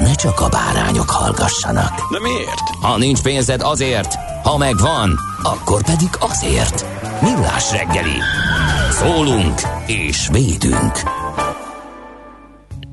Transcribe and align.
ne 0.00 0.14
csak 0.14 0.40
a 0.40 0.48
bárányok 0.48 1.10
hallgassanak. 1.10 2.10
De 2.10 2.20
miért? 2.20 2.60
Ha 2.80 2.98
nincs 2.98 3.22
pénzed 3.22 3.60
azért, 3.62 4.14
ha 4.42 4.56
megvan, 4.56 5.18
akkor 5.42 5.84
pedig 5.84 6.08
azért. 6.18 6.86
Millás 7.22 7.70
reggeli. 7.70 8.16
Szólunk 8.90 9.60
és 9.86 10.28
védünk. 10.32 10.92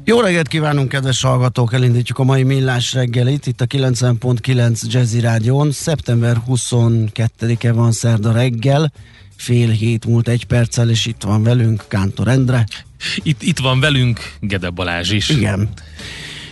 Jó 0.03 0.19
reggelt 0.19 0.47
kívánunk, 0.47 0.89
kedves 0.89 1.21
hallgatók! 1.21 1.73
Elindítjuk 1.73 2.19
a 2.19 2.23
mai 2.23 2.43
millás 2.43 2.93
reggelit 2.93 3.47
itt 3.47 3.61
a 3.61 3.65
90.9 3.65 4.81
Jazzy 4.81 5.19
Rádión. 5.19 5.71
Szeptember 5.71 6.37
22-e 6.47 7.71
van 7.71 7.91
szerda 7.91 8.31
reggel, 8.31 8.91
fél 9.35 9.69
hét 9.69 10.05
múlt 10.05 10.27
egy 10.27 10.45
perccel, 10.45 10.89
és 10.89 11.05
itt 11.05 11.23
van 11.23 11.43
velünk 11.43 11.85
Kántor 11.87 12.27
Endre. 12.27 12.65
Itt, 13.15 13.41
itt 13.41 13.59
van 13.59 13.79
velünk 13.79 14.33
Gede 14.39 14.69
Balázs 14.69 15.11
is. 15.11 15.29
Igen. 15.29 15.69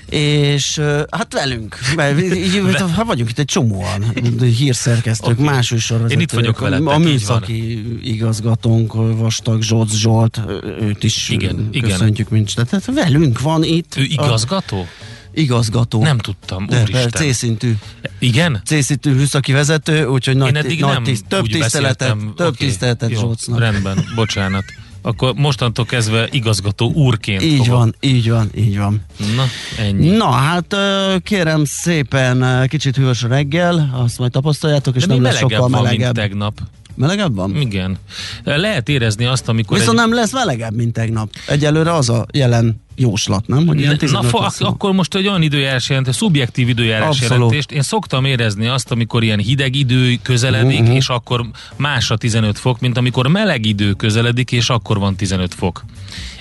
És 0.09 0.81
hát 1.11 1.33
velünk, 1.33 1.77
mert 1.95 2.21
így, 2.21 2.61
hát 2.95 3.05
vagyunk 3.05 3.29
itt 3.29 3.39
egy 3.39 3.45
csomóan, 3.45 4.05
hírszerkesztők, 4.41 5.39
okay. 5.39 5.45
más. 5.45 5.73
Én 6.09 6.19
itt 6.19 6.31
vagyok 6.31 6.59
veletek, 6.59 6.87
A 6.87 6.97
műszaki 6.97 7.83
igazgatónk, 8.03 8.93
Vastag 8.93 9.61
Zsolt 9.61 9.95
Zsolt, 9.95 10.41
őt 10.81 11.03
is 11.03 11.29
Igen, 11.29 11.67
igen. 11.71 11.89
köszöntjük, 11.89 12.29
mint 12.29 12.55
tehát 12.55 12.85
velünk 12.85 13.41
van 13.41 13.63
itt. 13.63 13.95
Ő 13.97 14.03
igazgató? 14.03 14.79
A, 14.79 14.85
igazgató. 15.33 16.01
Nem 16.01 16.17
tudtam, 16.17 16.65
De 16.65 16.81
úristen. 16.81 17.09
C-szintű, 17.11 17.73
Igen? 18.19 18.61
C-szintű 18.65 19.13
műszaki 19.13 19.51
vezető, 19.51 20.05
úgyhogy 20.05 20.35
nagy, 20.35 20.47
Én 20.47 20.55
eddig 20.55 20.79
nagy 20.79 20.93
nem 20.93 21.03
tiszt, 21.03 21.25
több 21.27 21.45
tiszteletet, 21.47 22.15
több 22.35 22.47
Oké, 22.47 22.65
tiszteletet 22.65 23.09
jó, 23.09 23.19
Zsolcnak. 23.19 23.59
Rendben, 23.59 24.05
bocsánat. 24.15 24.63
Akkor 25.07 25.33
mostantól 25.33 25.85
kezdve 25.85 26.27
igazgató 26.31 26.91
úrként 26.93 27.41
Így 27.41 27.57
fogom. 27.65 27.79
van, 27.79 27.95
így 27.99 28.29
van, 28.29 28.49
így 28.55 28.77
van. 28.77 29.01
Na, 29.35 29.43
ennyi. 29.83 30.09
Na 30.09 30.29
hát 30.29 30.75
kérem 31.23 31.63
szépen, 31.65 32.67
kicsit 32.67 32.95
hűvös 32.95 33.23
a 33.23 33.27
reggel, 33.27 33.89
azt 34.03 34.19
majd 34.19 34.31
tapasztaljátok, 34.31 34.95
és 34.95 35.05
De 35.05 35.13
nem 35.13 35.23
lesz 35.23 35.33
melegebb 35.33 35.51
sokkal 35.59 35.69
van, 35.69 35.81
mint 35.81 35.83
melegebb. 35.99 36.15
tegnap. 36.15 36.59
Melegebb 36.95 37.35
van? 37.35 37.55
Igen. 37.55 37.97
Lehet 38.43 38.89
érezni 38.89 39.25
azt, 39.25 39.49
amikor 39.49 39.77
Viszont 39.77 39.99
egy... 39.99 40.05
nem 40.05 40.13
lesz 40.13 40.33
melegebb, 40.33 40.75
mint 40.75 40.93
tegnap. 40.93 41.29
Egyelőre 41.47 41.93
az 41.93 42.09
a 42.09 42.25
jelen 42.33 42.81
jóslat, 42.99 43.47
nem? 43.47 43.67
Hogy 43.67 43.79
ilyen 43.79 43.91
Na, 43.91 43.97
15 43.97 44.29
fa, 44.29 44.51
akkor 44.59 44.91
most 44.93 45.15
egy 45.15 45.27
olyan 45.27 45.41
időjárás 45.41 45.89
jelent, 45.89 46.13
szubjektív 46.13 46.69
időjárás 46.69 47.07
Abszolút. 47.07 47.31
jelentést. 47.31 47.71
Én 47.71 47.81
szoktam 47.81 48.25
érezni 48.25 48.67
azt, 48.67 48.91
amikor 48.91 49.23
ilyen 49.23 49.39
hideg 49.39 49.75
idő 49.75 50.15
közeledik, 50.21 50.81
Mhm. 50.81 50.91
és 50.91 51.07
akkor 51.09 51.45
más 51.75 52.11
a 52.11 52.17
15 52.17 52.59
fok, 52.59 52.79
mint 52.79 52.97
amikor 52.97 53.27
meleg 53.27 53.65
idő 53.65 53.91
közeledik, 53.93 54.51
és 54.51 54.69
akkor 54.69 54.99
van 54.99 55.15
15 55.15 55.53
fok. 55.53 55.85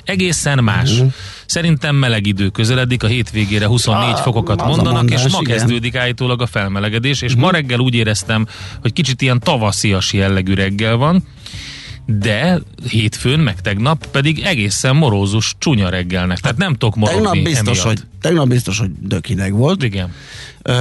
Egészen 0.04 0.64
más. 0.64 0.92
Mhm. 0.98 1.06
Szerintem 1.46 1.96
meleg 1.96 2.26
idő 2.26 2.48
közeledik, 2.48 3.02
a 3.02 3.06
hétvégére 3.06 3.66
24 3.66 4.12
Ah, 4.12 4.20
fokokat 4.20 4.60
a 4.60 4.66
mondanak, 4.66 4.92
mondás, 4.92 5.24
és 5.24 5.32
ma 5.32 5.38
igen. 5.40 5.56
kezdődik 5.56 5.94
állítólag 5.96 6.42
a 6.42 6.46
felmelegedés, 6.46 7.22
és 7.22 7.32
Mhm. 7.32 7.40
ma 7.40 7.50
reggel 7.50 7.78
úgy 7.78 7.94
éreztem, 7.94 8.46
hogy 8.80 8.92
kicsit 8.92 9.22
ilyen 9.22 9.40
tavaszias 9.40 10.12
jellegű 10.12 10.54
reggel 10.54 10.96
van, 10.96 11.22
de 12.06 12.60
hétfőn, 12.88 13.38
meg 13.40 13.60
tegnap 13.60 14.06
pedig 14.06 14.40
egészen 14.40 14.96
morózus, 14.96 15.54
csúnya 15.58 15.88
reggelnek. 15.88 16.38
Tehát 16.38 16.56
nem 16.56 16.72
tudok 16.72 16.96
morogni 16.96 17.22
Tegnap 17.22 17.44
biztos, 17.44 17.78
emiatt. 17.80 17.98
hogy, 17.98 18.06
tegnap 18.20 18.48
biztos, 18.48 18.78
hogy 18.78 18.90
dökhideg 19.00 19.52
volt. 19.52 19.82
Igen. 19.82 20.12
Ö, 20.62 20.72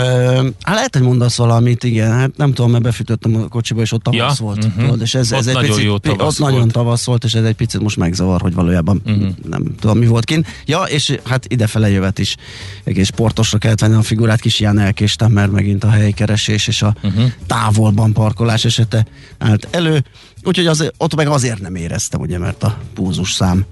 hát 0.62 0.76
lehet, 0.76 0.94
hogy 0.96 1.04
mondasz 1.04 1.38
valamit, 1.38 1.84
igen, 1.84 2.12
hát 2.12 2.38
nem 2.38 2.54
tudom, 2.54 2.72
mert 2.72 2.84
befűtöttem 2.84 3.36
a 3.36 3.48
kocsiba, 3.48 3.82
és 3.82 3.92
ott 3.92 4.04
tavasz 4.04 4.40
Ja, 4.40 4.46
volt. 4.46 4.68
Tudod, 4.78 5.02
és 5.02 5.14
ez, 5.16 5.32
Ott 5.34 5.40
ez 5.40 5.48
egy 5.48 5.54
nagyon 5.54 5.70
picit, 5.70 5.84
jó 5.84 5.98
tavasz 5.98 6.34
Ott 6.40 6.46
nagyon 6.46 6.60
volt. 6.60 6.72
tavasz 6.72 7.06
volt, 7.06 7.24
és 7.24 7.34
ez 7.34 7.44
egy 7.44 7.56
picit 7.56 7.82
most 7.82 7.98
megzavar, 7.98 8.42
hogy 8.42 8.54
valójában 8.54 9.02
Mhm. 9.06 9.26
nem 9.50 9.76
tudom, 9.80 9.98
mi 9.98 10.06
volt 10.06 10.26
kint. 10.26 10.48
Ja, 10.66 10.82
és 10.84 11.18
hát 11.24 11.46
idefele 11.48 11.90
jövet 11.90 12.20
is 12.20 12.36
egész 12.84 13.08
sportosra 13.08 13.58
kellett 13.58 13.80
venni 13.80 13.96
a 13.96 14.02
figurát, 14.02 14.40
kis 14.42 14.60
ilyen 14.60 14.80
elkéstem, 14.80 15.32
mert 15.32 15.52
megint 15.52 15.84
a 15.84 15.90
helykeresés 15.90 16.68
és 16.68 16.82
a 16.82 16.96
Mhm. 17.02 17.22
távolban 17.48 18.14
parkolás 18.14 18.66
esete 18.66 19.06
állt 19.38 19.68
elő. 19.72 20.04
Úgyhogy 20.46 20.68
az, 20.68 20.92
ott 20.98 21.16
meg 21.16 21.28
azért 21.28 21.62
nem 21.62 21.76
éreztem, 21.76 22.20
ugye, 22.22 22.38
mert 22.38 22.64
a 22.64 22.78
púzus 22.94 23.32
szám 23.34 23.66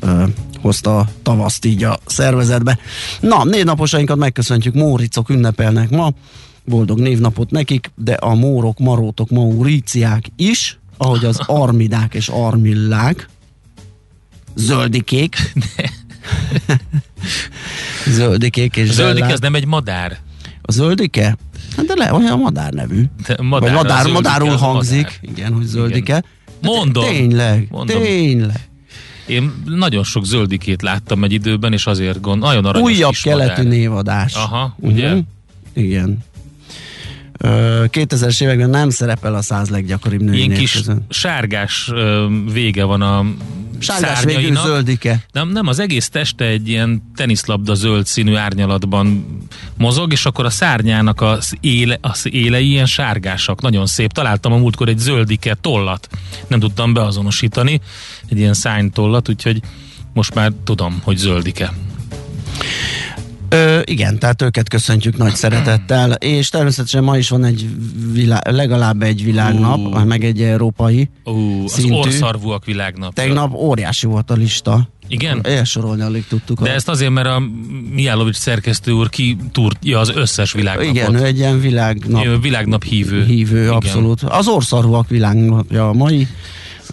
ö, 0.00 0.24
hozta 0.60 0.98
a 0.98 1.08
tavaszt 1.22 1.64
így 1.64 1.84
a 1.84 1.98
szervezetbe. 2.06 2.78
Na, 3.20 3.44
névnaposainkat 3.44 4.16
megköszöntjük, 4.16 4.74
Móricok 4.74 5.28
ünnepelnek 5.28 5.90
ma, 5.90 6.12
boldog 6.64 6.98
névnapot 6.98 7.50
nekik, 7.50 7.90
de 7.96 8.12
a 8.12 8.34
mórok, 8.34 8.78
marótok, 8.78 9.30
mauríciák 9.30 10.24
is, 10.36 10.78
ahogy 10.96 11.24
az 11.24 11.40
armidák 11.62 12.14
és 12.14 12.28
armillák, 12.28 13.28
zöldikék, 14.54 15.36
zöldikék 18.08 18.76
és 18.76 18.88
A 18.88 18.92
zöldik 18.92 19.16
zellák. 19.18 19.32
ez 19.32 19.40
nem 19.40 19.54
egy 19.54 19.66
madár. 19.66 20.18
A 20.62 20.72
zöldike? 20.72 21.36
Hát 21.76 21.86
de 21.86 21.94
le, 21.96 22.12
olyan 22.14 22.38
madár 22.38 22.72
nevű. 22.72 23.02
De 23.26 23.34
Vagy 23.36 23.46
madár, 23.48 23.72
a 23.74 23.76
madár, 23.76 24.06
madárul 24.10 24.56
hangzik, 24.56 24.96
madár. 25.04 25.18
igen, 25.20 25.52
hogy 25.52 25.64
zöldike. 25.64 26.00
Igen. 26.16 26.24
Mondom. 26.62 27.04
Tényleg, 27.04 27.66
Mondom. 27.70 28.02
tényleg. 28.02 28.68
Én 29.26 29.52
nagyon 29.64 30.04
sok 30.04 30.24
zöldikét 30.24 30.82
láttam 30.82 31.24
egy 31.24 31.32
időben, 31.32 31.72
és 31.72 31.86
azért 31.86 32.20
gond, 32.20 32.40
nagyon 32.42 32.64
aranyos 32.64 32.90
Újabb 32.90 33.14
keletű 33.22 33.48
madár. 33.50 33.64
névadás. 33.64 34.34
Aha, 34.34 34.76
ugye? 34.80 35.14
Igen. 35.74 36.18
Ö, 37.38 37.84
2000-es 37.88 38.42
években 38.42 38.70
nem 38.70 38.90
szerepel 38.90 39.34
a 39.34 39.42
száz 39.42 39.68
leggyakoribb 39.68 40.22
női 40.22 40.36
Ilyen 40.36 40.50
kis 40.58 40.72
között. 40.72 41.12
sárgás 41.12 41.90
vége 42.52 42.84
van 42.84 43.02
a 43.02 43.24
Sárgás 43.82 44.18
szárnyainak. 44.18 44.64
zöldike. 44.64 45.24
Nem, 45.32 45.48
nem, 45.48 45.66
az 45.66 45.78
egész 45.78 46.08
teste 46.08 46.44
egy 46.44 46.68
ilyen 46.68 47.12
teniszlabda 47.16 47.74
zöld 47.74 48.06
színű 48.06 48.34
árnyalatban 48.34 49.26
mozog, 49.76 50.12
és 50.12 50.26
akkor 50.26 50.44
a 50.44 50.50
szárnyának 50.50 51.20
az, 51.20 51.54
éle, 51.60 51.98
az 52.00 52.28
élei 52.30 52.68
ilyen 52.68 52.86
sárgásak, 52.86 53.60
nagyon 53.60 53.86
szép. 53.86 54.12
Találtam 54.12 54.52
a 54.52 54.56
múltkor 54.56 54.88
egy 54.88 54.98
zöldike 54.98 55.54
tollat, 55.54 56.08
nem 56.46 56.60
tudtam 56.60 56.92
beazonosítani, 56.92 57.80
egy 58.28 58.38
ilyen 58.38 58.54
szánytollat, 58.54 59.28
úgyhogy 59.28 59.60
most 60.12 60.34
már 60.34 60.52
tudom, 60.64 61.00
hogy 61.04 61.16
zöldike. 61.16 61.72
Ö, 63.52 63.80
igen, 63.84 64.18
tehát 64.18 64.42
őket 64.42 64.68
köszöntjük 64.68 65.16
nagy 65.16 65.34
szeretettel, 65.34 66.12
és 66.12 66.48
természetesen 66.48 67.04
ma 67.04 67.16
is 67.16 67.28
van 67.28 67.44
egy 67.44 67.68
vilá- 68.12 68.50
legalább 68.50 69.02
egy 69.02 69.24
világnap, 69.24 69.78
Ú. 69.78 69.88
meg 69.98 70.24
egy 70.24 70.42
európai. 70.42 71.08
Az 71.24 71.72
Szintű. 71.72 71.92
orszarvúak 71.94 72.64
világnapja. 72.64 73.24
Tegnap 73.24 73.54
óriási 73.54 74.06
volt 74.06 74.30
a 74.30 74.34
lista. 74.34 74.88
Igen? 75.08 75.40
Elsorolni 75.42 76.02
alig 76.02 76.26
tudtuk. 76.26 76.62
De 76.62 76.70
a- 76.70 76.74
ezt 76.74 76.88
azért, 76.88 77.10
mert 77.10 77.26
a 77.28 77.42
Mijálovics 77.92 78.36
szerkesztő 78.36 78.92
úr 78.92 79.08
kitúrja 79.08 79.98
az 79.98 80.12
összes 80.14 80.52
világnapot. 80.52 80.94
Igen, 80.94 81.14
ő 81.14 81.24
egy 81.24 81.38
ilyen 81.38 81.60
világnap 81.60 82.40
világnap 82.42 82.84
hívő. 82.84 83.24
hívő, 83.24 83.60
Igen. 83.60 83.72
abszolút. 83.72 84.22
Az 84.22 84.48
orszarvak 84.48 85.08
világnapja 85.08 85.88
a 85.88 85.92
mai, 85.92 86.26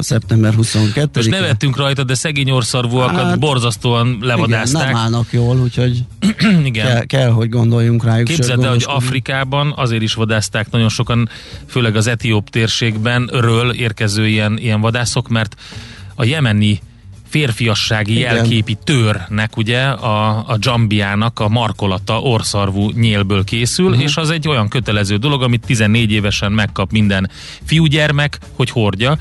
szeptember 0.04 0.54
22 0.54 1.10
Most 1.14 1.30
nevettünk 1.30 1.78
rajta, 1.78 2.04
de 2.04 2.14
szegény 2.14 2.52
orszarvúakat 2.52 3.24
Hát, 3.24 3.40
borzasztóan 3.40 4.08
Igen, 4.08 4.28
levadázták. 4.28 4.86
nem 4.86 4.96
állnak 4.96 5.28
jól, 5.32 5.60
úgyhogy 5.60 6.04
Igen. 6.64 6.86
kell, 6.86 7.06
kell, 7.06 7.30
hogy 7.30 7.50
gondoljunk 7.50 8.04
rájuk. 8.04 8.28
Képzeld 8.28 8.64
el, 8.64 8.70
hogy. 8.70 8.84
Afrikában 8.88 9.74
azért 9.76 10.02
is 10.02 10.14
vadázták 10.14 10.72
nagyon 10.72 10.90
sokan, 10.90 11.30
főleg 11.68 11.96
az 11.96 12.08
etióp 12.08 12.50
térségben 12.50 13.30
ről 13.32 13.72
érkező 13.72 14.28
ilyen, 14.28 14.58
ilyen 14.58 14.82
vadászok, 14.82 15.28
mert 15.28 15.56
a 16.16 16.24
jemeni 16.24 16.82
férfiassági 17.30 18.18
Igen. 18.18 18.36
jelképi 18.36 18.78
törnek, 18.84 19.58
ugye, 19.58 19.82
a, 19.82 20.48
a 20.48 20.58
dzsambiának 20.58 21.40
a 21.40 21.50
markolata 21.50 22.22
orszarvú 22.22 22.90
nyélből 22.90 23.44
készül, 23.44 23.88
uh-huh. 23.90 24.04
és 24.04 24.18
az 24.18 24.30
egy 24.30 24.48
olyan 24.48 24.68
kötelező 24.68 25.18
dolog, 25.18 25.42
amit 25.44 25.66
14 25.66 26.12
évesen 26.12 26.52
megkap 26.52 26.92
minden 26.92 27.30
fiúgyermek, 27.64 28.40
hogy 28.56 28.70
hordja. 28.70 29.18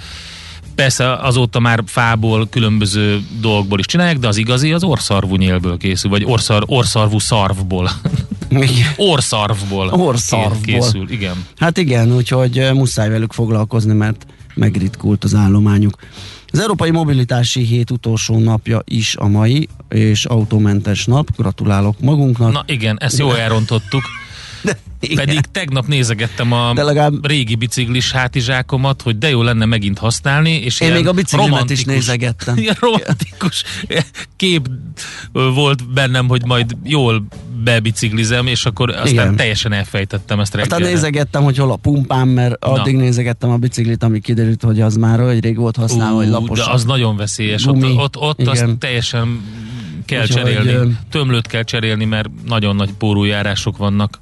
Persze 0.78 1.12
azóta 1.12 1.60
már 1.60 1.82
fából, 1.86 2.48
különböző 2.48 3.20
dolgokból 3.40 3.78
is 3.78 3.86
csinálják, 3.86 4.18
de 4.18 4.28
az 4.28 4.36
igazi 4.36 4.72
az 4.72 4.82
orszarvú 4.84 5.36
nyélből 5.36 5.76
készül, 5.76 6.10
vagy 6.10 6.24
orszar, 6.24 6.62
orszarvú 6.66 7.18
szarvból. 7.18 7.90
Igen. 8.50 8.92
Orszarvból. 8.96 9.88
Orszarvból. 10.08 10.60
Készül, 10.62 11.10
igen. 11.10 11.44
Hát 11.56 11.76
igen, 11.76 12.14
úgyhogy 12.14 12.68
muszáj 12.72 13.08
velük 13.08 13.32
foglalkozni, 13.32 13.92
mert 13.92 14.26
megritkult 14.54 15.24
az 15.24 15.34
állományuk. 15.34 15.94
Az 16.52 16.58
Európai 16.58 16.90
Mobilitási 16.90 17.64
Hét 17.64 17.90
utolsó 17.90 18.38
napja 18.38 18.82
is 18.84 19.16
a 19.16 19.28
mai, 19.28 19.68
és 19.88 20.24
autómentes 20.24 21.04
nap. 21.04 21.36
Gratulálok 21.36 22.00
magunknak. 22.00 22.52
Na 22.52 22.64
igen, 22.66 22.96
ezt 23.00 23.18
jól 23.18 23.38
elrontottuk. 23.44 24.02
De, 24.62 24.78
igen. 25.00 25.24
Pedig 25.24 25.40
tegnap 25.40 25.86
nézegettem 25.86 26.52
a 26.52 26.72
De 26.74 26.82
legalább- 26.82 27.26
régi 27.26 27.54
biciklis 27.54 28.12
hátizsákomat, 28.12 29.02
hogy 29.02 29.18
de 29.18 29.28
jó 29.28 29.42
lenne 29.42 29.64
megint 29.64 29.98
használni. 29.98 30.50
És 30.50 30.80
Én 30.80 30.92
még 30.92 31.06
a 31.06 31.12
biciklimet 31.12 31.70
is 31.70 31.84
nézegettem. 31.84 32.56
Ilyen 32.62 32.76
romantikus 32.80 33.64
kép 34.36 34.68
volt 35.32 35.92
bennem, 35.92 36.28
hogy 36.28 36.44
majd 36.46 36.76
jól 36.84 37.26
bebiciklizem, 37.64 38.46
és 38.46 38.64
akkor 38.66 38.90
aztán 38.90 39.06
Igen. 39.08 39.36
teljesen 39.36 39.72
elfejtettem 39.72 40.40
ezt 40.40 40.54
Aztán 40.54 40.68
reggelre. 40.78 40.94
nézegettem, 40.94 41.42
hogy 41.42 41.56
hol 41.56 41.70
a 41.72 41.76
pumpám, 41.76 42.28
mert 42.28 42.64
addig 42.64 42.96
nézegettem 42.96 43.50
a 43.50 43.56
biciklit, 43.56 44.02
ami 44.02 44.20
kiderült, 44.20 44.62
hogy 44.62 44.80
az 44.80 44.96
már 44.96 45.20
olyan 45.20 45.40
rég 45.40 45.56
volt 45.56 45.76
használva, 45.76 46.16
hogy 46.16 46.28
lapos. 46.28 46.58
de 46.58 46.70
az 46.70 46.84
nagyon 46.84 47.16
veszélyes. 47.16 47.64
Gumi. 47.64 47.94
Ott, 47.96 48.16
ott, 48.16 48.38
ott 48.38 48.46
azt 48.46 48.76
teljesen 48.78 49.40
kell 50.04 50.22
Úgyhogy, 50.22 50.42
cserélni. 50.54 50.96
Tömlőt 51.10 51.46
kell 51.46 51.62
cserélni, 51.62 52.04
mert 52.04 52.28
nagyon 52.46 52.76
nagy 52.76 52.92
pórújárások 52.92 53.76
vannak. 53.76 54.20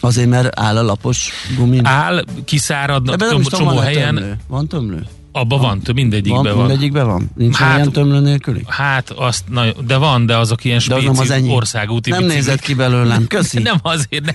Azért, 0.00 0.28
mert 0.28 0.60
áll 0.60 0.76
a 0.76 0.82
lapos 0.82 1.30
gumin. 1.56 1.86
Áll, 1.86 2.24
kiszáradnak 2.44 3.14
Ebben 3.14 3.28
nem 3.28 3.42
csomó 3.42 3.74
van 3.74 3.84
helyen. 3.84 4.14
tömlő. 4.14 4.36
Van 4.48 4.68
tömlő? 4.68 5.06
Abban 5.32 5.60
van, 5.60 5.80
több 5.80 5.94
mindegyikben 5.94 6.42
van, 6.42 6.56
van. 6.56 6.66
Mindegyikben 6.66 7.06
van? 7.06 7.30
Nincs 7.34 7.56
Hát- 7.56 7.76
ilyen 7.76 7.92
tömlő 7.92 8.20
nélküli? 8.20 8.62
Hát 8.66 9.10
azt, 9.10 9.44
na, 9.50 9.64
de 9.86 9.96
van, 9.96 10.26
de 10.26 10.36
azok 10.36 10.64
ilyen 10.64 10.80
De 10.88 10.94
az 10.94 11.18
az 11.18 11.26
spéci 11.26 11.48
országúti 11.50 12.10
Nem 12.10 12.18
biciklik. 12.18 12.44
nézett 12.44 12.60
ki 12.60 12.74
belőlem. 12.74 13.26
Köszi. 13.34 13.58
Nem 13.62 13.76
azért, 13.82 14.24
nem, 14.24 14.34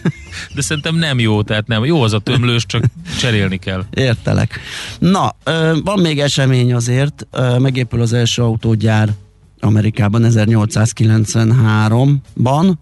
de 0.55 0.61
szerintem 0.61 0.95
nem 0.95 1.19
jó, 1.19 1.41
tehát 1.41 1.67
nem. 1.67 1.85
Jó 1.85 2.01
az 2.01 2.13
a 2.13 2.19
tömlős, 2.19 2.65
csak 2.65 2.83
cserélni 3.19 3.57
kell. 3.57 3.83
Értelek. 3.93 4.59
Na, 4.99 5.35
van 5.83 5.99
még 5.99 6.19
esemény 6.19 6.73
azért, 6.73 7.27
megépül 7.59 8.01
az 8.01 8.13
első 8.13 8.41
autógyár 8.41 9.09
Amerikában 9.59 10.21
1893-ban. 10.25 12.73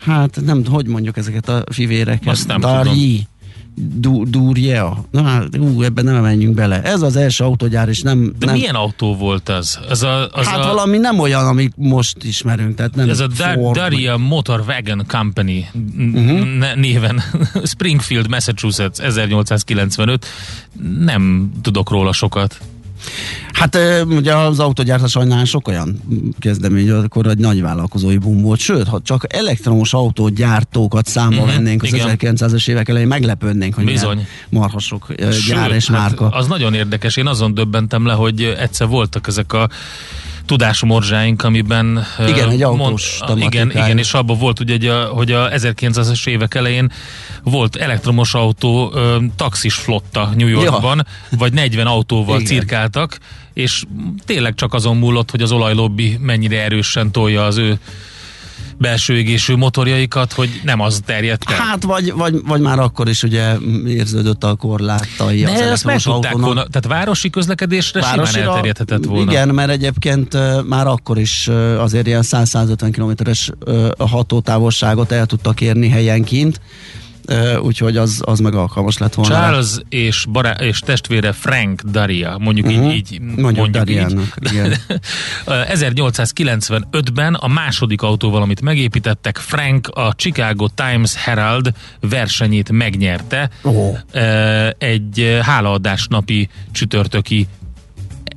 Hát 0.00 0.40
nem, 0.44 0.64
hogy 0.66 0.86
mondjuk 0.86 1.16
ezeket 1.16 1.48
a 1.48 1.64
fivéreket? 1.72 2.28
Azt 2.28 2.46
nem 2.46 2.60
Darji. 2.60 3.26
Du, 3.74 4.24
Durjea. 4.24 5.04
Na, 5.10 5.42
ú, 5.58 5.82
ebben 5.82 6.04
nem 6.04 6.22
menjünk 6.22 6.54
bele. 6.54 6.82
Ez 6.82 7.02
az 7.02 7.16
első 7.16 7.44
autógyár, 7.44 7.88
és 7.88 8.00
nem... 8.00 8.32
De 8.38 8.46
nem 8.46 8.54
milyen 8.54 8.74
autó 8.74 9.16
volt 9.16 9.48
az? 9.48 9.78
az, 9.88 10.02
a, 10.02 10.28
az 10.32 10.46
hát 10.46 10.58
a, 10.58 10.66
valami 10.66 10.98
nem 10.98 11.18
olyan, 11.18 11.46
amit 11.46 11.72
most 11.76 12.24
ismerünk, 12.24 12.74
tehát 12.74 12.94
nem 12.94 13.08
Ez 13.08 13.20
a 13.20 13.26
Dar- 13.26 13.54
Ford, 13.54 13.76
Daria 13.76 14.16
Motor 14.16 14.64
Wagon 14.66 15.04
Company 15.08 15.68
uh-huh. 15.98 16.74
néven 16.74 17.22
Springfield, 17.64 18.28
Massachusetts 18.28 18.98
1895. 18.98 20.26
Nem 20.98 21.52
tudok 21.62 21.90
róla 21.90 22.12
sokat. 22.12 22.60
Hát 23.52 23.78
ugye 24.08 24.36
az 24.36 24.58
autógyártás 24.58 25.10
sajnálán 25.10 25.44
sok 25.44 25.68
olyan 25.68 26.00
kezdemény, 26.38 26.90
akkor 26.90 27.26
egy 27.26 27.38
nagy 27.38 27.60
vállalkozói 27.62 28.16
boom 28.16 28.40
volt, 28.42 28.60
sőt, 28.60 28.88
ha 28.88 29.00
csak 29.04 29.34
elektromos 29.34 29.92
autógyártókat 29.94 31.06
számba 31.06 31.44
Mhm, 31.44 31.46
vennénk 31.46 31.82
az 31.82 31.92
igen. 31.92 32.16
1900-es 32.20 32.68
évek 32.68 32.88
elején, 32.88 33.08
meglepődnénk, 33.08 33.74
hogy 33.74 33.84
Bizony. 33.84 34.26
marhasok 34.48 35.06
Sőt, 35.18 35.46
gyár 35.46 35.70
és 35.70 35.88
hát 35.88 35.98
márka. 35.98 36.28
az 36.28 36.46
nagyon 36.46 36.74
érdekes. 36.74 37.16
Én 37.16 37.26
azon 37.26 37.54
döbbentem 37.54 38.06
le, 38.06 38.12
hogy 38.12 38.42
egyszer 38.42 38.86
voltak 38.86 39.26
ezek 39.26 39.52
a 39.52 39.68
tudásomorzsáink, 40.50 41.42
amiben... 41.42 42.06
Igen, 42.26 42.48
egy 42.48 42.62
autós 42.62 43.16
igen, 43.16 43.26
tematikája. 43.26 43.84
igen, 43.84 43.98
és 43.98 44.12
abban 44.12 44.38
volt 44.38 44.60
ugye, 44.60 44.72
hogy 44.72 44.86
a, 44.86 45.04
hogy 45.04 45.32
a 45.32 45.50
1900-es 45.50 46.26
évek 46.26 46.54
elején 46.54 46.92
volt 47.42 47.76
elektromos 47.76 48.34
autó, 48.34 48.94
taxis 49.36 49.74
flotta 49.74 50.32
New 50.36 50.48
Yorkban, 50.48 51.06
vagy 51.30 51.52
40 51.52 51.86
autóval 51.86 52.40
Igen. 52.40 52.46
cirkáltak, 52.46 53.18
és 53.52 53.84
tényleg 54.26 54.54
csak 54.54 54.74
azon 54.74 54.96
múlott, 54.96 55.30
hogy 55.30 55.42
az 55.42 55.52
olajlobbi 55.52 56.16
mennyire 56.20 56.62
erősen 56.62 57.10
tolja 57.10 57.44
az 57.44 57.56
ő 57.56 57.78
belső 58.80 59.16
égésű 59.16 59.56
motorjaikat, 59.56 60.32
hogy 60.32 60.60
nem 60.64 60.80
az 60.80 61.00
terjedt 61.04 61.50
el. 61.50 61.56
Hát, 61.56 61.82
vagy, 61.82 62.12
vagy, 62.12 62.40
vagy 62.44 62.60
már 62.60 62.78
akkor 62.78 63.08
is 63.08 63.22
ugye 63.22 63.56
érződött 63.86 64.44
a 64.44 64.54
korlátai 64.54 65.44
az 65.44 65.52
De 65.52 65.70
ezt 65.70 65.84
meg 65.84 66.00
tudták 66.00 66.32
volna, 66.32 66.64
tehát 66.64 66.86
városi 66.86 67.30
közlekedésre 67.30 68.02
simán 68.02 68.26
elterjedhetett 68.26 69.04
volna. 69.04 69.30
Igen, 69.30 69.48
mert 69.48 69.70
egyébként 69.70 70.36
már 70.68 70.86
akkor 70.86 71.18
is 71.18 71.48
azért 71.78 72.06
ilyen 72.06 72.22
100-150 72.26 72.88
kilométeres 72.92 73.50
ö, 73.64 73.88
hatótávolságot 73.98 75.12
el 75.12 75.26
tudtak 75.26 75.60
érni 75.60 75.88
helyenként, 75.88 76.60
úgyhogy 77.60 77.96
az, 77.96 78.22
az 78.24 78.38
meg 78.38 78.54
alkalmas 78.54 78.98
lett 78.98 79.14
volna. 79.14 79.34
Charles 79.34 79.68
és, 79.88 80.26
bará- 80.28 80.60
és 80.60 80.78
testvére 80.78 81.32
Frank 81.32 81.82
Daria, 81.82 82.36
mondjuk 82.38 82.66
uh-huh. 82.66 82.94
így, 82.94 83.12
így 83.12 83.20
Mondjuk 83.20 83.66
Dariának, 83.66 84.34
igen. 84.50 84.74
1895-ben 85.46 87.34
a 87.34 87.48
második 87.48 88.02
autóval, 88.02 88.42
amit 88.42 88.60
megépítettek, 88.60 89.36
Frank 89.36 89.88
a 89.88 90.14
Chicago 90.16 90.68
Times 90.68 91.14
Herald 91.24 91.72
versenyét 92.00 92.70
megnyerte. 92.70 93.50
Ö, 94.12 94.68
egy 94.78 95.38
hálaadás 95.42 96.06
napi 96.06 96.48
csütörtöki 96.72 97.48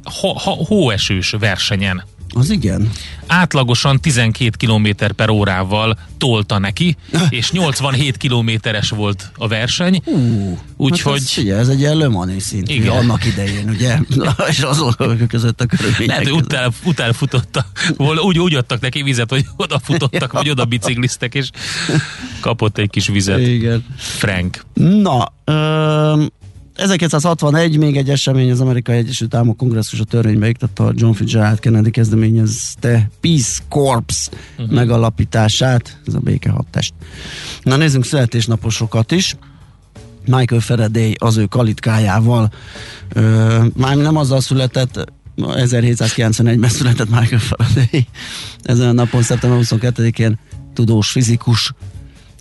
ho- 0.04 0.42
ho- 0.42 0.68
hóesős 0.68 1.36
versenyen. 1.40 2.04
Az 2.34 2.50
igen. 2.50 2.90
átlagosan 3.28 4.02
12 4.02 4.50
km 4.66 4.88
per 5.16 5.30
órával 5.30 5.98
tolta 6.18 6.58
neki, 6.60 6.96
és 7.30 7.52
87 7.52 8.18
kilométeres 8.18 8.90
volt 8.90 9.32
a 9.36 9.48
verseny. 9.48 10.02
Ú, 10.06 10.58
Úgyhogy- 10.78 11.12
hát 11.14 11.22
ez, 11.22 11.30
figyelj, 11.30 11.60
ez 11.60 11.68
egy 11.68 11.80
ilyen 11.80 11.98
lömani 11.98 12.40
szint, 12.40 12.70
Igen. 12.70 12.98
annak 12.98 13.26
idején, 13.26 13.70
ugye? 13.70 13.98
és 14.50 14.60
azon 14.60 14.96
között 15.28 15.62
a 15.62 15.66
körülmények 15.66 16.08
Lehet, 16.08 16.24
hogy 16.24 16.32
között. 16.34 16.46
utána, 16.52 16.72
utána 16.86 17.14
futotta, 17.14 17.66
volna, 17.98 18.22
úgy, 18.22 18.40
úgy 18.40 18.56
adtak 18.56 18.80
neki 18.82 19.02
vizet, 19.04 19.30
hogy 19.30 19.46
oda 19.58 19.80
futottak, 19.80 20.32
vagy 20.32 20.50
oda 20.50 20.66
bicikliztek, 20.66 21.36
és 21.36 21.50
kapott 22.40 22.78
egy 22.78 22.90
kis 22.90 23.08
vizet. 23.08 23.40
Igen. 23.40 23.86
Frank. 23.98 24.66
Na, 24.74 25.34
ö, 25.44 26.24
1961 26.76 27.78
még 27.78 27.98
egy 27.98 28.10
esemény, 28.10 28.52
az 28.52 28.62
Amerikai 28.62 28.98
Egyesült 28.98 29.34
Államok 29.34 29.58
kongresszus 29.58 30.00
a 30.00 30.04
törvénybe 30.04 30.48
iktatta 30.48 30.86
a 30.86 30.92
John 30.96 31.14
Fitzgerald 31.14 31.60
Kennedy 31.60 31.92
kezdeményezte 31.92 33.10
Peace 33.22 33.62
Corps 33.70 34.30
uh-huh. 34.58 34.76
megalapítását, 34.76 36.00
ez 36.06 36.14
a 36.14 36.20
béke 36.20 36.50
hadtest. 36.50 36.94
Na 37.62 37.76
nézzünk 37.76 38.06
születésnaposokat 38.06 39.12
is. 39.12 39.36
Michael 40.26 40.62
Faraday 40.62 41.16
az 41.20 41.38
ő 41.38 41.46
kalitkájával, 41.46 42.52
ö, 43.10 43.66
már 43.76 43.96
nem 43.96 44.16
azzal 44.16 44.42
született, 44.42 45.12
1791-ben 45.38 46.70
született 46.70 47.10
Michael 47.10 47.42
Faraday. 47.42 48.08
Ezen 48.62 48.88
a 48.88 48.92
napon, 48.92 49.22
szeptember 49.22 49.60
22-én 49.64 50.40
tudós 50.74 51.12
fizikus, 51.12 51.74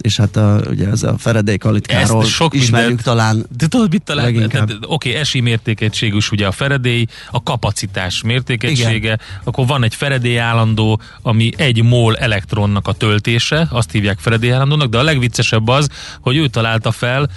és 0.00 0.16
hát 0.16 0.36
a, 0.36 0.60
ugye 0.70 0.88
ez 0.88 1.02
a 1.02 1.14
Faraday 1.18 1.58
kalitkáról 1.58 2.22
Ezt 2.22 2.30
sok 2.30 2.54
ismerjük 2.54 2.88
mindent- 2.88 3.06
talán. 3.06 3.46
De 3.56 3.66
tudod, 3.66 3.90
mit 3.90 4.02
talán? 4.02 4.50
Oké, 4.86 5.14
esi 5.14 5.40
mértékegységűs 5.40 6.30
ugye 6.30 6.46
a 6.46 6.52
Faraday, 6.52 7.08
a 7.30 7.42
kapacitás 7.42 8.22
mértékegysége, 8.22 8.90
Igen. 8.94 9.20
akkor 9.44 9.66
van 9.66 9.84
egy 9.84 9.94
Faraday 9.94 10.36
állandó, 10.36 11.00
ami 11.22 11.50
egy 11.56 11.82
mol 11.82 12.16
elektronnak 12.16 12.88
a 12.88 12.92
töltése, 12.92 13.66
azt 13.70 13.90
hívják 13.90 14.18
Faraday 14.18 14.50
állandónak, 14.50 14.88
de 14.88 14.98
a 14.98 15.02
legviccesebb 15.02 15.68
az, 15.68 15.88
hogy 16.20 16.36
ő 16.36 16.46
találta 16.46 16.90
fel 16.90 17.30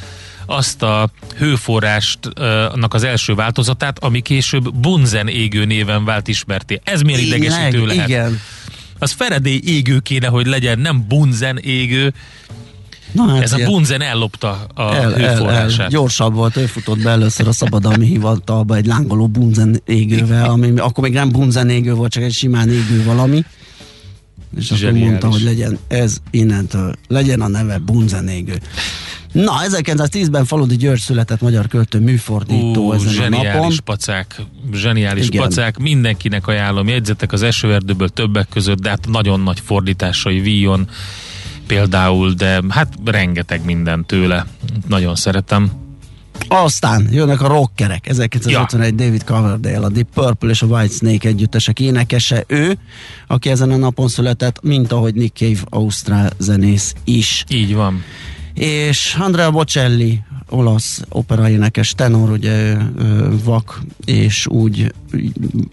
azt 0.46 0.84
a 0.84 1.10
hőforrástnak 1.38 2.94
az 2.94 3.04
első 3.04 3.34
változatát, 3.36 4.00
ami 4.04 4.22
később 4.22 4.74
Bunzen 4.76 5.28
égő 5.28 5.66
néven 5.66 6.06
vált 6.06 6.28
ismerté. 6.28 6.82
Ez 6.84 7.02
miért 7.02 7.22
idegesítő 7.22 7.86
lehet? 7.86 8.08
Igen. 8.08 8.40
Az 9.00 9.12
Faraday 9.12 9.62
égő 9.66 10.00
kéne, 10.00 10.28
hogy 10.28 10.46
legyen, 10.46 10.80
nem 10.80 11.06
Bunzen 11.08 11.58
égő. 11.58 12.14
Na, 13.12 13.28
hát 13.28 13.42
Ez 13.42 13.54
a 13.54 13.58
ilyen- 13.58 13.70
Bunzen 13.70 14.02
ellopta 14.02 14.68
a 14.74 14.82
el, 14.82 14.94
el, 15.14 15.16
el, 15.16 15.34
hőforrását. 15.36 15.90
gyorsabb 15.90 16.34
volt, 16.34 16.56
ő 16.58 16.66
futott 16.66 17.02
be 17.02 17.10
először 17.10 17.48
a 17.48 17.52
szabadalmi 17.52 18.06
hivatalba 18.06 18.76
egy 18.76 18.86
lángoló 18.86 19.28
bunzen 19.28 19.82
égővel, 19.86 20.50
ami 20.50 20.80
akkor 20.80 21.04
még 21.04 21.14
nem 21.14 21.30
bunzen 21.32 21.70
égő 21.70 21.94
volt, 21.94 22.12
csak 22.12 22.24
egy 22.24 22.34
simán 22.34 22.70
égő 22.70 23.04
valami. 23.04 23.44
És 24.58 24.66
akkor 24.66 24.78
Zseniális. 24.78 25.08
mondta, 25.10 25.28
hogy 25.30 25.42
legyen 25.42 25.78
ez 25.88 26.18
innentől, 26.32 26.96
legyen 27.08 27.42
a 27.42 27.48
neve 27.48 27.78
bunzen 27.78 28.28
égő. 28.28 28.60
Na, 29.36 29.54
1910-ben 29.70 30.46
Faludi 30.46 30.76
György 30.76 31.00
született 31.00 31.42
magyar 31.42 31.68
költő 31.68 32.00
műfordító 32.00 32.88
Ú, 32.88 32.94
ezen 32.94 33.08
a 33.08 33.12
zseniális 33.12 33.54
napon. 33.54 33.78
pacák, 33.84 34.42
zseniális 34.74 35.28
Igen. 35.28 35.42
pacák, 35.42 35.78
mindenkinek 35.78 36.48
ajánlom, 36.48 36.88
jegyzetek 36.88 37.32
az 37.32 37.44
esőerdőből 37.44 38.10
többek 38.10 38.48
között, 38.50 38.80
de 38.80 38.90
hát 38.90 39.08
nagyon 39.08 39.40
nagy 39.40 39.60
fordításai, 39.60 40.40
víjon 40.40 40.90
például, 41.68 42.34
de 42.34 42.62
hát 42.70 42.94
rengeteg 43.06 43.66
minden 43.66 44.06
tőle, 44.06 44.46
nagyon 44.88 45.16
szeretem. 45.16 45.72
Aztán 46.48 47.08
jönnek 47.12 47.42
a 47.42 47.48
rockerek. 47.48 48.08
1951 48.08 48.96
David 48.96 49.24
Coverdale, 49.24 49.86
a 49.86 49.90
Deep 49.90 50.08
Purple 50.14 50.50
és 50.50 50.62
a 50.62 50.66
White 50.66 50.94
Snake 50.94 51.28
együttesek 51.28 51.80
énekese. 51.80 52.44
Ő, 52.48 52.78
aki 53.28 53.50
ezen 53.50 53.72
a 53.72 53.78
napon 53.78 54.08
született, 54.08 54.62
mint 54.62 54.92
ahogy 54.92 55.14
Nick 55.14 55.38
Cave, 55.38 55.60
ausztrál 55.70 56.32
zenész 56.38 56.94
is. 57.04 57.44
Így 57.50 57.76
van. 57.76 58.04
És 58.56 59.16
Andrea 59.20 59.52
Bocelli, 59.52 60.24
olasz 60.50 61.02
operaénekes 61.10 61.94
tenor, 61.94 62.30
ugye 62.32 62.78
vak, 63.44 63.82
és 64.06 64.48
úgy 64.48 64.94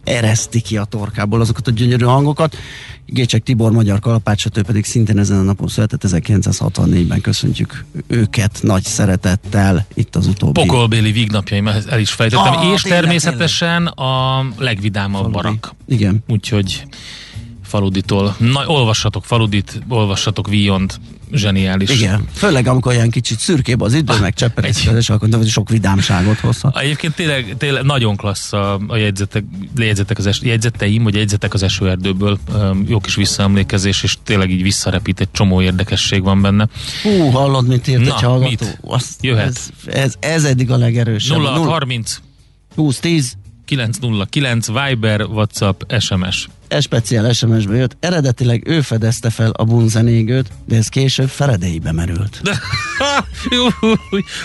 ereszti 0.04 0.60
ki 0.60 0.76
a 0.76 0.84
torkából 0.84 1.40
azokat 1.40 1.66
a 1.66 1.70
gyönyörű 1.70 2.04
hangokat. 2.04 2.56
Gécsek 3.06 3.42
Tibor, 3.42 3.72
magyar 3.72 4.00
kalapácsot, 4.00 4.56
ő 4.58 4.62
pedig 4.62 4.84
szintén 4.84 5.18
ezen 5.18 5.38
a 5.38 5.42
napon 5.42 5.68
született, 5.68 6.04
1964-ben 6.06 7.20
köszöntjük 7.20 7.84
őket 8.06 8.58
nagy 8.62 8.84
szeretettel 8.84 9.86
itt 9.94 10.16
az 10.16 10.26
utóbbi. 10.26 10.60
Pokolbéli 10.60 11.12
vígnapjaim, 11.12 11.66
el 11.66 12.00
is 12.00 12.10
fejtettem, 12.10 12.52
Ah, 12.52 12.72
és 12.72 12.82
tényleg, 12.82 13.00
természetesen 13.00 13.86
a 13.86 14.44
legvidámabb 14.58 15.20
Faludi. 15.20 15.32
barak. 15.36 15.74
Igen. 15.88 16.24
Úgyhogy 16.28 16.84
Faluditól. 17.72 18.36
Na, 18.38 18.66
olvassatok 18.66 19.24
Faludit, 19.24 19.82
olvassatok 19.88 20.48
Víjont, 20.48 21.00
zseniális. 21.32 21.90
Igen, 21.90 22.28
főleg 22.32 22.66
amikor 22.66 22.92
olyan 22.92 23.10
kicsit 23.10 23.38
szürkébb 23.38 23.80
az 23.80 23.94
idő, 23.94 24.18
meg 24.20 24.34
cseperezik, 24.34 24.90
és 24.98 25.10
akkor 25.10 25.28
sok 25.46 25.68
vidámságot 25.68 26.38
hozhat. 26.38 26.78
Egyébként 26.78 27.14
tényleg, 27.14 27.54
tényleg 27.58 27.82
nagyon 27.82 28.16
klassz 28.16 28.52
a, 28.52 28.80
a 28.86 28.96
jegyzetek, 28.96 29.44
jegyzetek 29.76 30.18
az 30.18 30.26
es, 30.26 30.40
jegyzeteim, 30.42 31.02
vagy 31.02 31.14
jegyzetek 31.14 31.54
az 31.54 31.62
esőerdőből. 31.62 32.38
Öm, 32.54 32.84
Jó 32.88 33.00
kis 33.00 33.14
visszaemlékezés, 33.14 34.02
és 34.02 34.16
tényleg 34.24 34.50
így 34.50 34.62
visszarepít, 34.62 35.20
egy 35.20 35.30
csomó 35.30 35.60
érdekesség 35.62 36.22
van 36.22 36.42
benne. 36.42 36.68
Hú, 37.02 37.30
hallod, 37.30 37.66
mit 37.66 37.88
írt 37.88 38.04
Na, 38.04 38.14
egy 38.14 38.22
hallgató? 38.22 38.48
mit? 38.48 38.78
Azt, 38.82 39.24
Jöhet. 39.24 39.46
Ez, 39.46 39.70
ez, 39.86 40.14
ez 40.20 40.44
eddig 40.44 40.70
a 40.70 40.76
legerősebb. 40.76 41.36
0630 41.38 42.20
20 42.74 42.98
10 42.98 43.36
909 43.64 44.66
Viber, 44.66 45.20
WhatsApp, 45.20 45.82
SMS. 45.98 46.48
Ez 46.72 46.82
speciál 46.82 47.32
SMS-be 47.32 47.76
jött. 47.76 47.96
Eredetileg 48.00 48.68
ő 48.68 48.80
fedezte 48.80 49.30
fel 49.30 49.50
a 49.50 49.64
bunzenégőt, 49.64 50.48
de 50.64 50.76
ez 50.76 50.88
később 50.88 51.28
Feredélybe 51.28 51.92
merült. 51.92 52.40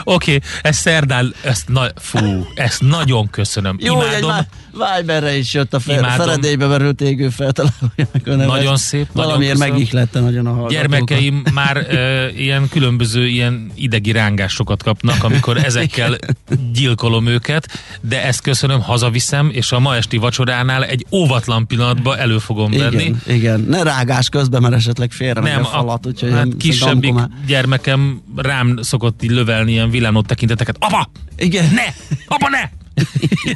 Oké, 0.04 0.36
okay, 0.36 0.40
ez 0.62 0.78
szerdán, 0.78 1.34
ezt 1.44 1.68
na, 1.68 1.88
fú, 1.96 2.48
ezt 2.56 2.82
nagyon 2.82 3.30
köszönöm. 3.30 3.78
Jó, 3.80 4.02
egy 4.02 4.08
Imádom. 4.08 4.30
Má- 4.30 4.48
Viberre 4.98 5.38
is 5.38 5.54
jött 5.54 5.74
a 5.74 5.80
fe- 5.80 5.98
Imádom. 5.98 6.26
Feredélybe 6.26 6.68
merült 6.68 7.02
égő 7.02 7.30
feltalálójának 7.30 8.22
a 8.26 8.30
neve. 8.30 8.46
Nagyon 8.46 8.78
szép, 8.78 9.08
nagyon 9.14 9.26
Valamiért 9.26 9.54
köszönöm. 9.54 9.74
megihlette 9.74 10.20
nagyon 10.20 10.46
a 10.46 10.50
hallgatókat. 10.50 10.82
Gyermekeim 10.82 11.44
már 11.54 11.86
ö, 11.90 12.28
ilyen 12.28 12.70
különböző 12.70 13.28
ilyen 13.28 13.72
idegi 13.76 14.12
rángásokat 14.12 14.84
kapnak, 14.84 15.24
amikor 15.24 15.58
ezekkel 15.66 16.18
gyilkolom 16.74 17.28
őket, 17.28 17.68
de 18.02 18.24
ezt 18.24 18.42
köszönöm, 18.42 18.82
hazaviszem, 18.82 19.50
és 19.54 19.72
a 19.72 19.80
ma 19.80 19.96
esti 19.96 20.18
vacsoránál 20.18 20.84
egy 20.84 21.06
óvatlan 21.12 21.68
pillanatban 21.68 22.17
elő 22.18 22.38
fogom 22.38 22.72
venni. 22.72 23.04
Igen, 23.04 23.22
igen. 23.28 23.60
Ne 23.60 23.84
rágás 23.84 24.30
közben, 24.30 24.62
mert 24.62 24.74
esetleg 24.74 25.12
félre 25.12 25.42
Nem, 25.42 25.62
a 25.62 25.66
falat, 25.66 26.06
úgyhogy 26.06 26.32
hát 26.32 26.48
kisebbik 26.58 27.14
gyermekem 27.48 28.22
rám 28.36 28.78
szokott 28.82 29.24
így 29.24 29.32
lövelni 29.32 29.72
ilyen 29.72 29.90
villámló 29.90 30.22
tekinteteket. 30.22 30.76
Apa! 30.80 31.10
Igen. 31.38 31.74
Ne! 31.74 31.86
Apa, 32.28 32.50
ne! 32.50 32.70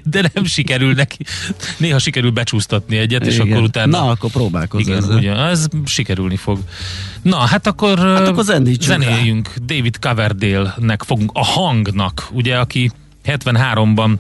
De 0.04 0.30
nem 0.34 0.46
sikerül 0.46 0.94
neki. 0.94 1.18
Néha 1.78 2.00
sikerül 2.00 2.32
becsúsztatni 2.32 2.98
egyet, 2.98 3.26
és 3.26 3.34
Igen. 3.38 3.52
akkor 3.52 3.64
utána... 3.64 4.00
Na, 4.00 4.10
akkor 4.10 4.32
próbálkozz 4.32 4.88
Igen, 4.88 4.98
ezzel. 4.98 5.18
ugye, 5.18 5.36
ez 5.36 5.66
sikerülni 5.86 6.36
fog. 6.36 6.60
Na, 7.22 7.38
hát 7.38 7.68
akkor, 7.68 8.00
hát 8.00 8.28
akkor 8.28 8.44
zenéljünk. 8.80 9.54
David 9.66 10.00
Coverdale-nek 10.00 11.04
fogunk, 11.04 11.32
a 11.34 11.46
hangnak, 11.46 12.28
ugye, 12.32 12.58
aki 12.58 12.92
73-ban 13.26 14.14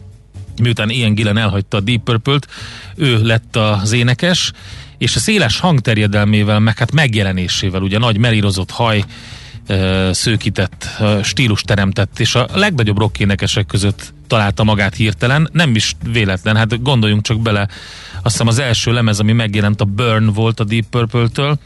miután 0.61 0.89
Ian 0.89 1.13
Gillen 1.13 1.37
elhagyta 1.37 1.77
a 1.77 1.79
Deep 1.79 2.03
Purple-t, 2.03 2.47
ő 2.95 3.23
lett 3.23 3.55
az 3.55 3.91
énekes, 3.91 4.51
és 4.97 5.15
a 5.15 5.19
széles 5.19 5.59
hangterjedelmével, 5.59 6.59
meg 6.59 6.77
hát 6.77 6.91
megjelenésével, 6.91 7.81
ugye 7.81 7.97
nagy 7.97 8.17
melírozott 8.17 8.71
haj, 8.71 9.03
szőkített, 10.11 10.87
stílus 11.23 11.61
teremtett, 11.61 12.19
és 12.19 12.35
a 12.35 12.47
legnagyobb 12.53 12.97
rock 12.97 13.19
énekesek 13.19 13.65
között 13.65 14.13
találta 14.27 14.63
magát 14.63 14.95
hirtelen, 14.95 15.49
nem 15.51 15.75
is 15.75 15.95
véletlen, 16.11 16.55
hát 16.55 16.81
gondoljunk 16.81 17.21
csak 17.21 17.41
bele, 17.41 17.67
azt 18.13 18.31
hiszem 18.31 18.47
az 18.47 18.59
első 18.59 18.91
lemez, 18.91 19.19
ami 19.19 19.31
megjelent 19.31 19.81
a 19.81 19.85
Burn 19.85 20.25
volt 20.25 20.59
a 20.59 20.63
Deep 20.63 20.85
Purple-től, 20.89 21.59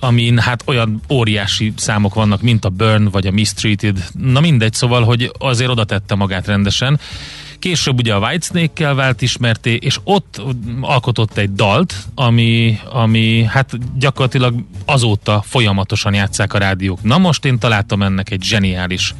amin 0.00 0.38
hát 0.38 0.62
olyan 0.66 1.00
óriási 1.10 1.72
számok 1.76 2.14
vannak, 2.14 2.42
mint 2.42 2.64
a 2.64 2.68
Burn 2.68 3.04
vagy 3.04 3.26
a 3.26 3.30
Mistreated, 3.30 4.04
na 4.18 4.40
mindegy, 4.40 4.74
szóval, 4.74 5.04
hogy 5.04 5.30
azért 5.38 5.70
oda 5.70 5.84
tette 5.84 6.14
magát 6.14 6.46
rendesen. 6.46 7.00
Később 7.60 7.98
ugye 7.98 8.14
a 8.14 8.18
Whitesnake-kel 8.18 8.94
vált 8.94 9.22
ismerté, 9.22 9.74
és 9.74 9.98
ott 10.04 10.42
alkotott 10.80 11.36
egy 11.36 11.52
dalt, 11.52 11.94
ami, 12.14 12.78
ami 12.92 13.44
hát 13.44 13.98
gyakorlatilag 13.98 14.54
azóta 14.84 15.42
folyamatosan 15.46 16.14
játszák 16.14 16.54
a 16.54 16.58
rádiók. 16.58 17.02
Na 17.02 17.18
most 17.18 17.44
én 17.44 17.58
találtam 17.58 18.02
ennek 18.02 18.30
egy 18.30 18.42
zseniális 18.42 19.14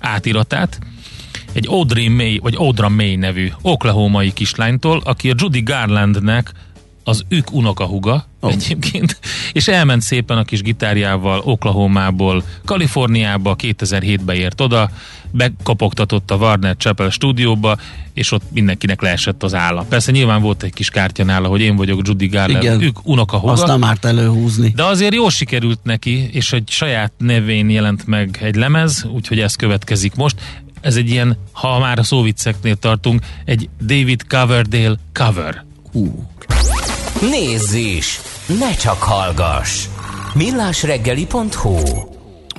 átiratát, 0.00 0.78
egy 1.52 1.66
Audrey 1.68 2.08
May, 2.08 2.38
vagy 2.38 2.54
Audra 2.54 2.88
May 2.88 3.16
nevű 3.16 3.52
oklahomai 3.62 4.32
kislánytól, 4.32 5.00
aki 5.04 5.30
a 5.30 5.34
Judy 5.36 5.62
Garlandnek 5.62 6.52
az 7.08 7.24
ők 7.28 7.52
unokahuga 7.52 8.26
oh. 8.40 8.52
egyébként, 8.52 9.18
és 9.52 9.68
elment 9.68 10.02
szépen 10.02 10.38
a 10.38 10.44
kis 10.44 10.62
gitárjával 10.62 11.40
Oklahomából 11.44 12.44
Kaliforniába, 12.64 13.56
2007-ben 13.62 14.36
ért 14.36 14.60
oda, 14.60 14.90
bekopogtatott 15.30 16.30
a 16.30 16.36
Warner 16.36 16.76
Chapel 16.76 17.10
stúdióba, 17.10 17.76
és 18.14 18.32
ott 18.32 18.42
mindenkinek 18.52 19.02
leesett 19.02 19.42
az 19.42 19.54
álla. 19.54 19.84
Persze 19.88 20.12
nyilván 20.12 20.42
volt 20.42 20.62
egy 20.62 20.72
kis 20.72 20.90
kártya 20.90 21.24
nála, 21.24 21.48
hogy 21.48 21.60
én 21.60 21.76
vagyok 21.76 22.00
Judy 22.08 22.26
Garland, 22.26 22.62
Igen. 22.62 22.82
ők 22.82 22.98
unokahuga. 23.02 23.52
Azt 23.52 23.66
nem 23.66 23.84
árt 23.84 24.04
előhúzni. 24.04 24.72
De 24.76 24.84
azért 24.84 25.14
jól 25.14 25.30
sikerült 25.30 25.80
neki, 25.82 26.28
és 26.32 26.52
egy 26.52 26.68
saját 26.70 27.12
nevén 27.18 27.70
jelent 27.70 28.06
meg 28.06 28.38
egy 28.42 28.54
lemez, 28.54 29.06
úgyhogy 29.14 29.40
ez 29.40 29.54
következik 29.54 30.14
most. 30.14 30.40
Ez 30.80 30.96
egy 30.96 31.10
ilyen, 31.10 31.38
ha 31.52 31.78
már 31.78 31.98
a 31.98 32.02
szóvicceknél 32.02 32.76
tartunk, 32.76 33.20
egy 33.44 33.68
David 33.80 34.22
Coverdale 34.28 34.96
cover. 35.12 35.64
Hú. 35.92 36.26
Nézz 37.30 37.72
is! 37.74 38.20
Ne 38.58 38.74
csak 38.74 39.02
hallgass! 39.02 39.84
millásreggeli.hu 40.34 41.78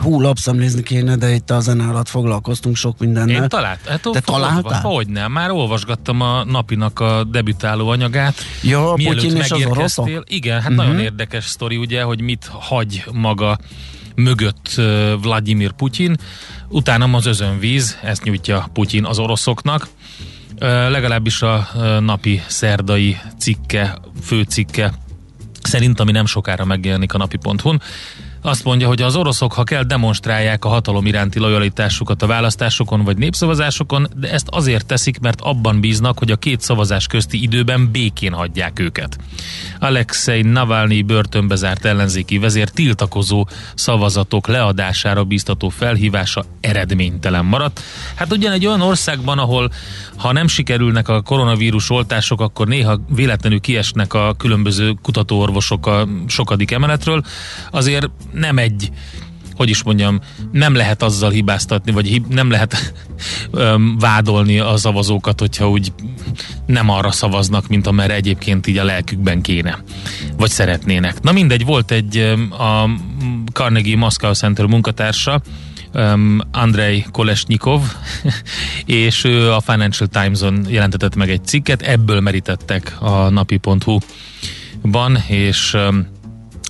Hú, 0.01 0.21
lapszemlézni 0.21 0.83
kéne, 0.83 1.15
de 1.15 1.29
itt 1.33 1.49
a 1.51 1.59
zene 1.59 1.83
alatt 1.87 2.07
foglalkoztunk 2.09 2.75
sok 2.75 2.97
mindennel. 2.99 3.41
Én 3.43 3.49
talált, 3.49 3.79
hát 3.87 4.01
Te 4.11 4.19
találtál? 4.19 4.81
Hogy 4.81 5.07
nem, 5.07 5.31
már 5.31 5.51
olvasgattam 5.51 6.21
a 6.21 6.43
napinak 6.43 6.99
a 6.99 7.23
debütáló 7.23 7.87
anyagát. 7.87 8.35
Ja, 8.63 8.93
Mielőtt 8.95 9.15
Putyin 9.21 9.35
és 9.37 9.43
az 9.43 9.49
megérkeztél. 9.49 10.03
oroszok? 10.03 10.23
Igen, 10.33 10.59
hát 10.61 10.69
Mhm. 10.69 10.77
nagyon 10.77 10.99
érdekes 10.99 11.45
sztori, 11.45 11.77
ugye, 11.77 12.01
hogy 12.03 12.21
mit 12.21 12.49
hagy 12.51 13.03
maga 13.11 13.57
mögött 14.15 14.71
Vladimir 15.21 15.71
Putyin. 15.71 16.15
Utána 16.69 17.15
az 17.17 17.25
özönvíz, 17.25 17.97
ezt 18.03 18.23
nyújtja 18.23 18.67
Putyin 18.73 19.05
az 19.05 19.19
oroszoknak. 19.19 19.87
Legalábbis 20.89 21.41
a 21.41 21.67
napi 21.99 22.41
szerdai 22.47 23.17
cikke, 23.37 23.97
főcikke 24.21 24.93
szerint, 25.61 25.99
ami 25.99 26.11
nem 26.11 26.25
sokára 26.25 26.65
megjelenik 26.65 27.13
a 27.13 27.17
napi.hu-n, 27.17 27.81
azt 28.41 28.63
mondja, 28.63 28.87
hogy 28.87 29.01
az 29.01 29.15
oroszok, 29.15 29.53
ha 29.53 29.63
kell, 29.63 29.83
demonstrálják 29.83 30.65
a 30.65 30.69
hatalom 30.69 31.05
iránti 31.05 31.39
lojalitásukat 31.39 32.21
a 32.21 32.27
választásokon 32.27 33.03
vagy 33.03 33.17
népszavazásokon, 33.17 34.07
de 34.15 34.31
ezt 34.31 34.47
azért 34.49 34.85
teszik, 34.85 35.19
mert 35.19 35.41
abban 35.41 35.79
bíznak, 35.79 36.17
hogy 36.17 36.31
a 36.31 36.35
két 36.35 36.61
szavazás 36.61 37.07
közti 37.07 37.41
időben 37.41 37.91
békén 37.91 38.33
hagyják 38.33 38.79
őket. 38.79 39.17
Alexei 39.79 40.41
Navalnyi 40.41 41.01
börtönbe 41.01 41.55
zárt 41.55 41.85
ellenzéki 41.85 42.37
vezér 42.37 42.69
tiltakozó 42.69 43.47
szavazatok 43.75 44.47
leadására 44.47 45.23
bíztató 45.23 45.69
felhívása 45.69 46.45
eredménytelen 46.61 47.45
maradt. 47.45 47.81
Hát 48.15 48.31
ugyan 48.31 48.51
egy 48.51 48.65
olyan 48.65 48.81
országban, 48.81 49.37
ahol 49.37 49.71
ha 50.17 50.31
nem 50.31 50.47
sikerülnek 50.47 51.07
a 51.07 51.21
koronavírus 51.21 51.89
oltások, 51.89 52.41
akkor 52.41 52.67
néha 52.67 52.99
véletlenül 53.09 53.59
kiesnek 53.59 54.13
a 54.13 54.33
különböző 54.37 54.93
kutatóorvosok 55.01 55.87
a 55.87 56.07
sokadik 56.27 56.71
emeletről, 56.71 57.23
azért 57.71 58.09
nem 58.31 58.57
egy 58.57 58.91
hogy 59.57 59.69
is 59.69 59.83
mondjam, 59.83 60.19
nem 60.51 60.75
lehet 60.75 61.03
azzal 61.03 61.29
hibáztatni, 61.29 61.91
vagy 61.91 62.07
hib- 62.07 62.33
nem 62.33 62.49
lehet 62.49 62.75
öm, 63.51 63.97
vádolni 63.99 64.59
a 64.59 64.77
szavazókat, 64.77 65.39
hogyha 65.39 65.69
úgy 65.69 65.93
nem 66.65 66.89
arra 66.89 67.11
szavaznak, 67.11 67.67
mint 67.67 67.87
amerre 67.87 68.13
egyébként 68.13 68.67
így 68.67 68.77
a 68.77 68.83
lelkükben 68.83 69.41
kéne, 69.41 69.83
vagy 70.37 70.49
szeretnének. 70.49 71.21
Na 71.21 71.31
mindegy, 71.31 71.65
volt 71.65 71.91
egy 71.91 72.17
öm, 72.17 72.51
a 72.51 72.89
Carnegie 73.53 73.97
Moscow 73.97 74.33
Center 74.33 74.65
munkatársa, 74.65 75.41
um, 75.93 76.39
Andrei 76.51 77.05
Kolesnyikov, 77.11 77.81
és 78.85 79.23
ő 79.23 79.51
a 79.51 79.59
Financial 79.59 80.09
Times-on 80.09 80.65
jelentetett 80.69 81.15
meg 81.15 81.29
egy 81.29 81.45
cikket, 81.45 81.81
ebből 81.81 82.19
merítettek 82.19 82.95
a 82.99 83.29
napi.hu-ban, 83.29 85.17
és 85.27 85.73
um, 85.73 86.07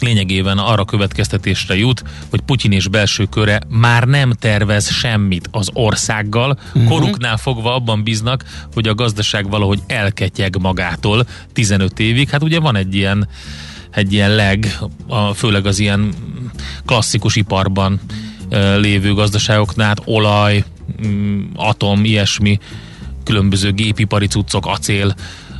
lényegében 0.01 0.57
arra 0.57 0.85
következtetésre 0.85 1.77
jut, 1.77 2.03
hogy 2.29 2.41
Putyin 2.41 2.71
és 2.71 2.87
belső 2.87 3.25
köre 3.25 3.61
már 3.67 4.03
nem 4.03 4.31
tervez 4.31 4.89
semmit 4.91 5.49
az 5.51 5.69
országgal, 5.73 6.59
uh-huh. 6.67 6.91
koruknál 6.91 7.37
fogva 7.37 7.75
abban 7.75 8.03
bíznak, 8.03 8.43
hogy 8.73 8.87
a 8.87 8.95
gazdaság 8.95 9.49
valahogy 9.49 9.79
elketyeg 9.87 10.57
magától 10.61 11.27
15 11.53 11.99
évig. 11.99 12.29
Hát 12.29 12.43
ugye 12.43 12.59
van 12.59 12.75
egy 12.75 12.95
ilyen 12.95 13.27
egy 13.91 14.13
ilyen 14.13 14.35
leg, 14.35 14.79
a, 15.07 15.33
főleg 15.33 15.65
az 15.65 15.79
ilyen 15.79 16.13
klasszikus 16.85 17.35
iparban 17.35 17.99
e, 18.49 18.75
lévő 18.75 19.13
gazdaságoknál, 19.13 19.87
hát 19.87 20.01
olaj, 20.05 20.63
atom, 21.55 22.05
ilyesmi, 22.05 22.59
különböző 23.23 23.71
gépipari 23.71 24.27
cuccok, 24.27 24.65
acél, 24.65 25.15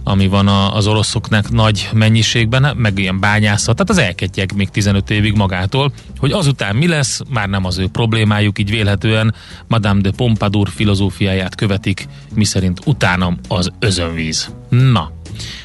ami 0.08 0.28
van 0.28 0.48
a, 0.48 0.76
az 0.76 0.88
oroszoknak 0.88 1.52
nagy 1.52 1.90
mennyiségben, 1.94 2.78
meg 2.78 3.00
ilyen 3.00 3.20
bányászat, 3.20 3.76
tehát 3.76 3.90
az 3.90 3.98
elketyek 4.08 4.54
még 4.54 4.70
15 4.70 5.10
évig 5.10 5.34
magától, 5.34 5.92
hogy 6.20 6.32
azután 6.32 6.76
mi 6.76 6.88
lesz, 6.88 7.22
már 7.30 7.50
nem 7.50 7.66
az 7.66 7.78
ő 7.78 7.88
problémájuk, 7.88 8.60
így 8.60 8.70
vélhetően 8.70 9.34
Madame 9.68 10.02
de 10.02 10.12
Pompadour 10.12 10.70
filozófiáját 10.70 11.56
követik, 11.56 12.08
miszerint 12.34 12.80
utánam 12.86 13.40
az 13.48 13.72
özönvíz. 13.80 14.52
Na, 14.70 15.12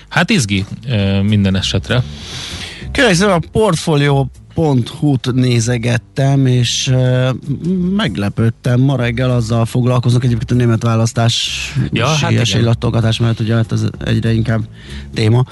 hát 0.08 0.30
izgi 0.30 0.64
minden 1.22 1.56
esetre. 1.56 2.02
Kérlek 2.92 3.28
a 3.28 3.40
portfólió 3.52 4.30
hu-t 4.88 5.32
nézegettem, 5.32 6.46
és 6.46 6.90
uh, 6.92 7.28
meglepődtem. 7.96 8.80
Ma 8.80 8.96
reggel 8.96 9.30
azzal 9.30 9.64
foglalkoznak 9.64 10.24
egyébként 10.24 10.50
a 10.50 10.54
német 10.54 10.82
választás 10.82 11.50
ja, 11.90 12.06
hát 12.06 12.32
esélylattogatás 12.32 13.18
mert 13.18 13.40
ugye 13.40 13.54
hát 13.54 13.72
ez 13.72 13.84
egyre 14.04 14.32
inkább 14.32 14.62
téma, 15.14 15.44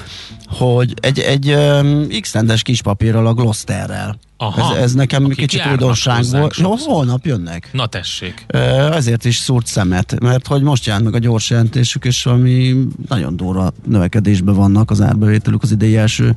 hogy 0.46 0.94
egy, 1.00 1.18
egy 1.18 1.52
um, 1.52 2.06
x-tendes 2.20 2.62
kis 2.62 2.82
papírral 2.82 3.26
a 3.26 3.34
Gloucesterrel 3.34 4.18
Aha, 4.42 4.76
ez, 4.76 4.82
ez 4.82 4.92
nekem 4.92 5.28
kicsit 5.28 5.66
újdonság 5.70 6.24
volt. 6.30 6.58
No, 6.58 6.74
holnap 6.76 7.26
jönnek. 7.26 7.68
Na 7.72 7.86
tessék. 7.86 8.46
Ezért 8.92 9.24
is 9.24 9.36
szúrt 9.36 9.66
szemet, 9.66 10.20
mert 10.20 10.46
hogy 10.46 10.62
most 10.62 10.86
jelent 10.86 11.04
meg 11.04 11.14
a 11.14 11.18
gyors 11.18 11.50
jelentésük, 11.50 12.04
és 12.04 12.26
ami 12.26 12.76
nagyon 13.08 13.36
durva 13.36 13.72
növekedésben 13.86 14.54
vannak 14.54 14.90
az 14.90 15.00
árbevételük 15.00 15.62
az 15.62 15.70
idei 15.70 15.96
első 15.96 16.36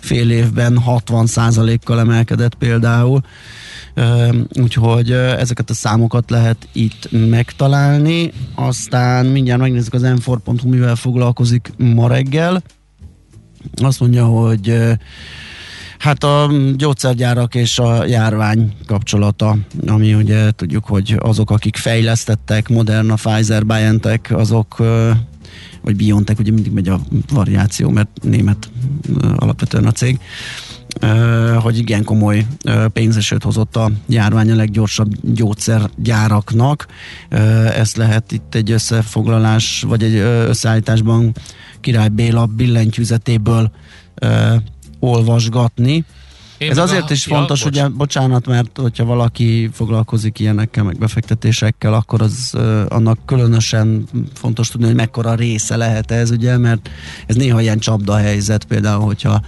fél 0.00 0.30
évben 0.30 0.82
60%-kal 0.86 2.00
emelkedett 2.00 2.54
például. 2.54 3.20
Úgyhogy 4.60 5.10
ezeket 5.12 5.70
a 5.70 5.74
számokat 5.74 6.30
lehet 6.30 6.68
itt 6.72 7.08
megtalálni. 7.10 8.32
Aztán 8.54 9.26
mindjárt 9.26 9.60
megnézzük 9.60 9.94
az 9.94 10.02
m 10.02 10.68
mivel 10.68 10.96
foglalkozik 10.96 11.72
ma 11.76 12.08
reggel. 12.08 12.62
Azt 13.82 14.00
mondja, 14.00 14.24
hogy 14.24 14.74
Hát 16.02 16.24
a 16.24 16.50
gyógyszergyárak 16.76 17.54
és 17.54 17.78
a 17.78 18.04
járvány 18.04 18.72
kapcsolata, 18.86 19.56
ami 19.86 20.14
ugye 20.14 20.50
tudjuk, 20.50 20.84
hogy 20.84 21.16
azok, 21.18 21.50
akik 21.50 21.76
fejlesztettek, 21.76 22.68
Moderna, 22.68 23.14
Pfizer, 23.14 23.66
BioNTech, 23.66 24.32
azok 24.32 24.76
vagy 25.82 25.96
Biontech, 25.96 26.40
ugye 26.40 26.52
mindig 26.52 26.72
megy 26.72 26.88
a 26.88 27.00
variáció, 27.32 27.90
mert 27.90 28.08
német 28.22 28.70
alapvetően 29.36 29.86
a 29.86 29.92
cég, 29.92 30.18
hogy 31.56 31.78
igen 31.78 32.04
komoly 32.04 32.46
pénzesőt 32.92 33.42
hozott 33.42 33.76
a 33.76 33.90
járvány 34.08 34.50
a 34.50 34.54
leggyorsabb 34.54 35.12
gyógyszergyáraknak. 35.22 36.86
Ezt 37.76 37.96
lehet 37.96 38.32
itt 38.32 38.54
egy 38.54 38.70
összefoglalás, 38.70 39.84
vagy 39.88 40.02
egy 40.02 40.16
összeállításban 40.48 41.32
Király 41.80 42.08
Béla 42.08 42.46
billentyűzetéből 42.46 43.70
olvasgatni. 45.02 46.04
Én 46.62 46.70
Ez 46.70 46.78
azért 46.78 47.10
a, 47.10 47.12
is 47.12 47.24
fontos, 47.24 47.60
ja, 47.60 47.66
ugye, 47.66 47.88
bocsánat, 47.88 48.46
mert 48.46 48.78
hogyha 48.78 49.04
valaki 49.04 49.70
foglalkozik 49.72 50.38
ilyenekkel, 50.38 50.84
meg 50.84 50.98
befektetésekkel, 50.98 51.94
akkor 51.94 52.22
az 52.22 52.50
uh, 52.54 52.82
annak 52.88 53.18
különösen 53.26 54.08
fontos 54.34 54.68
tudni, 54.68 54.86
hogy 54.86 54.94
mekkora 54.94 55.34
része 55.34 55.76
lehet 55.76 56.10
ez, 56.10 56.30
ugye, 56.30 56.56
mert 56.58 56.90
ez 57.26 57.36
néha 57.36 57.60
ilyen 57.60 57.78
csapda 57.78 58.16
helyzet, 58.16 58.64
például, 58.64 59.04
hogyha 59.04 59.40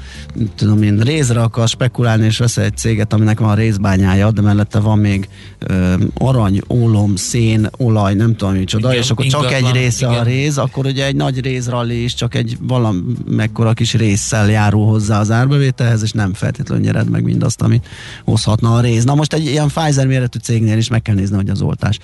tudom 0.54 0.82
én, 0.82 0.98
rézre 0.98 1.42
akar 1.42 1.68
spekulálni, 1.68 2.24
és 2.24 2.38
vesz 2.38 2.56
egy 2.56 2.76
céget, 2.76 3.12
aminek 3.12 3.40
van 3.40 3.54
részbányája, 3.54 4.30
de 4.30 4.40
mellette 4.40 4.78
van 4.78 4.98
még 4.98 5.28
uh, 5.70 5.94
arany, 6.14 6.60
ólom, 6.68 7.16
szén, 7.16 7.68
olaj, 7.76 8.14
nem 8.14 8.36
tudom 8.36 8.54
micsoda, 8.54 8.88
igen, 8.88 9.02
és 9.02 9.10
akkor 9.10 9.26
csak 9.26 9.52
egy 9.52 9.70
része 9.72 10.06
igen. 10.06 10.18
a 10.18 10.22
réz, 10.22 10.58
akkor 10.58 10.86
ugye 10.86 11.06
egy 11.06 11.16
nagy 11.16 11.40
rézralli 11.40 12.02
is 12.02 12.14
csak 12.14 12.34
egy 12.34 12.56
valamekkora 12.60 13.72
kis 13.72 13.94
résszel 13.94 14.50
járul 14.50 14.86
hozzá 14.86 15.20
az 15.20 15.30
árbevételhez, 15.30 16.02
és 16.02 16.12
nem 16.12 16.34
feltétlenül 16.34 16.84
nyered 17.04 17.10
meg 17.10 17.22
mindazt, 17.22 17.62
amit 17.62 17.86
hozhatna 18.24 18.76
a 18.76 18.80
rész. 18.80 19.04
Na 19.04 19.14
most 19.14 19.32
egy 19.32 19.44
ilyen 19.44 19.68
Pfizer 19.68 20.06
méretű 20.06 20.38
cégnél 20.38 20.78
is 20.78 20.88
meg 20.88 21.02
kell 21.02 21.14
nézni, 21.14 21.36
hogy 21.36 21.50
az 21.50 21.62
oltás 21.62 21.98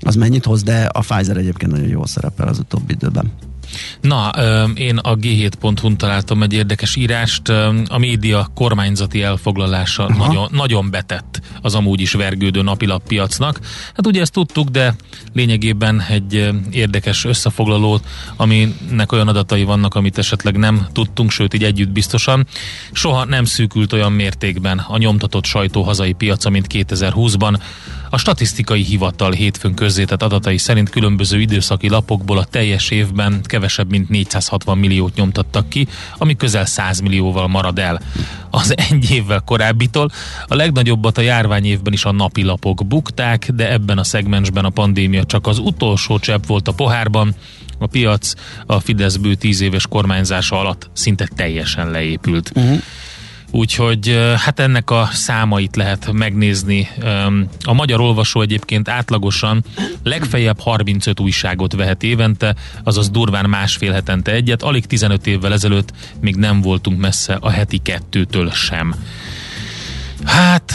az 0.00 0.14
mennyit 0.14 0.44
hoz, 0.44 0.62
de 0.62 0.84
a 0.84 1.00
Pfizer 1.00 1.36
egyébként 1.36 1.72
nagyon 1.72 1.88
jól 1.88 2.06
szerepel 2.06 2.48
az 2.48 2.58
utóbbi 2.58 2.92
időben. 2.92 3.32
Na, 4.00 4.28
én 4.74 4.96
a 4.96 5.16
G7.hu-n 5.16 5.96
találtam 5.96 6.42
egy 6.42 6.52
érdekes 6.52 6.96
írást. 6.96 7.48
A 7.88 7.98
média 7.98 8.50
kormányzati 8.54 9.22
elfoglalása 9.22 10.14
nagyon, 10.16 10.48
nagyon 10.52 10.90
betett 10.90 11.40
az 11.62 11.74
amúgy 11.74 12.00
is 12.00 12.12
vergődő 12.12 12.62
napilappiacnak. 12.62 13.60
Hát 13.94 14.06
ugye 14.06 14.20
ezt 14.20 14.32
tudtuk, 14.32 14.68
de 14.68 14.94
lényegében 15.32 16.00
egy 16.08 16.48
érdekes 16.70 17.24
összefoglaló, 17.24 18.00
aminek 18.36 19.12
olyan 19.12 19.28
adatai 19.28 19.64
vannak, 19.64 19.94
amit 19.94 20.18
esetleg 20.18 20.56
nem 20.56 20.86
tudtunk, 20.92 21.30
sőt 21.30 21.54
így 21.54 21.64
együtt 21.64 21.90
biztosan. 21.90 22.46
Soha 22.92 23.24
nem 23.24 23.44
szűkült 23.44 23.92
olyan 23.92 24.12
mértékben 24.12 24.78
a 24.78 24.98
nyomtatott 24.98 25.44
sajtó 25.44 25.82
hazai 25.82 26.12
piaca, 26.12 26.50
mint 26.50 26.66
2020-ban. 26.68 27.60
A 28.10 28.18
statisztikai 28.18 28.82
hivatal 28.82 29.32
hétfőn 29.32 29.74
közzétett 29.74 30.22
adatai 30.22 30.58
szerint 30.58 30.90
különböző 30.90 31.40
időszaki 31.40 31.88
lapokból 31.88 32.38
a 32.38 32.44
teljes 32.44 32.90
évben 32.90 33.40
kevesebb 33.42 33.63
mint 33.88 34.08
460 34.08 34.78
milliót 34.78 35.14
nyomtattak 35.14 35.68
ki, 35.68 35.88
ami 36.18 36.36
közel 36.36 36.64
100 36.64 37.00
millióval 37.00 37.48
marad 37.48 37.78
el. 37.78 38.00
Az 38.50 38.74
egy 38.76 39.10
évvel 39.10 39.40
korábbitól 39.40 40.10
a 40.46 40.54
legnagyobbat 40.54 41.18
a 41.18 41.20
járvány 41.20 41.64
évben 41.64 41.92
is 41.92 42.04
a 42.04 42.12
napi 42.12 42.42
lapok 42.42 42.86
bukták, 42.86 43.50
de 43.54 43.72
ebben 43.72 43.98
a 43.98 44.04
szegmensben 44.04 44.64
a 44.64 44.70
pandémia 44.70 45.24
csak 45.24 45.46
az 45.46 45.58
utolsó 45.58 46.18
csepp 46.18 46.46
volt 46.46 46.68
a 46.68 46.72
pohárban, 46.72 47.34
a 47.78 47.86
piac 47.86 48.32
a 48.66 48.80
Fidesz 48.80 49.16
bő 49.16 49.34
tíz 49.34 49.60
éves 49.60 49.86
kormányzása 49.86 50.58
alatt 50.58 50.90
szinte 50.92 51.28
teljesen 51.36 51.90
leépült. 51.90 52.52
Uh-huh. 52.54 52.82
Úgyhogy 53.54 54.18
hát 54.36 54.60
ennek 54.60 54.90
a 54.90 55.08
számait 55.12 55.76
lehet 55.76 56.12
megnézni. 56.12 56.88
A 57.64 57.72
magyar 57.72 58.00
olvasó 58.00 58.40
egyébként 58.40 58.88
átlagosan 58.88 59.64
legfeljebb 60.02 60.60
35 60.60 61.20
újságot 61.20 61.72
vehet 61.74 62.02
évente, 62.02 62.54
azaz 62.82 63.10
durván 63.10 63.48
másfél 63.48 63.92
hetente 63.92 64.32
egyet. 64.32 64.62
Alig 64.62 64.86
15 64.86 65.26
évvel 65.26 65.52
ezelőtt 65.52 65.92
még 66.20 66.36
nem 66.36 66.60
voltunk 66.60 67.00
messze 67.00 67.34
a 67.40 67.50
heti 67.50 67.78
kettőtől 67.78 68.50
sem. 68.50 68.94
Hát, 70.24 70.72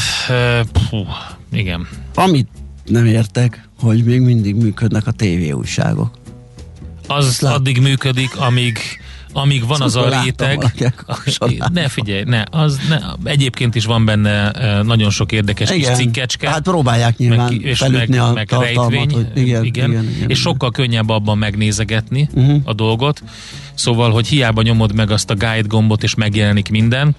pú, 0.72 1.06
igen. 1.52 1.88
Amit 2.16 2.48
nem 2.86 3.06
értek, 3.06 3.70
hogy 3.80 4.04
még 4.04 4.22
mindig 4.22 4.56
működnek 4.56 5.08
a 5.08 5.12
tévéújságok. 5.12 6.18
Az 7.08 7.44
addig 7.44 7.82
működik, 7.82 8.38
amíg 8.38 8.80
amíg 9.34 9.68
van 9.68 9.82
az 9.82 9.96
a 9.96 10.22
réteg, 10.24 10.74
ne 11.74 11.88
figyelj, 11.88 12.24
ne, 12.24 12.44
az 12.52 12.80
ne, 12.90 12.98
egyébként 13.24 13.76
is 13.76 13.86
van 13.86 14.06
benne 14.06 14.52
nagyon 14.82 15.10
sok 15.10 15.32
érdekes 15.32 15.70
igen, 15.70 15.90
kis 15.90 15.98
cikkecske. 15.98 16.50
Hát 16.50 16.62
próbálják 16.62 17.18
nyilván 17.18 17.52
meg, 17.52 17.62
és 17.62 17.80
meg, 17.80 18.16
a 18.20 18.34
meg 18.34 18.52
rejtvény, 18.52 19.12
hogy 19.12 19.28
igen, 19.34 19.64
igen, 19.64 19.92
igen, 19.92 20.10
igen, 20.10 20.30
és 20.30 20.40
sokkal 20.40 20.72
könnyebb 20.72 21.10
abban 21.10 21.38
megnézegetni 21.38 22.30
uh-huh. 22.34 22.62
a 22.64 22.74
dolgot, 22.74 23.24
szóval, 23.74 24.12
hogy 24.12 24.28
hiába 24.28 24.62
nyomod 24.62 24.94
meg 24.94 25.12
azt 25.12 25.30
a 25.30 25.36
guide 25.36 25.68
gombot, 25.68 26.04
és 26.04 26.16
megjelenik 26.16 26.70
minden, 26.70 27.16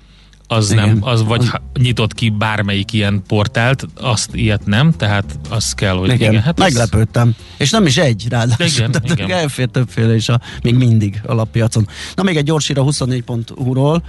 az 0.53 0.71
Igen. 0.71 0.89
nem, 0.89 0.99
az 1.01 1.25
vagy 1.25 1.41
az... 1.41 1.83
nyitott 1.83 2.15
ki 2.15 2.29
bármelyik 2.29 2.93
ilyen 2.93 3.23
portált, 3.27 3.87
azt 4.01 4.35
ilyet 4.35 4.67
nem, 4.67 4.93
tehát 4.93 5.39
az 5.51 5.73
kell, 5.73 5.95
hogy 5.95 6.13
igen. 6.13 6.31
igen 6.31 6.43
hát 6.43 6.59
Meglepődtem. 6.59 7.29
Az... 7.39 7.45
És 7.57 7.71
nem 7.71 7.87
is 7.87 7.97
egy, 7.97 8.27
ráadásul. 8.29 8.67
Igen, 8.67 8.91
tehát 8.91 9.11
igen. 9.11 9.31
elfér 9.31 9.69
többféle 9.69 10.15
is 10.15 10.29
a, 10.29 10.41
még 10.63 10.75
mindig 10.75 11.21
a 11.27 11.35
lappiacon. 11.35 11.89
Na 12.15 12.23
még 12.23 12.37
egy 12.37 12.45
gyors 12.45 12.69
ír 12.69 12.79
a 12.79 12.85
24.hu-ról, 12.85 14.03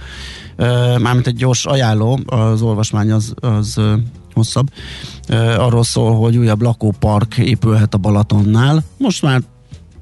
uh, 0.58 0.98
mármint 0.98 1.26
egy 1.26 1.36
gyors 1.36 1.64
ajánló, 1.64 2.20
az 2.26 2.62
olvasmány 2.62 3.12
az, 3.12 3.34
az 3.40 3.80
hosszabb. 4.34 4.68
Arról 5.58 5.84
szól, 5.84 6.16
hogy 6.16 6.36
újabb 6.36 6.62
lakópark 6.62 7.38
épülhet 7.38 7.94
a 7.94 7.98
Balatonnál. 7.98 8.84
Most 8.96 9.22
már 9.22 9.40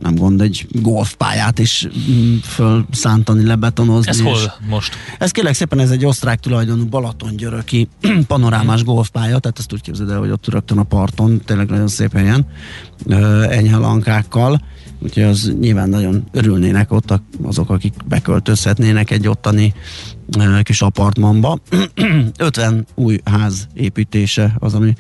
nem 0.00 0.14
gond 0.14 0.40
egy 0.40 0.66
golfpályát 0.72 1.58
is 1.58 1.88
mm, 2.10 2.36
fölszántani, 2.36 3.44
lebetonozni. 3.44 4.10
Ez 4.10 4.20
hol 4.20 4.52
most? 4.68 4.94
Ez 5.18 5.30
kérlek 5.30 5.54
szépen, 5.54 5.78
ez 5.78 5.90
egy 5.90 6.04
osztrák 6.04 6.40
tulajdonú 6.40 6.86
Balatongyöröki 6.86 7.88
panorámás 8.26 8.84
golfpálya, 8.84 9.38
tehát 9.38 9.58
ezt 9.58 9.72
úgy 9.72 9.80
képzeld 9.80 10.10
el, 10.10 10.18
hogy 10.18 10.30
ott 10.30 10.48
rögtön 10.48 10.78
a 10.78 10.82
parton, 10.82 11.40
tényleg 11.44 11.68
nagyon 11.68 11.88
szép 11.88 12.12
helyen, 12.12 12.46
enyhe 13.48 13.76
lankákkal, 13.76 14.60
úgyhogy 14.98 15.22
az 15.22 15.52
nyilván 15.60 15.88
nagyon 15.88 16.24
örülnének 16.32 16.92
ott 16.92 17.20
azok, 17.42 17.70
akik 17.70 17.94
beköltözhetnének 18.08 19.10
egy 19.10 19.28
ottani 19.28 19.74
kis 20.62 20.82
apartmanba. 20.82 21.58
50 22.38 22.86
új 22.94 23.20
ház 23.24 23.68
építése 23.74 24.54
az, 24.58 24.74
ami 24.74 24.94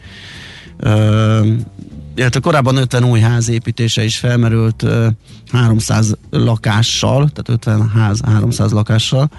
illetve 2.14 2.40
korábban 2.40 2.76
50 2.76 3.04
új 3.04 3.20
ház 3.20 3.48
építése 3.48 4.04
is 4.04 4.18
felmerült 4.18 4.82
ö, 4.82 5.08
300 5.52 6.16
lakással, 6.30 7.18
tehát 7.28 7.48
50 7.48 7.90
ház 7.90 8.20
300 8.24 8.72
lakással, 8.72 9.30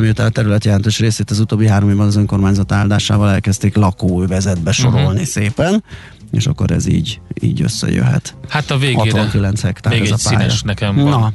miután 0.00 0.26
a 0.26 0.30
terület 0.30 0.64
jelentős 0.64 0.98
részét 0.98 1.30
az 1.30 1.38
utóbbi 1.40 1.66
három 1.66 1.90
évben 1.90 2.06
az 2.06 2.16
önkormányzat 2.16 2.72
áldásával 2.72 3.30
elkezdték 3.30 3.76
lakóövezetbe 3.76 4.72
sorolni 4.72 5.00
Mhm. 5.02 5.10
uh-huh. 5.12 5.26
szépen, 5.26 5.84
és 6.30 6.46
akkor 6.46 6.70
ez 6.70 6.86
így, 6.86 7.20
így 7.40 7.62
összejöhet. 7.62 8.36
Hát 8.48 8.70
a 8.70 8.78
végére 8.78 9.10
69 9.20 9.60
hektár 9.62 9.92
még 9.92 10.02
ez 10.02 10.08
egy 10.08 10.12
a 10.12 10.18
pálya. 10.28 10.38
színes 10.38 10.62
nekem 10.62 10.96
van. 10.96 11.08
Na, 11.20 11.32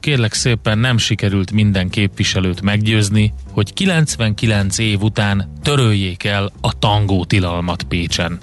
Kérlek 0.00 0.32
szépen 0.32 0.78
nem 0.78 0.98
sikerült 0.98 1.52
minden 1.52 1.88
képviselőt 1.88 2.60
meggyőzni, 2.60 3.32
hogy 3.50 3.72
99 3.72 4.78
év 4.78 5.02
után 5.02 5.52
töröljék 5.62 6.24
el 6.24 6.52
a 6.60 6.78
tangó 6.78 7.24
tilalmat 7.24 7.82
Pécsen. 7.82 8.38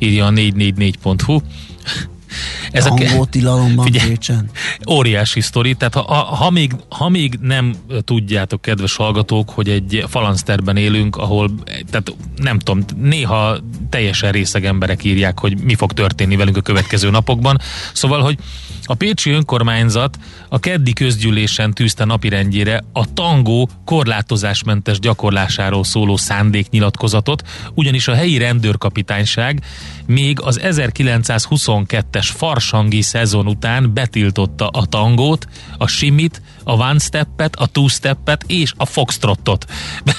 Írja 0.00 0.26
a 0.26 0.30
444.hu. 0.30 1.42
Ez 2.70 2.86
a, 2.86 2.88
tangó 2.88 3.24
tilalomban 3.24 3.84
Figyelj. 3.84 4.08
Pécsen. 4.08 4.50
óriási 4.90 5.40
sztori, 5.40 5.74
tehát 5.74 5.94
ha, 5.94 6.02
ha, 6.02 6.22
ha, 6.22 6.50
még, 6.50 6.72
ha 6.88 7.08
még 7.08 7.38
nem 7.40 7.74
tudjátok, 8.04 8.62
kedves 8.62 8.96
hallgatók, 8.96 9.50
hogy 9.50 9.68
egy 9.68 10.04
falanszterben 10.08 10.76
élünk, 10.76 11.16
ahol, 11.16 11.50
tehát 11.64 12.14
nem 12.36 12.58
tudom, 12.58 12.84
néha 13.00 13.58
teljesen 13.88 14.32
részeg 14.32 14.64
emberek 14.64 15.04
írják, 15.04 15.38
hogy 15.38 15.62
mi 15.62 15.74
fog 15.74 15.92
történni 15.92 16.36
velünk 16.36 16.56
a 16.56 16.60
következő 16.60 17.10
napokban. 17.10 17.58
Szóval, 17.92 18.20
hogy 18.20 18.38
a 18.84 18.94
Pécsi 18.94 19.30
önkormányzat 19.30 20.18
a 20.48 20.58
keddi 20.58 20.92
közgyűlésen 20.92 21.72
tűzte 21.72 22.04
napirendjére 22.04 22.84
a 22.92 23.12
tangó 23.12 23.68
korlátozásmentes 23.84 24.98
gyakorlásáról 24.98 25.84
szóló 25.84 26.16
szándéknyilatkozatot, 26.16 27.42
ugyanis 27.74 28.08
a 28.08 28.14
helyi 28.14 28.38
rendőrkapitányság 28.38 29.62
még 30.10 30.40
az 30.40 30.60
1922-es 30.62 32.28
farsangi 32.36 33.02
szezon 33.02 33.46
után 33.46 33.94
betiltotta 33.94 34.66
a 34.66 34.84
tangót, 34.84 35.46
a 35.78 35.86
simit, 35.86 36.42
a 36.64 36.72
one 36.72 36.98
steppet, 36.98 37.56
a 37.56 37.66
two 37.66 37.88
steppet 37.88 38.44
és 38.46 38.72
a 38.76 38.86
foxtrottot. 38.86 39.66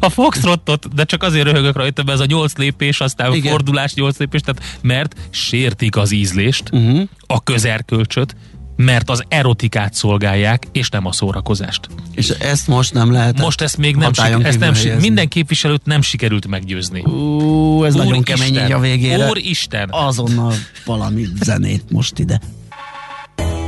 A 0.00 0.08
foxtrottot, 0.08 0.94
de 0.94 1.04
csak 1.04 1.22
azért 1.22 1.44
röhögök 1.44 1.76
rajta, 1.76 2.02
mert 2.02 2.18
ez 2.18 2.24
a 2.24 2.26
nyolc 2.26 2.56
lépés, 2.56 3.00
aztán 3.00 3.32
Igen. 3.32 3.50
Fordulás 3.50 3.94
nyolc 3.94 4.18
lépés, 4.18 4.40
tehát 4.40 4.78
mert 4.80 5.16
sértik 5.30 5.96
az 5.96 6.12
ízlést, 6.12 6.62
uh-huh. 6.72 7.08
a 7.26 7.42
közerkölcsöt, 7.42 8.36
mert 8.84 9.10
az 9.10 9.24
erotikát 9.28 9.94
szolgálják, 9.94 10.66
és 10.72 10.88
nem 10.88 11.06
a 11.06 11.12
szórakozást. 11.12 11.88
És 12.14 12.28
ezt 12.28 12.66
most 12.68 12.94
nem 12.94 13.12
lehet 13.12 13.38
Most 13.40 13.60
ezt 13.60 13.76
még 13.76 13.94
nem, 13.96 14.04
hatályon 14.04 14.38
sik- 14.38 14.48
ezt 14.48 14.58
nem 14.58 14.74
helyezni. 14.74 15.00
minden 15.00 15.28
képviselőt 15.28 15.84
nem 15.84 16.00
sikerült 16.02 16.46
meggyőzni. 16.46 17.00
Ú, 17.00 17.84
ez 17.84 17.94
nagyon 17.94 18.22
kemény 18.22 18.54
így 18.64 18.72
a 18.72 18.78
végére. 18.78 19.28
Úristen! 19.28 19.88
Azonnal 19.90 20.54
valami 20.84 21.24
zenét 21.42 21.82
most 21.90 22.18
ide. 22.18 22.40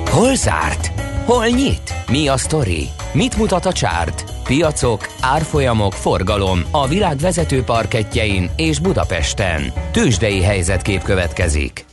Hol 0.04 0.34
zárt? 0.34 0.90
Hol 1.24 1.46
nyit? 1.46 1.94
Mi 2.10 2.28
a 2.28 2.36
sztori? 2.36 2.88
Mit 3.12 3.36
mutat 3.36 3.66
a 3.66 3.72
csárt? 3.72 4.24
Piacok, 4.44 5.08
árfolyamok, 5.20 5.92
forgalom 5.92 6.62
a 6.70 6.88
világ 6.88 7.18
vezető 7.18 7.62
parketjein 7.62 8.50
és 8.56 8.78
Budapesten. 8.78 9.72
Tősdei 9.92 10.42
helyzetkép 10.42 11.02
következik. 11.02 11.84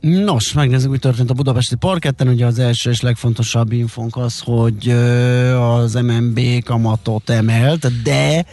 Nos, 0.00 0.52
megnézzük, 0.52 0.90
mi 0.90 0.98
történt 0.98 1.30
a 1.30 1.34
budapesti 1.34 1.74
parketten. 1.76 2.28
Ugye 2.28 2.46
az 2.46 2.58
első 2.58 2.90
és 2.90 3.00
legfontosabb 3.00 3.72
infónk 3.72 4.16
az, 4.16 4.40
hogy 4.44 4.88
az 5.58 5.94
MNB 5.94 6.40
kamatot 6.64 7.30
emelt, 7.30 8.02
de 8.02 8.44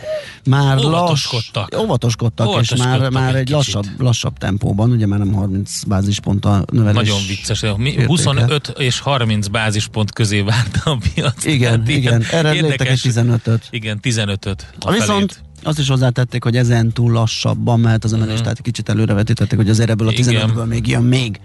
már 0.46 0.78
Óvatoskodtak. 0.78 1.74
Lass, 1.74 1.84
óvatoskodtak, 1.84 2.48
és 2.48 2.52
Óvatoskodtak 2.52 3.00
már, 3.00 3.10
már 3.10 3.36
egy 3.36 3.50
lassabb, 3.50 3.86
lassabb 3.98 4.38
tempóban, 4.38 4.92
ugye 4.92 5.08
már 5.08 5.20
nem 5.20 5.34
30 5.34 5.84
bázispont 5.84 6.46
a 6.46 6.66
növelés. 6.72 7.08
Nagyon 7.10 7.28
vicces. 7.28 7.62
Mi 7.78 7.90
értéke. 7.90 8.06
25 8.06 8.74
és 8.78 9.00
30 9.00 9.48
bázispont 9.48 10.14
közé 10.14 10.42
várta 10.42 10.92
a 10.92 10.98
piac. 11.14 11.46
Igen, 11.46 11.84
Tehát 11.84 11.88
igen, 11.88 12.24
erre 12.32 12.50
egy 12.50 12.76
15-öt. 12.78 13.68
Igen, 13.70 14.00
15-öt. 14.02 14.68
A 14.80 14.92
Viszont 14.92 15.08
felét. 15.08 15.44
Azt 15.64 15.80
is 15.80 15.90
hozzátették, 15.90 16.44
hogy 16.44 16.58
ezen 16.58 16.92
túl 16.92 17.12
lassabban 17.12 17.80
mehet 17.80 18.04
az 18.04 18.14
emelés, 18.14 18.42
tehát 18.42 18.62
kicsit 18.62 18.90
előrevetítették, 18.90 19.58
hogy 19.58 19.70
azért 19.70 19.90
ebből 19.90 20.08
a 20.08 20.12
Igen. 20.12 20.50
15-ből 20.50 20.68
még 20.68 20.88
jön 20.88 21.04
még. 21.04 21.40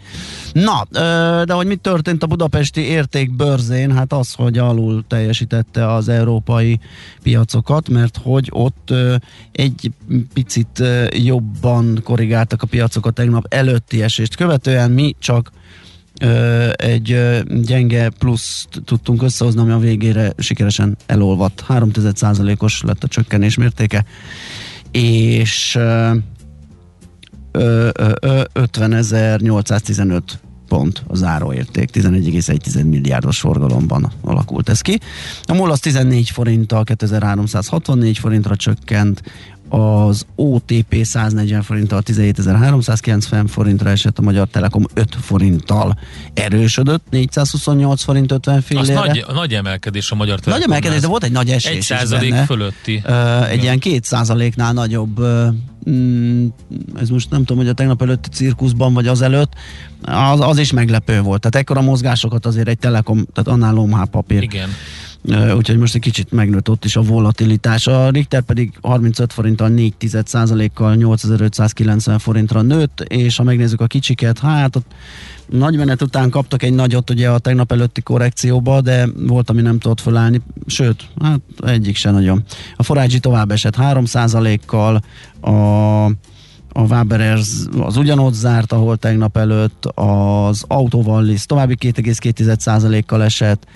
Na, 0.53 0.87
de 1.45 1.53
hogy 1.53 1.67
mi 1.67 1.77
történt 1.77 2.23
a 2.23 2.27
budapesti 2.27 2.81
értékbörzén? 2.81 3.93
Hát 3.93 4.13
az, 4.13 4.33
hogy 4.33 4.59
alul 4.59 5.05
teljesítette 5.07 5.93
az 5.93 6.09
európai 6.09 6.81
piacokat, 7.23 7.89
mert 7.89 8.19
hogy 8.23 8.49
ott 8.53 8.93
egy 9.53 9.91
picit 10.35 10.83
jobban 11.11 12.01
korrigáltak 12.05 12.63
a 12.63 12.67
piacokat 12.67 13.15
tegnap 13.15 13.47
előtti 13.49 14.03
esést 14.03 14.37
követően, 14.37 14.91
mi 14.91 15.15
csak 15.19 15.51
egy 16.77 17.21
gyenge 17.63 18.09
pluszt 18.09 18.69
tudtunk 18.85 19.23
összehozni, 19.23 19.61
ami 19.61 19.73
a 19.73 19.79
végére 19.79 20.33
sikeresen 20.39 20.97
elolvadt. 21.07 21.61
3 21.61 21.91
os 22.59 22.83
lett 22.83 23.05
a 23.05 23.09
csökkenés 23.09 23.57
mértéke, 23.57 24.05
és 24.91 25.75
ö, 25.75 26.15
ö, 27.53 27.89
ö, 27.93 28.13
ö, 28.21 28.43
50.815 28.55 30.21
pont 30.69 31.03
a 31.07 31.17
záróérték, 31.17 31.91
11,1 31.93 32.85
milliárdos 32.85 33.41
forgalomban 33.41 34.13
alakult 34.21 34.69
ez 34.69 34.81
ki. 34.81 34.99
A 35.43 35.55
MOL 35.55 35.71
az 35.71 35.81
14 35.81 36.31
forinttal 36.31 36.85
2364 36.85 38.19
forintra 38.19 38.57
csökkent, 38.57 39.23
az 39.69 40.27
OTP 40.35 40.97
140 41.05 41.63
forinttal 41.63 42.03
17.390 42.07 43.45
forintra 43.49 43.91
esett, 43.91 44.19
a 44.19 44.23
Magyar 44.23 44.49
Telekom 44.49 44.85
5 44.95 45.17
forinttal 45.21 45.99
erősödött, 46.35 47.05
428 47.11 48.03
forint 48.03 48.33
50 48.33 48.57
Az 48.57 48.65
fillére. 48.65 48.95
nagy, 48.95 49.25
nagy 49.33 49.55
emelkedés 49.55 50.11
a 50.11 50.15
magyar 50.15 50.35
Nagy 50.35 50.45
Telekomnál. 50.45 50.77
emelkedés, 50.79 51.01
de 51.03 51.09
volt 51.09 51.25
egy 51.25 51.33
nagy 51.33 51.51
esés 51.51 51.71
Egy 51.77 51.83
százalék 51.83 52.35
fölötti. 52.35 53.03
Ö, 53.05 53.45
egy 53.45 53.63
ilyen 53.63 53.79
két 53.79 54.05
százaléknál 54.05 54.73
nagyobb, 54.73 55.19
ö, 55.19 55.47
mm, 55.91 56.47
ez 57.01 57.09
most 57.09 57.31
nem 57.31 57.41
tudom, 57.41 57.57
hogy 57.57 57.69
a 57.69 57.73
tegnap 57.73 58.03
előtti 58.03 58.29
cirkuszban, 58.29 58.95
vagy 58.95 59.07
az 59.07 59.23
előtt, 59.23 59.53
az, 60.03 60.41
az 60.41 60.59
is 60.59 60.73
meglepő 60.73 61.21
volt. 61.21 61.41
Tehát 61.41 61.57
ekkora 61.57 61.81
mozgásokat 61.81 62.47
azért 62.47 62.69
egy 62.69 62.79
Telekom, 62.79 63.25
tehát 63.33 63.49
annál 63.51 63.73
lomhá 63.73 64.05
papír. 64.05 64.43
Igen. 64.43 64.69
Úgyhogy 65.57 65.79
most 65.79 65.95
egy 65.95 66.01
kicsit 66.01 66.33
megnőtt 66.33 66.71
ott 66.71 66.85
is 66.85 66.97
a 66.97 67.03
volatilitás. 67.03 67.87
A 67.87 68.11
Richter 68.11 68.43
pedig 68.43 68.73
35 68.83 69.33
forinttal 69.33 69.69
4 69.69 69.95
kal 70.75 70.95
8590 70.95 72.19
forintra 72.19 72.63
nőtt, 72.63 73.01
és 73.01 73.37
ha 73.37 73.43
megnézzük 73.43 73.81
a 73.81 73.87
kicsiket, 73.87 74.39
hát 74.39 74.77
ott 74.77 74.87
nagy 75.49 75.77
menet 75.77 76.03
után 76.03 76.31
kaptak 76.31 76.63
egy 76.63 76.75
nagyot 76.75 77.11
ugye 77.11 77.31
a 77.31 77.39
tegnap 77.39 77.73
előtti 77.73 78.01
korrekcióba, 78.01 78.81
de 78.81 79.09
volt, 79.17 79.51
ami 79.51 79.61
nem 79.61 79.79
tudott 79.79 80.01
fölállni, 80.01 80.41
sőt, 80.67 81.09
hát 81.23 81.41
egyik 81.67 81.97
se 81.97 82.11
nagyon. 82.11 82.45
A 82.77 82.83
Forágyi 82.83 83.19
tovább 83.19 83.51
esett 83.51 83.77
3 83.77 84.05
kal 84.67 85.03
a 85.41 86.11
a 86.73 86.83
Waberers 86.83 87.49
az 87.81 87.97
ugyanott 87.97 88.35
zárt, 88.35 88.73
ahol 88.73 88.97
tegnap 88.97 89.37
előtt, 89.37 89.85
az 89.95 90.65
Autovallis 90.67 91.47
további 91.47 91.77
2,2%-kal 91.81 93.23
esett, 93.23 93.67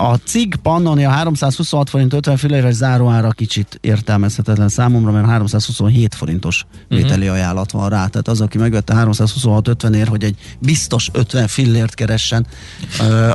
a 0.00 0.14
CIG 0.14 0.54
Pannonia 0.54 1.10
326 1.10 1.90
forint 1.90 2.12
50 2.12 2.36
filléres 2.36 2.74
záróára 2.74 3.30
kicsit 3.30 3.78
értelmezhetetlen 3.80 4.68
számomra, 4.68 5.10
mert 5.10 5.26
327 5.26 6.14
forintos 6.14 6.66
vételi 6.88 7.28
ajánlat 7.28 7.70
van 7.70 7.88
rá. 7.88 8.06
Tehát 8.06 8.28
az, 8.28 8.40
aki 8.40 8.58
megvette 8.58 8.94
326-50 8.96 9.94
ér, 9.94 10.08
hogy 10.08 10.24
egy 10.24 10.36
biztos 10.58 11.08
50 11.12 11.46
fillért 11.46 11.94
keressen, 11.94 12.46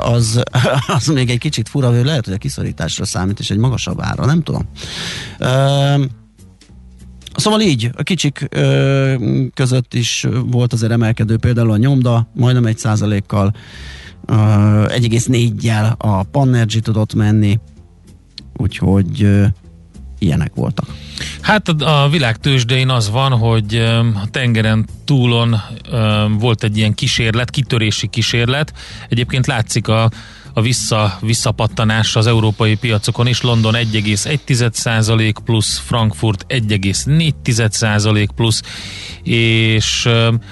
az, 0.03 0.43
az 0.97 1.07
még 1.07 1.29
egy 1.29 1.37
kicsit 1.37 1.69
fura, 1.69 1.89
hogy 1.95 2.05
lehet, 2.05 2.25
hogy 2.25 2.33
a 2.33 2.37
kiszorításra 2.37 3.05
számít, 3.05 3.39
és 3.39 3.49
egy 3.49 3.57
magasabb 3.57 4.01
ára, 4.01 4.25
nem 4.25 4.43
tudom. 4.43 4.69
Szóval 7.35 7.61
így, 7.61 7.89
a 7.95 8.03
kicsik 8.03 8.47
ö, 8.49 9.47
között 9.53 9.93
is 9.93 10.27
volt 10.45 10.73
azért 10.73 10.91
emelkedő, 10.91 11.37
például 11.37 11.71
a 11.71 11.77
nyomda 11.77 12.27
majdnem 12.33 12.65
egy 12.65 12.77
százalékkal, 12.77 13.53
1,4-jel 14.27 15.97
a 15.97 16.23
Panergy 16.23 16.79
tudott 16.81 17.13
menni, 17.13 17.59
úgyhogy 18.57 19.27
ilyenek 20.19 20.51
voltak. 20.55 20.85
Hát 21.41 21.67
a, 21.67 22.07
világ 22.11 22.37
tőzsdein 22.37 22.89
az 22.89 23.09
van, 23.09 23.31
hogy 23.31 23.75
a 24.23 24.29
tengeren 24.31 24.85
túlon 25.05 25.55
volt 26.39 26.63
egy 26.63 26.77
ilyen 26.77 26.93
kísérlet, 26.93 27.49
kitörési 27.49 28.07
kísérlet. 28.07 28.73
Egyébként 29.09 29.47
látszik 29.47 29.87
a, 29.87 30.11
a 30.53 30.61
vissza, 30.61 31.17
visszapattanás 31.21 32.15
az 32.15 32.27
európai 32.27 32.75
piacokon 32.75 33.27
is. 33.27 33.41
London 33.41 33.73
1,1% 33.73 35.33
plusz, 35.45 35.77
Frankfurt 35.77 36.45
1,4% 36.49 38.27
plusz, 38.35 38.61
és 39.23 40.09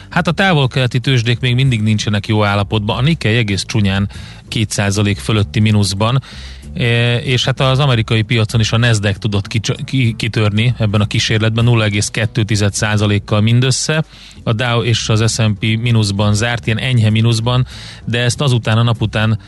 hát 0.10 0.28
a 0.28 0.32
távol-keleti 0.32 1.00
tőzsdék 1.00 1.40
még 1.40 1.56
mindig 1.56 1.82
nincsenek 1.82 2.28
jó 2.28 2.44
állapotban. 2.44 2.98
A 2.98 3.02
Nikkei 3.02 3.36
egész 3.36 3.64
csúnyán 3.66 4.10
2% 4.50 5.18
fölötti 5.20 5.60
mínuszban, 5.60 6.22
E, 6.74 7.18
és 7.18 7.46
hát 7.46 7.60
az 7.60 7.80
amerikai 7.80 8.22
piacon 8.22 8.60
is 8.60 8.72
a 8.72 8.78
Nasdaq 8.78 9.18
tudott 9.18 9.48
kitörni 10.16 10.74
ebben 10.78 11.02
a 11.02 11.06
kísérletben 11.06 11.66
0,2%-kal 11.68 13.42
mindössze, 13.42 14.04
a 14.44 14.54
Dow 14.54 14.84
és 14.84 15.10
az 15.10 15.34
S&P 15.34 15.62
mínuszban 15.62 16.34
zárt, 16.34 16.66
ilyen 16.66 16.80
enyhe 16.80 17.10
mínuszban, 17.10 17.68
de 18.06 18.20
ezt 18.20 18.42
azután 18.42 18.78
a 18.78 18.84
nap 18.84 19.02
után 19.02 19.40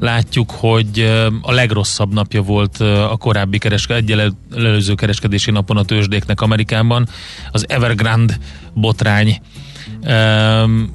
látjuk, 0.00 0.50
hogy 0.50 1.00
a 1.42 1.52
legrosszabb 1.52 2.12
napja 2.12 2.42
volt 2.42 2.80
a 2.80 3.16
korábbi 3.18 3.58
kereske, 3.58 3.94
egy 3.94 4.34
előző 4.54 4.94
kereskedési 4.94 5.50
napon 5.50 5.76
a 5.76 5.84
tőzsdéknek 5.84 6.40
Amerikában. 6.40 7.08
Az 7.50 7.64
Evergrande 7.68 8.38
botrány 8.74 9.40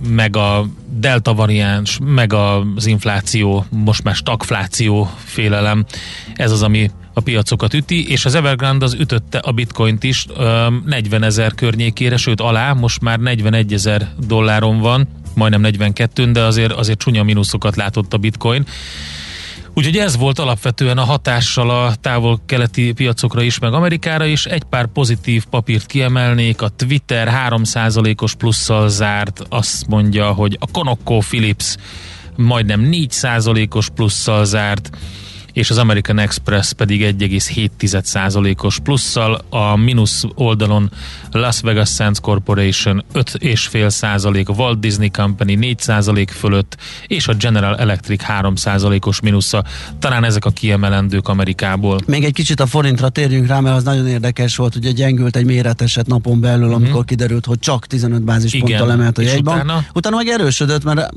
meg 0.08 0.36
a 0.36 0.66
delta 1.00 1.34
variáns, 1.34 2.00
meg 2.04 2.34
az 2.34 2.86
infláció, 2.86 3.66
most 3.70 4.04
már 4.04 4.16
stagfláció 4.16 5.10
félelem, 5.24 5.86
ez 6.34 6.52
az, 6.52 6.64
ami 6.64 6.92
a 7.14 7.22
piacokat 7.22 7.74
üti, 7.74 8.10
és 8.10 8.26
az 8.26 8.36
Evergrande 8.36 8.86
az 8.86 8.94
ütötte 8.94 9.38
a 9.38 9.52
bitcoint 9.52 10.04
is 10.04 10.26
40 10.86 11.24
ezer 11.24 11.54
környékére, 11.54 12.18
sőt 12.18 12.42
alá, 12.42 12.74
most 12.74 13.02
már 13.02 13.20
41 13.20 13.74
ezer 13.74 14.14
dolláron 14.28 14.80
van, 14.80 15.08
majdnem 15.36 15.62
42 15.62 16.32
de 16.32 16.42
azért, 16.42 16.72
azért 16.72 17.00
csúnya 17.00 17.24
mínuszokat 17.24 17.76
látott 17.76 18.14
a 18.14 18.18
bitcoin. 18.18 18.66
Úgyhogy 19.76 19.98
ez 19.98 20.18
volt 20.18 20.40
alapvetően 20.40 20.98
a 20.98 21.04
hatással 21.04 21.70
a 21.70 21.96
távol-keleti 21.96 22.92
piacokra 22.92 23.42
is, 23.42 23.60
meg 23.60 23.74
Amerikára 23.74 24.26
is. 24.26 24.46
Egy 24.46 24.64
pár 24.64 24.86
pozitív 24.86 25.46
papírt 25.46 25.86
kiemelnék. 25.86 26.62
A 26.62 26.70
Twitter 26.70 27.50
3%-os 27.50 28.36
plusszal 28.36 28.90
zárt, 28.90 29.44
azt 29.50 29.88
mondja, 29.88 30.32
hogy 30.32 30.58
a 30.60 30.66
ConocoPhillips 30.66 31.76
majdnem 32.36 32.90
4%-os 32.92 33.90
plusszal 33.90 34.46
zárt, 34.46 34.90
és 35.54 35.70
az 35.70 35.78
American 35.78 36.20
Express 36.20 36.72
pedig 36.72 37.16
1,7%-os 37.20 38.80
plusszal, 38.80 39.42
a 39.50 39.76
mínusz 39.76 40.24
oldalon 40.36 40.92
Las 41.32 41.62
Vegas 41.62 41.90
Sands 41.90 42.20
Corporation 42.20 43.04
5,5%, 43.14 44.58
Walt 44.58 44.80
Disney 44.80 45.10
Company 45.10 45.58
4% 45.62 46.28
fölött, 46.32 46.78
és 47.08 47.28
a 47.28 47.34
General 47.34 47.78
Electric 47.78 48.24
3%-os 48.28 49.22
mínusza. 49.22 49.64
Talán 50.00 50.24
ezek 50.24 50.46
a 50.46 50.50
kiemelendők 50.50 51.28
Amerikából. 51.28 52.00
Még 52.06 52.24
egy 52.24 52.34
kicsit 52.34 52.60
a 52.60 52.66
forintra 52.66 53.10
térjünk 53.10 53.48
rá, 53.48 53.60
mert 53.60 53.76
az 53.76 53.84
nagyon 53.84 54.08
érdekes 54.08 54.56
volt, 54.56 54.76
ugye 54.76 54.92
gyengült 54.92 55.36
egy 55.36 55.46
méreteset 55.46 56.08
napon 56.08 56.40
belül, 56.40 56.68
mhm. 56.68 56.76
amikor 56.76 57.02
mm. 57.02 57.06
kiderült, 57.06 57.46
hogy 57.46 57.60
csak 57.60 57.88
15 57.88 58.22
bázisponttal 58.22 58.92
emelt 58.92 59.18
a 59.18 59.22
jegybank. 59.22 59.64
Utána? 59.64 59.86
utána 59.94 60.16
meg 60.16 60.28
erősödött, 60.28 60.84
mert 60.84 61.10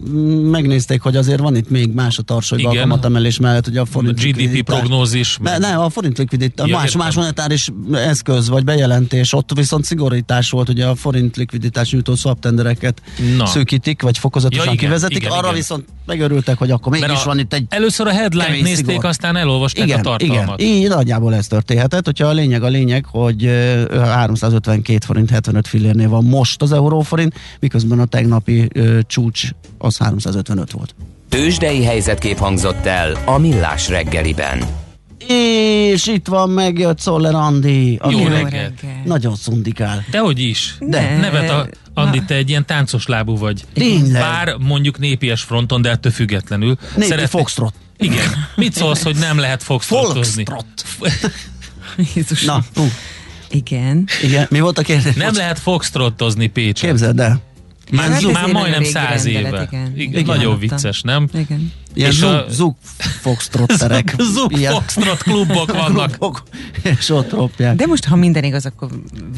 megnézték, 0.51 1.01
hogy 1.01 1.16
azért 1.16 1.40
van 1.40 1.57
itt 1.57 1.70
még 1.70 1.92
más 1.92 2.18
a 2.18 2.22
tarsolyban 2.22 2.77
a 2.77 2.81
kamatemelés 2.81 3.38
mellett, 3.38 3.66
ugye 3.66 3.81
a 3.81 3.85
forint 3.85 4.25
GDP 4.30 4.62
prognózis. 4.62 5.38
Ne, 5.42 5.58
ne, 5.58 5.76
a 5.76 5.88
forint 5.88 6.18
likviditás, 6.18 6.68
ja, 6.68 6.76
más, 6.76 6.96
más 6.96 7.14
monetáris 7.14 7.68
eszköz 7.92 8.48
vagy 8.48 8.64
bejelentés, 8.64 9.32
ott 9.32 9.50
viszont 9.54 9.84
szigorítás 9.84 10.50
volt, 10.50 10.68
ugye 10.68 10.86
a 10.86 10.94
forint 10.94 11.36
likviditás 11.36 11.90
nyújtó 11.90 12.14
swap 12.14 12.40
tendereket 12.40 13.02
Na. 13.36 13.46
szűkítik, 13.46 14.02
vagy 14.02 14.18
fokozatosan 14.18 14.66
ja, 14.66 14.72
igen, 14.72 14.84
kivezetik, 14.84 15.16
igen, 15.16 15.30
arra 15.30 15.40
igen. 15.40 15.54
viszont 15.54 15.84
megörültek, 16.06 16.58
hogy 16.58 16.70
akkor 16.70 16.92
mégis 16.92 17.22
van 17.22 17.38
itt 17.38 17.52
egy 17.52 17.64
Először 17.68 18.06
a 18.06 18.10
headline 18.10 18.60
nézték, 18.62 18.86
szigor. 18.86 19.04
aztán 19.04 19.36
elolvasták 19.36 19.86
igen, 19.86 19.98
a 19.98 20.02
tartalmat. 20.02 20.60
Igen, 20.60 20.72
így 20.72 20.88
nagyjából 20.88 21.34
ez 21.34 21.46
történhetett, 21.46 22.04
hogyha 22.04 22.26
a 22.26 22.32
lényeg 22.32 22.62
a 22.62 22.68
lényeg, 22.68 23.04
hogy 23.04 23.44
352 23.90 24.98
forint 25.06 25.30
75 25.30 25.68
fillérnél 25.68 26.08
van 26.08 26.24
most 26.24 26.62
az 26.62 26.72
euróforint, 26.72 27.34
miközben 27.60 28.00
a 28.00 28.04
tegnapi 28.04 28.68
uh, 28.74 28.98
csúcs 29.06 29.48
az 29.78 29.96
355 29.96 30.70
volt. 30.70 30.94
Tőzsdei 31.28 31.84
helyzetkép 31.84 32.38
hangzott 32.38 32.86
el 32.86 33.22
a 33.24 33.38
Millás 33.38 33.88
reggeliben. 33.88 34.64
És 35.28 36.06
itt 36.06 36.26
van, 36.26 36.50
megjött 36.50 36.98
Szoller 36.98 37.34
Andi. 37.34 38.00
Jó 38.10 38.26
reggelt. 38.26 38.82
Nagyon 39.04 39.36
szundikál. 39.36 40.04
Dehogy 40.10 40.40
is. 40.40 40.74
De. 40.80 41.16
Nevet 41.16 41.50
a 41.50 41.68
Andi, 41.94 42.22
te 42.24 42.34
egy 42.34 42.48
ilyen 42.48 42.66
táncos 42.66 43.06
lábú 43.06 43.38
vagy. 43.38 43.64
Tényleg. 43.72 44.22
Bár 44.22 44.56
mondjuk 44.58 44.98
népies 44.98 45.42
fronton, 45.42 45.82
de 45.82 45.90
ettől 45.90 46.12
függetlenül. 46.12 46.76
Népi 46.94 47.08
Szeretné... 47.08 47.38
foxtrot. 47.38 47.74
Igen. 47.98 48.28
Mit 48.56 48.72
szólsz, 48.72 49.02
hogy 49.02 49.16
nem 49.16 49.38
lehet 49.38 49.62
foxtrotozni? 49.62 50.44
Jézus. 52.14 52.44
Na, 52.44 52.64
uh. 52.76 52.86
Igen. 53.50 54.08
Igen. 54.22 54.46
Mi 54.50 54.60
volt 54.60 54.78
a 54.78 54.82
kérdés? 54.82 55.14
Nem 55.14 55.34
lehet 55.34 55.58
foxtrotozni 55.58 56.46
Pécset. 56.46 56.90
Képzeld 56.90 57.20
el. 57.20 57.40
Már, 57.90 58.11
hát 58.11 58.33
már 58.33 58.53
majdnem 58.53 58.85
száz 58.85 59.25
éve. 59.25 59.49
Igen. 59.49 59.92
Igen, 59.96 60.11
igen, 60.11 60.25
nagyon 60.25 60.59
vicces, 60.59 61.01
nem? 61.01 61.29
Igen. 61.35 61.72
Ilyen 61.96 62.11
és 62.11 62.16
zug, 62.16 62.30
a... 62.30 62.44
zug 62.48 62.74
foxtrotterek. 63.20 64.14
zug 64.35 64.56
foxtrot 64.56 65.22
klubok 65.22 65.72
vannak. 65.72 66.18
és 66.82 67.11
ott 67.11 67.30
ropják. 67.30 67.76
De 67.76 67.87
most, 67.87 68.04
ha 68.04 68.16
minden 68.16 68.44
igaz, 68.44 68.66
akkor 68.66 68.88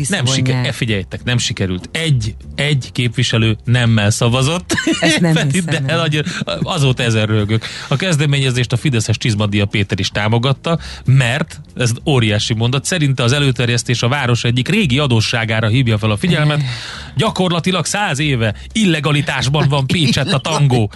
Nem 0.08 0.26
siker, 0.26 0.74
figyeljetek, 0.74 1.24
nem 1.24 1.38
sikerült. 1.38 1.88
Egy, 1.92 2.34
egy 2.54 2.92
képviselő 2.92 3.56
nemmel 3.64 4.10
szavazott. 4.10 4.74
Ezt 5.00 5.20
nem 5.20 5.36
hiszem 5.50 5.84
de 5.84 5.92
el, 5.92 6.08
azóta 6.62 7.02
ezer 7.02 7.28
rögök. 7.28 7.64
A 7.88 7.96
kezdeményezést 7.96 8.72
a 8.72 8.76
Fideszes 8.76 9.16
Csizmadia 9.16 9.66
Péter 9.66 9.98
is 9.98 10.08
támogatta, 10.08 10.78
mert, 11.04 11.60
ez 11.76 11.90
óriási 12.06 12.54
mondat, 12.54 12.84
szerinte 12.84 13.22
az 13.22 13.32
előterjesztés 13.32 14.02
a 14.02 14.08
város 14.08 14.44
egyik 14.44 14.68
régi 14.68 14.98
adósságára 14.98 15.68
hívja 15.68 15.98
fel 15.98 16.10
a 16.10 16.16
figyelmet. 16.16 16.62
Gyakorlatilag 17.16 17.84
száz 17.84 18.18
éve 18.18 18.54
illegalitásban 18.72 19.68
van 19.68 19.86
Pécset 19.86 20.32
a 20.32 20.38
tangó. 20.38 20.90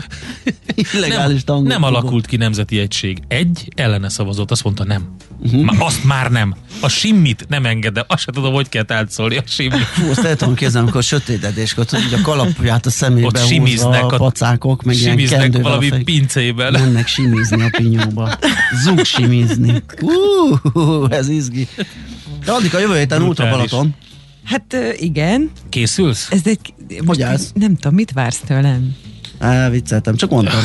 Illegális 0.74 1.44
nem, 1.54 1.62
nem 1.62 1.82
alakult 1.82 2.26
ki 2.26 2.36
nemzeti 2.36 2.78
egység. 2.78 3.22
Egy 3.28 3.68
ellene 3.76 4.08
szavazott, 4.08 4.50
azt 4.50 4.64
mondta 4.64 4.84
nem. 4.84 5.16
Uh-huh. 5.38 5.62
Már 5.62 5.76
azt 5.78 6.04
már 6.04 6.30
nem. 6.30 6.54
A 6.80 6.88
simmit 6.88 7.46
nem 7.48 7.66
engedem. 7.66 8.04
Azt 8.06 8.22
sem 8.22 8.34
tudom, 8.34 8.52
hogy 8.52 8.68
kell 8.68 8.84
átszólni 8.88 9.36
a 9.36 9.42
simmit. 9.46 9.78
Fú, 9.78 10.10
azt 10.10 10.24
el 10.24 10.36
tudom 10.36 10.54
képzelni, 10.54 10.86
amikor 10.86 11.02
sötétedés, 11.02 11.72
hogy 11.72 11.86
a 12.12 12.20
kalapját 12.22 12.86
a 12.86 12.90
szemébe 12.90 13.40
húzva 13.40 14.06
a 14.06 14.16
pacákok, 14.16 14.82
meg 14.82 14.96
ilyen 14.96 15.16
kendővel 15.16 15.62
valami 15.62 15.88
fej... 15.88 16.02
pincében. 16.02 16.72
Mennek 16.72 17.06
simizni 17.06 17.62
a 17.62 17.68
pinyóba. 17.70 18.38
Zug 18.84 19.04
simizni. 19.04 19.82
Uh, 20.72 21.06
ez 21.10 21.28
izgi. 21.28 21.68
De 22.44 22.52
addig 22.52 22.74
a 22.74 22.78
jövő 22.78 22.96
héten 22.96 23.22
Ultra 23.22 23.50
Balaton. 23.50 23.94
Hát 24.44 24.76
igen. 24.98 25.50
Készülsz? 25.68 26.28
Ez 26.30 26.40
egy, 26.44 26.74
hogy 27.06 27.22
állsz? 27.22 27.50
Nem 27.54 27.76
tudom, 27.76 27.94
mit 27.94 28.12
vársz 28.12 28.40
tőlem? 28.46 28.96
Á, 29.42 29.68
vicceltem, 29.68 30.16
csak 30.16 30.30
mondtam. 30.30 30.60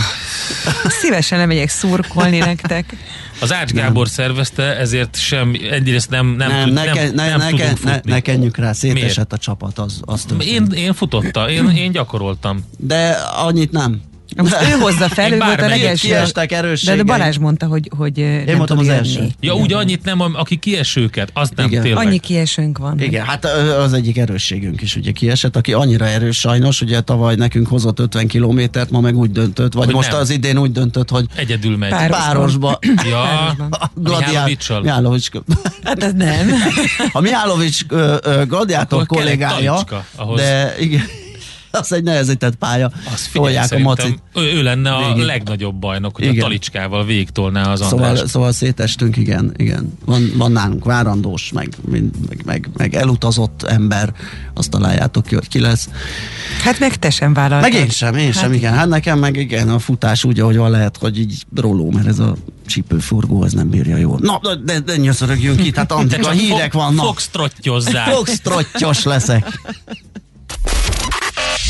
Szívesen 1.02 1.38
nem 1.38 1.48
megyek 1.48 1.70
szurkolni 1.70 2.38
nektek. 2.38 2.96
Az 3.42 3.54
Ács 3.54 3.72
Gábor 3.72 4.06
nem. 4.06 4.14
szervezte, 4.14 4.64
ezért 4.78 5.16
sem, 5.16 5.56
egyrészt 5.72 6.10
nem, 6.10 6.28
nem, 6.28 6.50
nem, 6.50 6.64
tud, 6.64 6.74
ne, 6.74 6.84
nem, 6.84 7.14
ne, 7.14 7.28
nem 7.30 7.38
ne, 7.38 7.50
tudunk 7.50 7.70
ne, 7.70 7.76
futni. 7.76 8.10
Ne, 8.10 8.14
ne 8.14 8.20
kenjük 8.20 8.58
rá, 8.58 8.74
szétesett 8.74 9.34
a 9.34 9.38
csapat, 9.38 9.80
az, 9.80 10.02
az 10.02 10.26
én, 10.40 10.68
én 10.76 10.94
futottam, 10.94 11.48
én, 11.48 11.70
én 11.70 11.92
gyakoroltam. 11.92 12.66
De 12.78 13.10
annyit 13.36 13.72
nem. 13.72 14.02
Most 14.38 14.56
ő 14.62 14.80
hozza 14.80 15.10
fel, 15.10 15.32
ő 15.32 15.38
volt 15.38 15.62
a 15.62 15.68
legelső. 15.68 16.08
Kiestek 16.08 16.50
De, 16.50 16.96
de 16.96 17.04
Balázs 17.04 17.38
mondta, 17.38 17.66
hogy, 17.66 17.92
hogy 17.98 18.18
Én 18.18 18.44
nem 18.46 18.56
mondtam 18.56 18.78
az 18.78 18.88
első. 18.88 19.28
Ja, 19.40 19.54
úgy 19.54 19.74
annyit 19.74 20.04
nem, 20.04 20.22
aki 20.22 20.56
kiesőket, 20.56 21.30
azt 21.34 21.56
nem 21.56 21.68
Igen. 21.68 21.82
tényleg. 21.82 22.06
Annyi 22.06 22.20
kiesőnk 22.20 22.78
van. 22.78 23.02
Igen, 23.02 23.26
hát 23.26 23.46
az 23.80 23.94
egyik 23.94 24.18
erősségünk 24.18 24.82
is 24.82 24.96
ugye 24.96 25.12
kiesett, 25.12 25.56
aki 25.56 25.74
annyira 25.74 26.06
erős 26.08 26.38
sajnos, 26.38 26.82
ugye 26.82 27.02
tavaly 27.02 27.36
nekünk 27.36 27.68
hozott 27.68 28.00
50 28.00 28.28
kilométert, 28.28 28.90
ma 28.90 29.00
meg 29.00 29.18
úgy 29.18 29.32
döntött, 29.32 29.74
vagy 29.74 29.86
hogy 29.86 29.94
most 29.94 30.12
nem. 30.12 30.20
az 30.20 30.30
idén 30.30 30.58
úgy 30.58 30.72
döntött, 30.72 31.10
hogy 31.10 31.26
egyedül 31.36 31.78
megy. 31.78 31.92
Párosba. 32.08 32.80
Ja, 33.10 33.56
Gladiátor. 33.94 34.82
Mihálovics. 34.82 35.30
Hát 35.84 36.04
ez 36.04 36.14
nem. 36.14 36.50
A 37.12 37.20
Mihálovics 37.22 37.86
gladiátor 38.48 39.06
kollégája, 39.06 39.84
de 40.36 40.76
igen 40.80 41.04
az 41.82 41.94
egy 41.94 42.04
nehezített 42.04 42.56
pálya. 42.56 42.92
Az 43.14 43.26
figyelj, 43.26 43.58
a 43.58 43.78
macit. 43.78 44.20
Ő, 44.36 44.42
ő 44.42 44.64
lenne 44.64 44.92
a 44.92 45.08
végig. 45.08 45.24
legnagyobb 45.24 45.76
bajnok, 45.76 46.16
hogy 46.16 46.26
igen. 46.26 46.38
a 46.38 46.42
talicskával 46.42 47.06
végtolná 47.06 47.72
az 47.72 47.86
szóval, 47.88 48.28
szóval 48.28 48.52
szétestünk, 48.52 49.18
igen, 49.18 49.54
igen. 49.58 49.98
Van, 50.06 50.32
van 50.36 50.52
nálunk 50.52 50.86
várandós, 50.86 51.52
meg, 51.54 51.70
meg, 51.92 52.04
meg, 52.46 52.70
meg 52.78 52.96
elutazott 52.96 53.64
ember, 53.64 54.14
azt 54.54 54.70
találjátok 54.70 55.26
ki, 55.26 55.36
hogy 55.36 55.48
ki 55.48 55.60
lesz. 55.60 55.90
Hát 56.64 56.80
meg 56.80 56.96
te 56.96 57.10
sem 57.10 57.34
vállaltad. 57.34 57.72
Meg 57.72 57.82
én 57.82 57.90
sem, 57.90 58.16
én 58.16 58.26
hát 58.26 58.42
sem, 58.42 58.54
igen. 58.54 58.74
Hát 58.74 58.88
nekem 58.88 59.20
meg 59.20 59.36
igen, 59.36 59.70
a 59.70 59.80
futás 59.80 60.24
úgy, 60.24 60.40
ahogy 60.40 60.58
van 60.58 60.72
lehet, 60.72 60.98
hogy 60.98 61.20
így 61.20 61.44
róló, 61.56 61.92
mert 61.92 62.08
ez 62.08 62.20
a 62.20 62.36
csípőforgó 62.66 63.42
az 63.42 63.54
nem 63.54 63.70
bírja 63.70 63.98
jól. 63.98 64.20
Na, 64.22 64.40
de, 64.42 64.56
de, 64.56 64.80
de 64.80 64.98
nyöszörögjünk 64.98 65.66
itt, 65.66 65.76
hát 65.76 65.92
Antika, 65.92 66.30
hírek 66.30 66.74
vannak. 66.74 67.06
Foxtrottyozzál. 67.06 68.12
Foxtrottyos 68.12 69.04
leszek. 69.04 69.46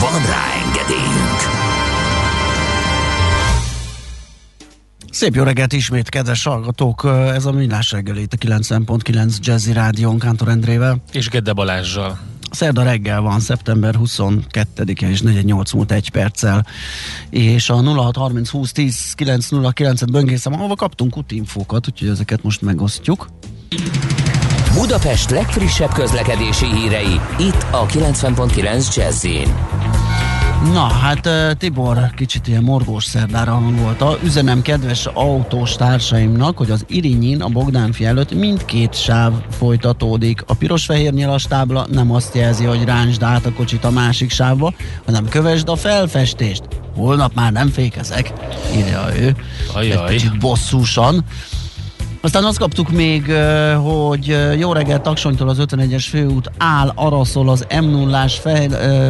Van 0.00 0.26
rá 0.26 0.44
engedélyünk! 0.64 1.40
Szép 5.10 5.34
jó 5.34 5.42
reggelt 5.42 5.72
ismét, 5.72 6.08
kedves 6.08 6.44
hallgatók! 6.44 7.04
Ez 7.34 7.44
a 7.44 7.52
Millás 7.52 7.90
reggel 7.90 8.16
itt 8.16 8.32
a 8.32 8.36
90.9 8.36 9.36
Jazzy 9.38 9.72
Rádión 9.72 10.18
Kántor 10.18 10.48
Endrével. 10.48 11.02
És 11.12 11.28
Gede 11.28 11.52
Balázsjal. 11.52 12.18
Szerda 12.50 12.82
reggel 12.82 13.20
van, 13.20 13.40
szeptember 13.40 13.94
22-e 13.98 15.08
és 15.10 15.20
48 15.20 15.72
múlt 15.72 15.92
egy 15.92 16.10
perccel, 16.10 16.66
és 17.30 17.70
a 17.70 17.74
0630 17.74 18.48
20 18.48 18.72
10 18.72 19.12
909 19.14 20.02
et 20.02 20.10
böngészem, 20.10 20.52
ahova 20.52 20.74
kaptunk 20.74 21.16
útinfókat, 21.16 21.88
úgyhogy 21.88 22.08
ezeket 22.08 22.42
most 22.42 22.62
megosztjuk. 22.62 23.28
Budapest 24.76 25.30
legfrissebb 25.30 25.92
közlekedési 25.92 26.66
hírei, 26.66 27.20
itt 27.38 27.66
a 27.70 27.86
90.9 27.86 28.94
jazz 28.94 29.26
Na, 30.72 30.86
hát 30.86 31.28
Tibor 31.58 32.10
kicsit 32.16 32.48
ilyen 32.48 32.62
morgós 32.62 33.04
szerdára 33.04 33.52
hangolta. 33.52 34.18
Üzenem 34.24 34.62
kedves 34.62 35.06
autós 35.06 35.76
társaimnak, 35.76 36.58
hogy 36.58 36.70
az 36.70 36.84
Irinyin, 36.88 37.42
a 37.42 37.48
Bogdán 37.48 37.94
előtt 38.00 38.34
mindkét 38.34 38.94
sáv 38.94 39.32
folytatódik. 39.50 40.42
A 40.46 40.54
piros-fehér 40.54 41.12
nyilas 41.12 41.42
tábla 41.42 41.86
nem 41.90 42.12
azt 42.12 42.34
jelzi, 42.34 42.64
hogy 42.64 42.84
ráncsd 42.84 43.22
át 43.22 43.46
a 43.46 43.52
kocsit 43.52 43.84
a 43.84 43.90
másik 43.90 44.30
sávba, 44.30 44.74
hanem 45.04 45.28
kövesd 45.28 45.68
a 45.68 45.76
felfestést. 45.76 46.62
Holnap 46.96 47.34
már 47.34 47.52
nem 47.52 47.68
fékezek, 47.68 48.32
írja 48.76 49.08
ő. 49.18 49.36
Ajaj. 49.74 50.04
Egy 50.04 50.10
kicsit 50.10 50.38
bosszúsan. 50.38 51.24
Aztán 52.26 52.44
azt 52.44 52.58
kaptuk 52.58 52.90
még, 52.90 53.32
hogy 53.82 54.36
jó 54.58 54.72
reggel 54.72 55.00
Taksonytól 55.00 55.48
az 55.48 55.58
51-es 55.60 56.04
főút 56.08 56.50
áll, 56.58 56.92
araszol 56.94 57.48
az 57.48 57.66
m 57.80 57.84
0 57.84 58.28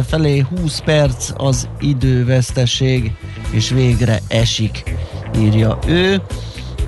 felé 0.07 0.39
20 0.39 0.79
perc 0.79 1.31
az 1.37 1.69
időveszteség, 1.79 3.11
és 3.51 3.69
végre 3.69 4.19
esik, 4.27 4.95
írja 5.39 5.77
ő 5.87 6.21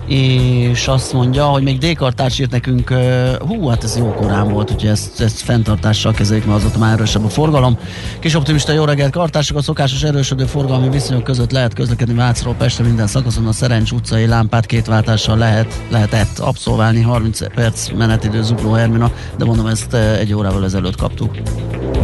és 0.09 0.87
azt 0.87 1.13
mondja, 1.13 1.45
hogy 1.45 1.63
még 1.63 1.77
D-kartárs 1.77 2.39
írt 2.39 2.51
nekünk, 2.51 2.93
hú, 3.39 3.67
hát 3.67 3.83
ez 3.83 3.97
jó 3.97 4.13
korán 4.13 4.51
volt, 4.51 4.71
úgyhogy 4.71 4.89
ezt, 4.89 5.21
ezt 5.21 5.39
fenntartással 5.39 6.13
kezelik, 6.13 6.45
mert 6.45 6.57
azóta 6.57 6.77
már 6.77 6.93
erősebb 6.93 7.25
a 7.25 7.29
forgalom. 7.29 7.77
Kis 8.19 8.35
optimista 8.35 8.71
jó 8.71 8.83
reggelt 8.83 9.11
kartársak, 9.11 9.57
a 9.57 9.61
szokásos 9.61 10.03
erősödő 10.03 10.45
forgalmi 10.45 10.89
viszonyok 10.89 11.23
között 11.23 11.51
lehet 11.51 11.73
közlekedni 11.73 12.13
Vácról 12.13 12.55
Pestre 12.57 12.83
minden 12.83 13.07
szakaszon 13.07 13.47
a 13.47 13.51
Szerencs 13.51 13.91
utcai 13.91 14.25
lámpát 14.25 14.65
két 14.65 14.85
váltással 14.85 15.37
lehet, 15.37 15.81
lehetett 15.89 16.39
abszolválni 16.39 17.01
30 17.01 17.53
perc 17.53 17.89
menetidő 17.97 18.43
Zugló 18.43 18.71
Hermina, 18.71 19.11
de 19.37 19.45
mondom, 19.45 19.67
ezt 19.67 19.93
egy 19.93 20.33
órával 20.33 20.63
ezelőtt 20.63 20.95
kaptuk. 20.95 21.35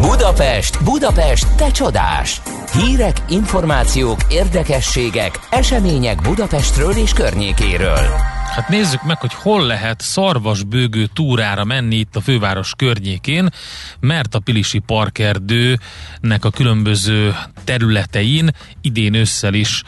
Budapest, 0.08 0.84
Budapest, 0.84 1.56
te 1.56 1.72
csodás! 1.72 2.41
Hírek, 2.74 3.18
információk, 3.30 4.20
érdekességek, 4.30 5.39
események 5.50 6.22
Budapestről 6.22 6.91
és 6.91 7.13
környékéről. 7.13 8.08
Hát 8.56 8.70
nézzük 8.70 9.04
meg, 9.04 9.20
hogy 9.20 9.34
hol 9.34 9.65
lehet 9.65 10.02
szarvasbőgő 10.02 11.06
túrára 11.13 11.63
menni 11.63 11.96
itt 11.96 12.15
a 12.15 12.22
főváros 12.22 12.74
környékén, 12.78 13.50
mert 14.00 14.36
a 14.36 14.39
Pilisi 14.39 14.80
Parkerdőnek 14.80 16.46
a 16.46 16.50
különböző 16.50 17.36
területein 17.63 18.52
idén 18.82 19.13
ősszel 19.13 19.54
is 19.54 19.84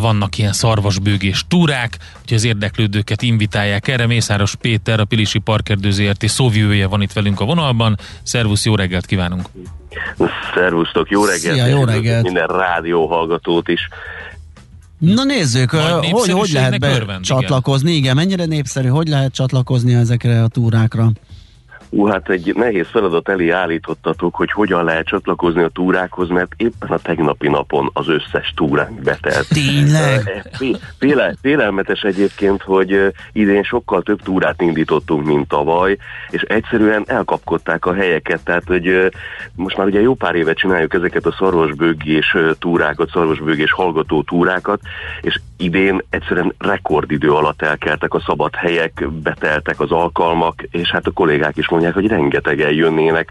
vannak 0.00 0.38
ilyen 0.38 0.52
szarvasbőgés 0.52 1.44
túrák, 1.48 1.96
úgyhogy 2.22 2.36
az 2.36 2.44
érdeklődőket 2.44 3.22
invitálják 3.22 3.88
erre. 3.88 4.06
Mészáros 4.06 4.54
Péter, 4.54 5.00
a 5.00 5.04
Pilisi 5.04 5.38
Parkerdő 5.38 5.90
ZRT 5.90 6.28
szóvivője 6.28 6.86
van 6.86 7.02
itt 7.02 7.12
velünk 7.12 7.40
a 7.40 7.44
vonalban. 7.44 7.96
Szervusz, 8.22 8.64
jó 8.64 8.74
reggelt 8.74 9.06
kívánunk! 9.06 9.48
Szervusztok, 10.54 11.10
jó 11.10 11.24
reggelt! 11.24 11.54
Szia, 11.54 11.66
jó 11.66 11.84
reggelt! 11.84 12.22
Minden 12.22 12.46
rádió 12.46 13.06
hallgatót 13.06 13.68
is. 13.68 13.88
Na 14.98 15.24
nézzük, 15.24 15.70
hogy, 15.70 16.30
hogy 16.30 16.50
lehet 16.52 16.80
be 16.80 16.94
örvend, 16.94 17.24
csatlakozni, 17.24 17.90
igen. 17.90 18.02
igen, 18.02 18.16
mennyire 18.16 18.44
népszerű, 18.44 18.88
hogy 18.88 19.08
lehet 19.08 19.32
csatlakozni 19.32 19.94
ezekre 19.94 20.42
a 20.42 20.48
túrákra? 20.48 21.10
Ú, 21.90 22.06
hát 22.06 22.28
egy 22.28 22.52
nehéz 22.54 22.86
feladat 22.90 23.28
elé 23.28 23.50
állítottatok, 23.50 24.34
hogy 24.34 24.52
hogyan 24.52 24.84
lehet 24.84 25.06
csatlakozni 25.06 25.62
a 25.62 25.68
túrákhoz, 25.68 26.28
mert 26.28 26.52
éppen 26.56 26.88
a 26.88 26.98
tegnapi 26.98 27.48
napon 27.48 27.90
az 27.92 28.08
összes 28.08 28.52
túránk 28.56 29.02
betelt. 29.02 29.48
Tényleg? 29.48 30.48
Féle, 30.98 31.34
félelmetes 31.40 32.00
egyébként, 32.00 32.62
hogy 32.62 33.12
idén 33.32 33.62
sokkal 33.62 34.02
több 34.02 34.22
túrát 34.22 34.62
indítottunk, 34.62 35.26
mint 35.26 35.48
tavaly, 35.48 35.96
és 36.30 36.42
egyszerűen 36.42 37.04
elkapkodták 37.06 37.86
a 37.86 37.94
helyeket, 37.94 38.44
tehát 38.44 38.64
hogy 38.66 39.10
most 39.54 39.76
már 39.76 39.86
ugye 39.86 40.00
jó 40.00 40.14
pár 40.14 40.34
éve 40.34 40.52
csináljuk 40.52 40.94
ezeket 40.94 41.26
a 41.26 41.34
szarvasbőgés 41.38 42.36
túrákat, 42.58 43.10
szarvasbőgés 43.10 43.72
hallgató 43.72 44.22
túrákat, 44.22 44.80
és 45.20 45.40
idén 45.56 46.02
egyszerűen 46.10 46.54
rekordidő 46.58 47.32
alatt 47.32 47.62
elkeltek 47.62 48.14
a 48.14 48.22
szabad 48.26 48.54
helyek, 48.54 49.08
beteltek 49.22 49.80
az 49.80 49.90
alkalmak, 49.90 50.62
és 50.70 50.90
hát 50.90 51.06
a 51.06 51.10
kollégák 51.10 51.56
is 51.56 51.68
mondják, 51.68 51.94
hogy 51.94 52.06
rengetegen 52.06 52.72
jönnének, 52.72 53.30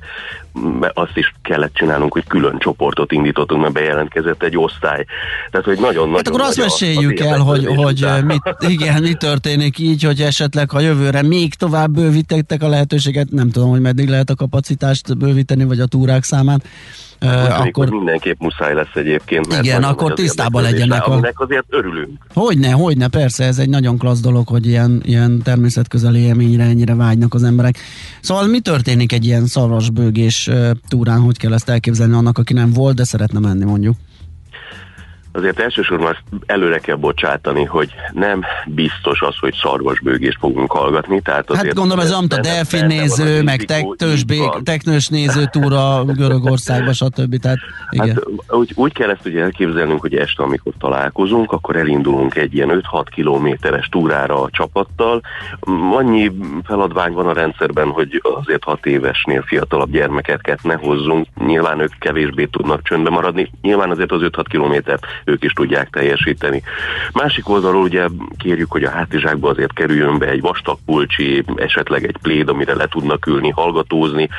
mert 0.79 0.97
azt 0.97 1.17
is 1.17 1.33
kellett 1.41 1.73
csinálnunk, 1.73 2.13
hogy 2.13 2.27
külön 2.27 2.57
csoportot 2.57 3.11
indítottunk, 3.11 3.61
mert 3.61 3.73
bejelentkezett 3.73 4.43
egy 4.43 4.57
osztály. 4.57 5.05
Tehát, 5.51 5.65
hogy 5.65 5.79
nagyon-nagyon 5.79 6.15
Hát 6.15 6.27
akkor 6.27 6.41
azt 6.41 6.57
meséljük 6.57 7.19
el, 7.19 7.39
hogy, 7.39 7.65
hogy 7.65 8.07
mit, 8.23 8.55
igen, 8.59 9.01
mi 9.01 9.13
történik 9.13 9.79
így, 9.79 10.03
hogy 10.03 10.21
esetleg 10.21 10.73
a 10.73 10.79
jövőre 10.79 11.21
még 11.21 11.53
tovább 11.53 11.91
bővítettek 11.91 12.63
a 12.63 12.67
lehetőséget, 12.67 13.31
nem 13.31 13.49
tudom, 13.49 13.69
hogy 13.69 13.81
meddig 13.81 14.09
lehet 14.09 14.29
a 14.29 14.35
kapacitást 14.35 15.17
bővíteni, 15.17 15.63
vagy 15.63 15.79
a 15.79 15.85
túrák 15.85 16.23
számát. 16.23 16.65
Uh, 17.25 17.65
akkor 17.65 17.89
mindenképp 17.89 18.39
muszáj 18.39 18.73
lesz 18.73 18.93
egyébként. 18.93 19.47
Mert 19.47 19.63
igen, 19.63 19.83
akkor 19.83 20.13
tisztában 20.13 20.61
legyenek. 20.61 21.07
A... 21.07 21.19
azért 21.35 21.65
örülünk. 21.69 22.09
Hogyne, 22.33 22.71
hogyne, 22.71 23.07
persze, 23.07 23.43
ez 23.43 23.57
egy 23.57 23.69
nagyon 23.69 23.97
klassz 23.97 24.21
dolog, 24.21 24.47
hogy 24.47 24.65
ilyen, 24.65 25.01
ilyen 25.05 25.41
természetközeli 25.43 26.19
élményre 26.19 26.63
ennyire 26.63 26.95
vágynak 26.95 27.33
az 27.33 27.43
emberek. 27.43 27.77
Szóval 28.21 28.47
mi 28.47 28.59
történik 28.59 29.11
egy 29.11 29.25
ilyen 29.25 29.45
szarvasbőgés 29.45 30.49
túrán, 30.87 31.19
hogy 31.19 31.37
kell 31.37 31.53
ezt 31.53 31.69
elképzelni 31.69 32.13
annak, 32.13 32.37
aki 32.37 32.53
nem 32.53 32.71
volt, 32.71 32.95
de 32.95 33.03
szeretne 33.03 33.39
menni 33.39 33.63
mondjuk? 33.63 33.95
Azért 35.35 35.59
elsősorban 35.59 36.07
azt 36.07 36.43
előre 36.45 36.77
kell 36.79 36.95
bocsátani, 36.95 37.63
hogy 37.63 37.89
nem 38.13 38.43
biztos 38.67 39.21
az, 39.21 39.35
hogy 39.39 39.53
szarvasbőgést 39.61 40.37
fogunk 40.39 40.71
hallgatni. 40.71 41.21
Tehát 41.21 41.49
azért 41.49 41.65
hát 41.65 41.75
gondolom 41.75 42.05
ez 42.05 42.11
a 42.11 42.39
delfin 42.41 42.85
néző, 42.85 43.43
meg 43.43 43.63
teknős, 43.63 44.25
teknős 44.63 45.07
néző 45.07 45.43
túra 45.51 46.03
Görögországba, 46.03 46.93
stb. 46.93 47.39
Tehát, 47.39 47.57
igen. 47.89 48.07
Hát, 48.07 48.23
úgy, 48.55 48.71
úgy 48.75 48.93
kell 48.93 49.09
ezt 49.09 49.25
ugye 49.25 49.41
elképzelnünk, 49.41 50.01
hogy 50.01 50.15
este, 50.15 50.43
amikor 50.43 50.73
találkozunk, 50.79 51.51
akkor 51.51 51.75
elindulunk 51.75 52.35
egy 52.35 52.53
ilyen 52.53 52.83
5-6 52.91 53.05
kilométeres 53.13 53.87
túrára 53.87 54.41
a 54.41 54.49
csapattal. 54.51 55.21
Annyi 55.95 56.31
feladvány 56.63 57.13
van 57.13 57.27
a 57.27 57.33
rendszerben, 57.33 57.89
hogy 57.89 58.21
azért 58.41 58.63
6 58.63 58.85
évesnél 58.85 59.41
fiatalabb 59.41 59.91
gyermekeket 59.91 60.63
ne 60.63 60.73
hozzunk. 60.73 61.27
Nyilván 61.45 61.79
ők 61.79 61.97
kevésbé 61.99 62.45
tudnak 62.45 62.83
csöndbe 62.83 63.09
maradni. 63.09 63.51
Nyilván 63.61 63.89
azért 63.89 64.11
az 64.11 64.21
5-6 64.23 64.45
kilométert 64.49 65.05
ők 65.25 65.43
is 65.43 65.51
tudják 65.51 65.89
teljesíteni. 65.89 66.63
Másik 67.13 67.49
oldalról 67.49 67.81
ugye 67.81 68.07
kérjük, 68.37 68.71
hogy 68.71 68.83
a 68.83 68.89
hátizsákba 68.89 69.49
azért 69.49 69.73
kerüljön 69.73 70.17
be 70.17 70.27
egy 70.27 70.41
vastag 70.41 70.77
pulcsi, 70.85 71.43
esetleg 71.55 72.05
egy 72.05 72.17
pléd, 72.21 72.49
amire 72.49 72.75
le 72.75 72.87
tudnak 72.87 73.25
ülni, 73.25 73.49
hallgatózni. 73.49 74.29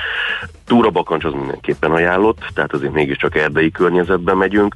Túrabakancs 0.67 1.25
az 1.25 1.33
mindenképpen 1.33 1.91
ajánlott, 1.91 2.51
tehát 2.55 2.73
azért 2.73 2.93
mégiscsak 2.93 3.37
erdei 3.37 3.71
környezetben 3.71 4.37
megyünk, 4.37 4.75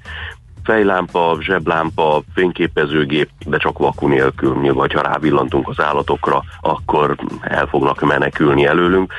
fejlámpa, 0.65 1.37
zseblámpa, 1.41 2.23
fényképezőgép, 2.35 3.29
de 3.47 3.57
csak 3.57 3.79
vaku 3.79 4.09
nélkül, 4.09 4.75
vagy 4.75 4.93
ha 4.93 5.03
rávillantunk 5.03 5.69
az 5.69 5.81
állatokra, 5.81 6.43
akkor 6.61 7.17
el 7.41 7.67
fognak 7.67 8.01
menekülni 8.01 8.67
előlünk. 8.67 9.13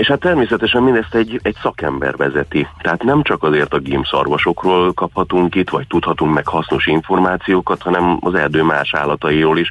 És 0.00 0.06
hát 0.06 0.20
természetesen 0.20 0.82
mindezt 0.82 1.14
egy, 1.14 1.40
egy 1.42 1.56
szakember 1.62 2.16
vezeti. 2.16 2.66
Tehát 2.82 3.02
nem 3.02 3.22
csak 3.22 3.42
azért 3.42 3.72
a 3.72 3.78
gímszarvasokról 3.78 4.92
kaphatunk 4.92 5.54
itt, 5.54 5.70
vagy 5.70 5.86
tudhatunk 5.86 6.34
meg 6.34 6.46
hasznos 6.46 6.86
információkat, 6.86 7.82
hanem 7.82 8.18
az 8.20 8.34
erdő 8.34 8.62
más 8.62 8.94
állatairól 8.94 9.58
is, 9.58 9.70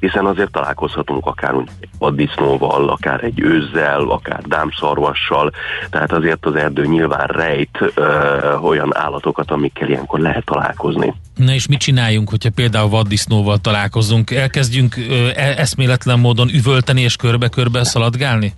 hiszen 0.00 0.26
azért 0.26 0.50
találkozhatunk 0.50 1.26
akár 1.26 1.54
vaddisznóval, 1.98 2.88
akár 2.88 3.24
egy 3.24 3.40
őzzel, 3.40 4.00
akár 4.00 4.42
dámszarvassal, 4.42 5.50
tehát 5.90 6.12
azért 6.12 6.46
az 6.46 6.54
erdő 6.54 6.86
nyilván 6.86 7.26
rejt 7.26 7.78
ö, 7.94 8.56
olyan 8.62 8.96
állatokat, 8.96 9.50
amikkel 9.50 9.88
ilyenkor 9.88 10.20
lehet 10.20 10.44
találkozni. 10.44 11.14
Na 11.34 11.52
és 11.52 11.68
mit 11.68 11.78
csináljunk, 11.78 12.30
hogyha 12.30 12.50
például 12.54 12.88
vaddisznóval 12.88 13.58
találkozunk? 13.58 14.30
Elkezdjünk 14.30 14.96
ö, 14.96 15.28
e- 15.34 15.54
eszméletlen 15.56 16.18
módon 16.18 16.48
üvölteni 16.48 17.00
és 17.00 17.16
körbe-körbe 17.16 17.84
szaladgálni? 17.84 18.52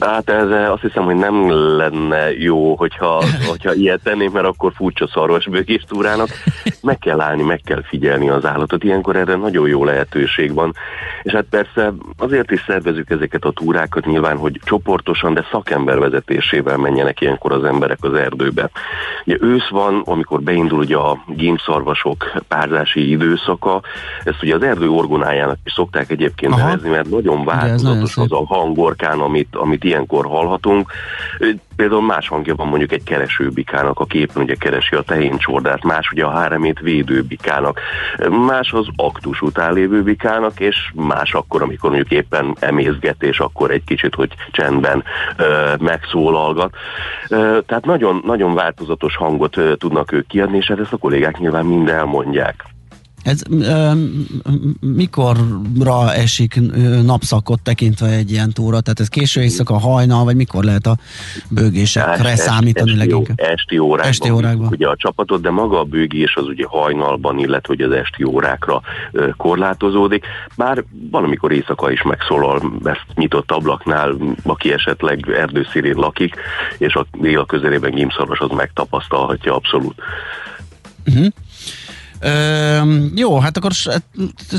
Hát 0.00 0.30
ez 0.30 0.50
eh, 0.50 0.72
azt 0.72 0.82
hiszem, 0.82 1.04
hogy 1.04 1.16
nem 1.16 1.50
lenne 1.76 2.38
jó, 2.38 2.74
hogyha, 2.74 3.24
hogyha 3.50 3.74
ilyet 3.74 4.02
tennénk, 4.02 4.32
mert 4.32 4.46
akkor 4.46 4.72
furcsa 4.74 5.08
szarvasbőgés 5.12 5.84
túrának. 5.88 6.28
Meg 6.82 6.98
kell 6.98 7.20
állni, 7.20 7.42
meg 7.42 7.60
kell 7.64 7.82
figyelni 7.82 8.28
az 8.28 8.46
állatot. 8.46 8.84
Ilyenkor 8.84 9.16
erre 9.16 9.36
nagyon 9.36 9.68
jó 9.68 9.84
lehetőség 9.84 10.54
van. 10.54 10.74
És 11.22 11.32
hát 11.32 11.44
persze 11.50 11.92
azért 12.16 12.50
is 12.50 12.64
szervezük 12.66 13.10
ezeket 13.10 13.44
a 13.44 13.52
túrákat 13.52 14.06
nyilván, 14.06 14.36
hogy 14.36 14.60
csoportosan, 14.64 15.34
de 15.34 15.46
szakember 15.50 15.98
vezetésével 15.98 16.76
menjenek 16.76 17.20
ilyenkor 17.20 17.52
az 17.52 17.64
emberek 17.64 17.98
az 18.00 18.14
erdőbe. 18.14 18.70
Ugye 19.24 19.36
ősz 19.40 19.68
van, 19.68 20.02
amikor 20.04 20.40
beindul 20.40 20.78
ugye 20.78 20.96
a 20.96 21.22
gémszarvasok 21.26 22.32
párzási 22.48 23.10
időszaka, 23.10 23.80
ezt 24.24 24.42
ugye 24.42 24.54
az 24.54 24.62
erdő 24.62 24.90
orgonájának 24.90 25.58
is 25.64 25.72
szokták 25.72 26.10
egyébként 26.10 26.52
Aha. 26.52 26.66
nevezni, 26.66 26.88
mert 26.88 27.10
nagyon 27.10 27.44
változatos 27.44 28.10
szép. 28.10 28.24
az 28.24 28.32
a 28.32 28.44
hangorkán, 28.46 29.20
amit, 29.20 29.56
amit 29.56 29.77
ilyenkor 29.84 30.26
hallhatunk. 30.26 30.90
Például 31.76 32.02
más 32.02 32.28
hangja 32.28 32.54
van 32.54 32.68
mondjuk 32.68 32.92
egy 32.92 33.02
keresőbikának, 33.02 34.00
a 34.00 34.04
képen 34.04 34.42
ugye 34.42 34.54
keresi 34.54 34.94
a 34.94 35.02
tehéncsordát, 35.02 35.84
más 35.84 36.10
ugye 36.10 36.24
a 36.24 36.30
háremét 36.30 36.80
védőbikának, 36.80 37.80
más 38.30 38.72
az 38.72 38.86
aktus 38.96 39.40
után 39.40 39.72
lévő 39.72 40.02
bikának, 40.02 40.60
és 40.60 40.76
más 40.94 41.34
akkor, 41.34 41.62
amikor 41.62 41.90
mondjuk 41.90 42.10
éppen 42.10 42.56
emészget, 42.60 43.22
és 43.22 43.40
akkor 43.40 43.70
egy 43.70 43.84
kicsit, 43.84 44.14
hogy 44.14 44.30
csendben 44.50 45.04
ö, 45.36 45.74
megszólalgat. 45.78 46.74
Ö, 47.28 47.58
tehát 47.66 47.84
nagyon, 47.84 48.22
nagyon 48.24 48.54
változatos 48.54 49.16
hangot 49.16 49.56
ö, 49.56 49.76
tudnak 49.76 50.12
ők 50.12 50.26
kiadni, 50.26 50.56
és 50.56 50.66
hát 50.66 50.80
ezt 50.80 50.92
a 50.92 50.96
kollégák 50.96 51.38
nyilván 51.38 51.64
mind 51.64 51.88
elmondják. 51.88 52.64
Ez 53.28 53.42
ö, 53.50 53.92
mikorra 54.80 56.14
esik 56.14 56.56
ö, 56.56 57.02
napszakot 57.02 57.60
tekintve 57.62 58.06
egy 58.06 58.30
ilyen 58.30 58.52
túra? 58.52 58.80
Tehát 58.80 59.00
ez 59.00 59.08
késő 59.08 59.42
éjszaka, 59.42 59.78
hajnal, 59.78 60.24
vagy 60.24 60.36
mikor 60.36 60.64
lehet 60.64 60.86
a 60.86 60.96
bőgésekre 61.50 62.28
Est- 62.28 62.42
számítani 62.42 62.90
esti, 62.90 62.98
leginkább? 62.98 63.40
Esti 63.40 63.78
órákban, 63.78 64.08
Esti 64.10 64.30
órákban. 64.30 64.68
Ugye 64.72 64.88
a 64.88 64.96
csapatot, 64.96 65.40
de 65.40 65.50
maga 65.50 65.78
a 65.78 65.84
bőgés 65.84 66.36
az 66.36 66.46
ugye 66.46 66.64
hajnalban, 66.68 67.38
illetve 67.38 67.74
hogy 67.76 67.80
az 67.80 67.92
esti 67.92 68.24
órákra 68.24 68.80
ö, 69.12 69.28
korlátozódik. 69.36 70.24
Bár 70.56 70.84
valamikor 71.10 71.52
éjszaka 71.52 71.90
is 71.90 72.02
megszólal 72.02 72.72
ezt 72.84 73.06
nyitott 73.14 73.50
ablaknál, 73.50 74.16
aki 74.42 74.72
esetleg 74.72 75.30
erdőszírén 75.30 75.96
lakik, 75.96 76.34
és 76.78 76.94
a 76.94 77.06
dél 77.20 77.44
közelében 77.44 77.90
gímszaros 77.90 78.38
az 78.38 78.50
megtapasztalhatja 78.50 79.54
abszolút. 79.54 79.94
Ö, 82.20 82.94
jó, 83.14 83.38
hát 83.38 83.56
akkor 83.56 83.70
hát 83.84 84.02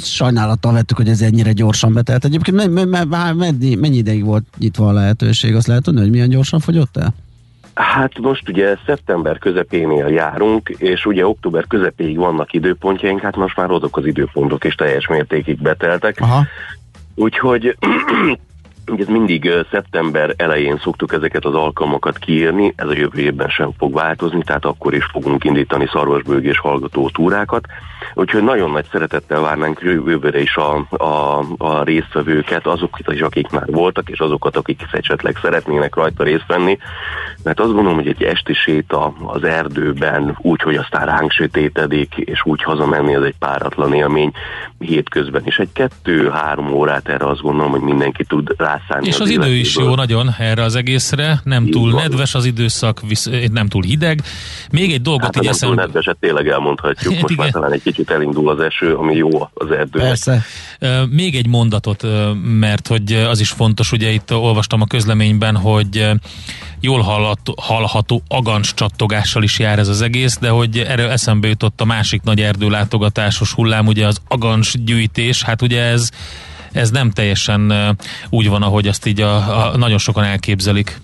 sajnálattal 0.04 0.74
vettük, 0.74 0.98
hogy 0.98 1.10
ez 1.10 1.22
ennyire 1.22 1.52
gyorsan 1.52 1.94
betelt. 1.94 2.26
Egyébként 2.26 2.58
me, 2.74 2.86
me, 2.86 3.04
me, 3.04 3.34
mennyi, 3.34 3.76
mennyi 3.76 3.98
ideig 3.98 4.24
volt 4.24 4.44
nyitva 4.58 4.88
a 4.88 4.92
lehetőség? 4.92 5.56
Azt 5.56 5.68
lehet 5.68 5.84
tudni, 5.84 6.00
hogy 6.00 6.10
milyen 6.10 6.30
gyorsan 6.30 6.60
fogyott 6.60 6.98
el? 6.98 7.14
Hát 7.74 8.20
most 8.20 8.50
ugye 8.50 8.76
szeptember 8.86 9.38
közepénél 9.38 10.08
járunk, 10.08 10.70
és 10.70 11.06
ugye 11.06 11.28
október 11.28 11.68
közepéig 11.68 12.18
vannak 12.18 12.54
időpontjaink, 12.54 13.22
hát 13.22 13.36
most 13.36 13.56
már 13.56 13.72
azok 13.72 13.98
az 13.98 14.06
időpontok 14.06 14.64
is 14.64 14.76
teljes 14.76 15.08
mértékig 15.08 15.62
beteltek. 15.62 16.18
Aha. 16.20 16.46
Úgyhogy 17.16 17.78
ugye 18.90 19.06
mindig 19.08 19.52
szeptember 19.72 20.34
elején 20.38 20.78
szoktuk 20.78 21.14
ezeket 21.14 21.46
az 21.46 21.54
alkalmakat 21.54 22.18
kiírni, 22.18 22.74
ez 22.76 22.88
a 22.88 22.94
jövő 22.94 23.22
évben 23.22 23.50
sem 23.50 23.72
fog 23.78 23.94
változni, 23.94 24.44
tehát 24.44 24.66
akkor 24.66 24.94
is 24.94 25.06
fogunk 25.12 25.44
indítani 25.44 25.88
szarvasbőgés 25.92 26.60
hallgató 26.60 27.10
túrákat. 27.10 27.66
Úgyhogy 28.14 28.44
nagyon 28.44 28.72
nagy 28.72 28.86
szeretettel 28.92 29.42
várnánk 29.42 29.80
jövőre 29.82 30.42
is 30.42 30.56
a, 30.56 30.86
a, 30.90 31.44
a 31.58 31.84
résztvevőket, 31.84 32.68
azokat 32.68 33.14
is, 33.14 33.22
akik 33.22 33.50
már 33.50 33.66
voltak, 33.66 34.10
és 34.10 34.20
azokat, 34.20 34.56
akik 34.56 34.82
esetleg 34.92 35.38
szeretnének 35.42 35.96
rajta 35.96 36.24
részt 36.24 36.48
venni. 36.48 36.78
Mert 37.44 37.60
azt 37.60 37.74
gondolom, 37.74 37.98
hogy 37.98 38.08
egy 38.08 38.24
esti 38.24 38.54
séta 38.54 39.14
az 39.26 39.44
erdőben, 39.44 40.38
úgy, 40.42 40.62
hogy 40.62 40.76
aztán 40.76 41.06
ránk 41.06 41.32
sötétedik, 41.32 42.16
és 42.18 42.42
úgy 42.46 42.64
hazamenni, 42.64 43.14
ez 43.14 43.22
egy 43.22 43.38
páratlan 43.40 43.94
élmény 43.94 44.32
hétközben 44.80 45.42
is. 45.46 45.60
Egy 45.60 45.72
kettő-három 45.74 46.72
órát 46.74 47.10
erre 47.10 47.26
azt 47.26 47.42
gondolom, 47.42 47.72
hogy 47.72 47.82
mindenki 47.82 48.24
tud 48.24 48.54
rászállni. 48.88 49.08
És 49.08 49.20
az 49.20 49.30
idő 49.30 49.56
is 49.56 49.76
jó 49.76 49.96
nagyon 49.96 50.36
erre 50.38 50.64
az 50.64 50.76
egészre, 50.76 51.42
nem 51.44 51.66
Így 51.66 51.72
túl 51.72 51.92
van. 51.92 52.02
nedves 52.02 52.36
az 52.36 52.46
időszak, 52.46 53.02
visz, 53.08 53.30
nem 53.52 53.68
túl 53.68 53.84
hideg. 53.84 54.22
Még 54.72 54.92
egy 54.94 55.02
dolgot 55.02 55.24
Hát 55.24 55.36
így 55.36 55.44
nem 55.44 55.52
túl 55.52 55.62
eszembe... 55.70 55.82
nedveset 55.82 56.18
tényleg 56.20 56.48
elmondhatjuk. 56.48 57.14
Hát 57.14 57.22
Most 57.22 57.38
már 57.38 57.48
igen. 57.48 57.62
talán 57.62 57.76
egy 57.76 57.84
kicsit 57.84 58.10
elindul 58.10 58.50
az 58.50 58.60
eső, 58.60 58.94
ami 58.94 59.16
jó 59.16 59.50
az 59.54 59.72
erdőnek. 59.72 60.08
Persze. 60.08 60.44
Még 61.10 61.36
egy 61.36 61.48
mondatot, 61.48 62.06
mert 62.44 62.88
hogy 62.88 63.14
az 63.14 63.40
is 63.40 63.50
fontos, 63.50 63.92
ugye 63.92 64.10
itt 64.10 64.34
olvastam 64.34 64.82
a 64.82 64.86
közleményben, 64.86 65.56
hogy 65.56 66.10
jól 66.82 67.02
hallható, 67.02 67.56
hallható 67.62 68.22
agancs 68.28 68.74
csattogással 68.74 69.44
is 69.44 69.60
jár 69.60 69.80
ez 69.80 69.88
az 69.88 70.02
egész, 70.02 70.38
de 70.38 70.50
hogy 70.50 70.78
erről 70.78 71.10
eszembe 71.10 71.48
jutott 71.48 71.82
a 71.82 71.86
másik 71.86 72.22
nagy 72.22 72.42
erdőlátogatásos 72.42 73.54
hullám, 73.54 73.88
ugye 73.88 74.08
az 74.08 74.22
agancs 74.28 74.78
gyűjtés, 74.78 75.44
hát 75.44 75.62
ugye 75.62 75.82
ez 75.82 76.10
ez 76.72 76.92
nem 76.92 77.12
teljesen 77.12 77.74
úgy 78.30 78.50
van, 78.50 78.62
ahogy 78.62 78.88
azt 78.88 79.06
így 79.06 79.22
a, 79.22 79.36
a 79.36 79.78
nagyon 79.78 79.98
sokan 79.98 80.24
elképzelik. 80.24 80.98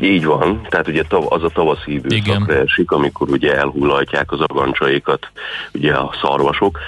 Így 0.00 0.24
van, 0.24 0.66
tehát 0.68 0.88
ugye 0.88 1.02
az 1.28 1.42
a 1.42 1.48
tavaszi 1.48 1.92
időszakra 1.92 2.54
esik, 2.54 2.90
amikor 2.90 3.30
ugye 3.30 3.56
elhullatják 3.56 4.32
az 4.32 4.40
agancsaikat, 4.40 5.30
ugye 5.74 5.92
a 5.92 6.14
szarvasok. 6.22 6.78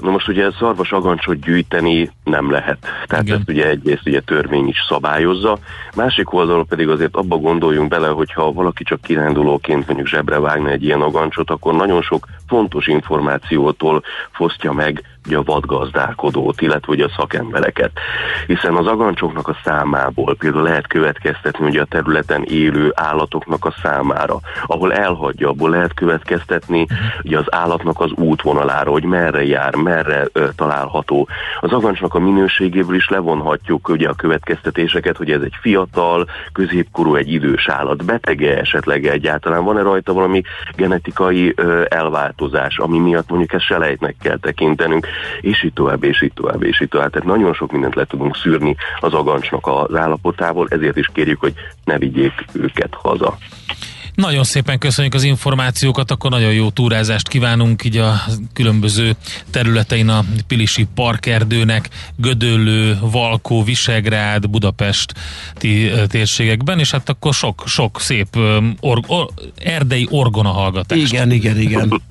Na 0.00 0.10
most 0.10 0.28
ugye 0.28 0.50
szarvas 0.58 0.92
agancsot 0.92 1.40
gyűjteni 1.40 2.10
nem 2.24 2.50
lehet. 2.50 2.78
Tehát 3.06 3.24
Igen. 3.24 3.38
ezt 3.38 3.48
ugye 3.48 3.68
egyrészt 3.68 4.06
ugye 4.06 4.20
törvény 4.20 4.68
is 4.68 4.84
szabályozza, 4.88 5.58
másik 5.96 6.32
oldalról 6.32 6.66
pedig 6.66 6.88
azért 6.88 7.16
abba 7.16 7.36
gondoljunk 7.36 7.88
bele, 7.88 8.08
hogyha 8.08 8.52
valaki 8.52 8.84
csak 8.84 9.00
kirándulóként 9.00 9.86
mondjuk 9.86 10.08
zsebre 10.08 10.38
vágna 10.38 10.70
egy 10.70 10.84
ilyen 10.84 11.00
agancsot, 11.00 11.50
akkor 11.50 11.74
nagyon 11.74 12.02
sok 12.02 12.26
fontos 12.48 12.86
információtól 12.86 14.02
fosztja 14.32 14.72
meg 14.72 15.02
a 15.32 15.42
vadgazdálkodót, 15.42 16.60
illetve 16.60 16.92
ugye 16.92 17.04
a 17.04 17.12
szakembereket. 17.16 17.90
Hiszen 18.46 18.74
az 18.74 18.86
agancsoknak 18.86 19.48
a 19.48 19.56
számából 19.64 20.36
például 20.36 20.62
lehet 20.62 20.86
következtetni 20.86 21.66
ugye 21.66 21.80
a 21.80 21.84
területen 21.84 22.42
élő 22.42 22.92
állatoknak 22.94 23.64
a 23.64 23.74
számára, 23.82 24.40
ahol 24.66 24.92
elhagyja, 24.92 25.48
abból 25.48 25.70
lehet 25.70 25.94
következtetni 25.94 26.86
ugye 27.22 27.38
az 27.38 27.54
állatnak 27.54 28.00
az 28.00 28.10
útvonalára, 28.12 28.90
hogy 28.90 29.04
merre 29.04 29.44
jár, 29.44 29.74
merre 29.74 30.26
ö, 30.32 30.48
található. 30.56 31.28
Az 31.60 31.72
agancsnak 31.72 32.14
a 32.14 32.18
minőségéből 32.18 32.94
is 32.94 33.08
levonhatjuk 33.08 33.88
ugye 33.88 34.08
a 34.08 34.14
következtetéseket, 34.14 35.16
hogy 35.16 35.30
ez 35.30 35.40
egy 35.40 35.56
fiatal, 35.60 36.26
középkorú, 36.52 37.14
egy 37.14 37.32
idős 37.32 37.68
állat, 37.68 38.04
betege 38.04 38.58
esetleg 38.58 39.06
egyáltalán, 39.06 39.64
van-e 39.64 39.82
rajta 39.82 40.12
valami 40.12 40.42
genetikai 40.76 41.52
ö, 41.56 41.82
elváltozás, 41.88 42.78
ami 42.78 42.98
miatt 42.98 43.28
mondjuk 43.28 43.52
ezt 43.52 43.64
selejtnek 43.64 44.14
kell 44.22 44.38
tekintenünk, 44.38 45.06
és 45.40 45.62
így 45.62 45.72
tovább, 45.72 46.04
és 46.04 46.22
így 46.22 46.32
tovább, 46.32 46.62
és 46.62 46.80
így 46.80 46.88
tovább. 46.88 47.10
Tehát 47.10 47.28
nagyon 47.28 47.54
sok 47.54 47.72
mindent 47.72 47.94
le 47.94 48.04
tudunk 48.04 48.36
szűrni 48.36 48.76
az 49.00 49.14
agancsnak 49.14 49.66
az 49.66 49.94
állapotából, 49.94 50.66
ezért 50.70 50.96
is 50.96 51.10
kérjük, 51.12 51.40
hogy 51.40 51.54
ne 51.84 51.98
vigyék 51.98 52.32
őket 52.52 52.94
haza. 52.94 53.36
Nagyon 54.14 54.44
szépen 54.44 54.78
köszönjük 54.78 55.14
az 55.14 55.22
információkat, 55.22 56.10
akkor 56.10 56.30
nagyon 56.30 56.52
jó 56.52 56.70
túrázást 56.70 57.28
kívánunk 57.28 57.84
így 57.84 57.96
a 57.96 58.12
különböző 58.52 59.12
területein 59.50 60.08
a 60.08 60.24
Pilisi 60.46 60.86
Parkerdőnek, 60.94 61.88
Gödöllő, 62.16 62.98
Valkó, 63.00 63.62
Visegrád, 63.62 64.50
Budapesti 64.50 65.86
ö, 65.86 66.06
térségekben, 66.06 66.78
és 66.78 66.90
hát 66.90 67.08
akkor 67.08 67.34
sok, 67.34 67.62
sok 67.66 68.00
szép 68.00 68.36
or, 68.80 69.00
or, 69.06 69.26
erdei 69.64 70.06
orgona 70.10 70.50
hallgatás. 70.50 70.98
Igen, 70.98 71.30
igen, 71.30 71.60
igen. 71.60 72.02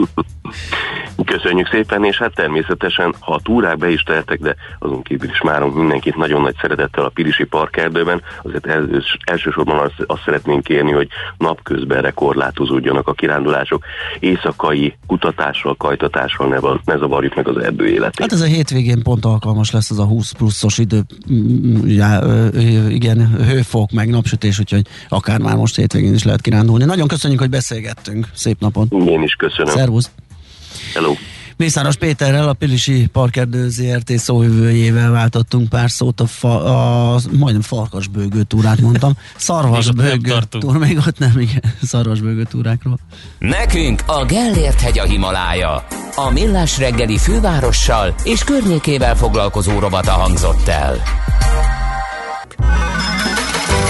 Köszönjük 1.25 1.67
szépen, 1.67 2.05
és 2.05 2.17
hát 2.17 2.35
természetesen, 2.35 3.13
ha 3.19 3.33
a 3.33 3.39
túrák 3.43 3.77
be 3.77 3.89
is 3.89 4.01
teltek, 4.01 4.39
de 4.39 4.55
azon 4.79 5.01
kívül 5.03 5.29
is 5.29 5.41
már 5.41 5.61
mindenkit 5.61 6.15
nagyon 6.15 6.41
nagy 6.41 6.55
szeretettel 6.61 7.03
a 7.03 7.09
Pirisi 7.09 7.43
Parkerdőben, 7.43 8.21
azért 8.43 8.67
els, 8.67 9.17
elsősorban 9.23 9.77
azt, 9.77 10.03
azt 10.07 10.21
szeretnénk 10.25 10.63
kérni, 10.63 10.91
hogy 10.91 11.07
napközben 11.37 11.92
korlátozódjanak 12.13 13.07
a 13.07 13.13
kirándulások, 13.13 13.83
éjszakai 14.19 14.95
kutatással, 15.07 15.75
kajtatással 15.75 16.47
ne, 16.47 16.57
ne 16.93 16.97
zavarjuk 16.97 17.35
meg 17.35 17.47
az 17.47 17.57
erdő 17.63 17.87
életét. 17.87 18.19
Hát 18.19 18.31
ez 18.31 18.41
a 18.41 18.45
hétvégén 18.45 19.03
pont 19.03 19.25
alkalmas 19.25 19.71
lesz 19.71 19.91
az 19.91 19.99
a 19.99 20.05
20 20.05 20.31
pluszos 20.31 20.77
idő, 20.77 21.01
já, 21.85 22.21
igen, 22.89 23.35
hőfok, 23.47 23.91
meg 23.91 24.09
napsütés, 24.09 24.59
úgyhogy 24.59 24.87
akár 25.09 25.39
már 25.39 25.55
most 25.55 25.75
hétvégén 25.75 26.13
is 26.13 26.23
lehet 26.23 26.41
kirándulni. 26.41 26.85
Nagyon 26.85 27.07
köszönjük, 27.07 27.39
hogy 27.39 27.49
beszélgettünk. 27.49 28.27
Szép 28.33 28.59
napot. 28.59 28.91
Én 28.91 29.23
is 29.23 29.33
köszönöm. 29.33 29.73
Szervusz. 29.73 30.11
Hello. 30.93 31.13
Mészáros 31.57 31.95
Péterrel, 31.95 32.49
a 32.49 32.53
Pilisi 32.53 33.07
Parkerdő 33.11 33.69
ZRT 33.69 34.17
szóvivőjével 34.17 35.11
váltottunk 35.11 35.69
pár 35.69 35.91
szót 35.91 36.19
a, 36.19 36.25
fa, 36.25 36.63
a 37.15 37.19
majdnem 37.31 37.61
farkasbőgő 37.61 38.43
túrát 38.43 38.81
mondtam. 38.81 39.13
Szarvasbőgő 39.37 40.33
túr, 40.49 40.77
még 40.77 40.97
ott 40.97 41.17
nem, 41.17 41.39
igen, 41.39 41.63
szarvasbőgő 41.81 42.43
túrákról. 42.43 42.99
Nekünk 43.39 44.03
a 44.05 44.25
Gellért 44.25 44.81
hegy 44.81 44.99
a 44.99 45.03
Himalája. 45.03 45.85
A 46.15 46.29
Millás 46.29 46.77
reggeli 46.77 47.17
fővárossal 47.17 48.15
és 48.23 48.43
környékével 48.43 49.15
foglalkozó 49.15 49.79
rovata 49.79 50.11
hangzott 50.11 50.67
el. 50.67 51.01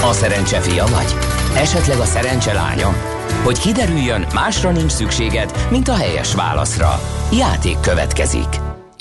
A 0.02 0.12
szerencse 0.12 0.60
fia 0.60 0.86
vagy? 0.86 1.14
Esetleg 1.56 1.98
a 1.98 2.04
szerencse 2.04 2.52
lánya? 2.52 3.13
Hogy 3.44 3.58
kiderüljön, 3.58 4.26
másra 4.34 4.70
nincs 4.70 4.90
szükséged, 4.90 5.66
mint 5.70 5.88
a 5.88 5.94
helyes 5.94 6.34
válaszra. 6.34 7.00
Játék 7.32 7.80
következik. 7.80 8.46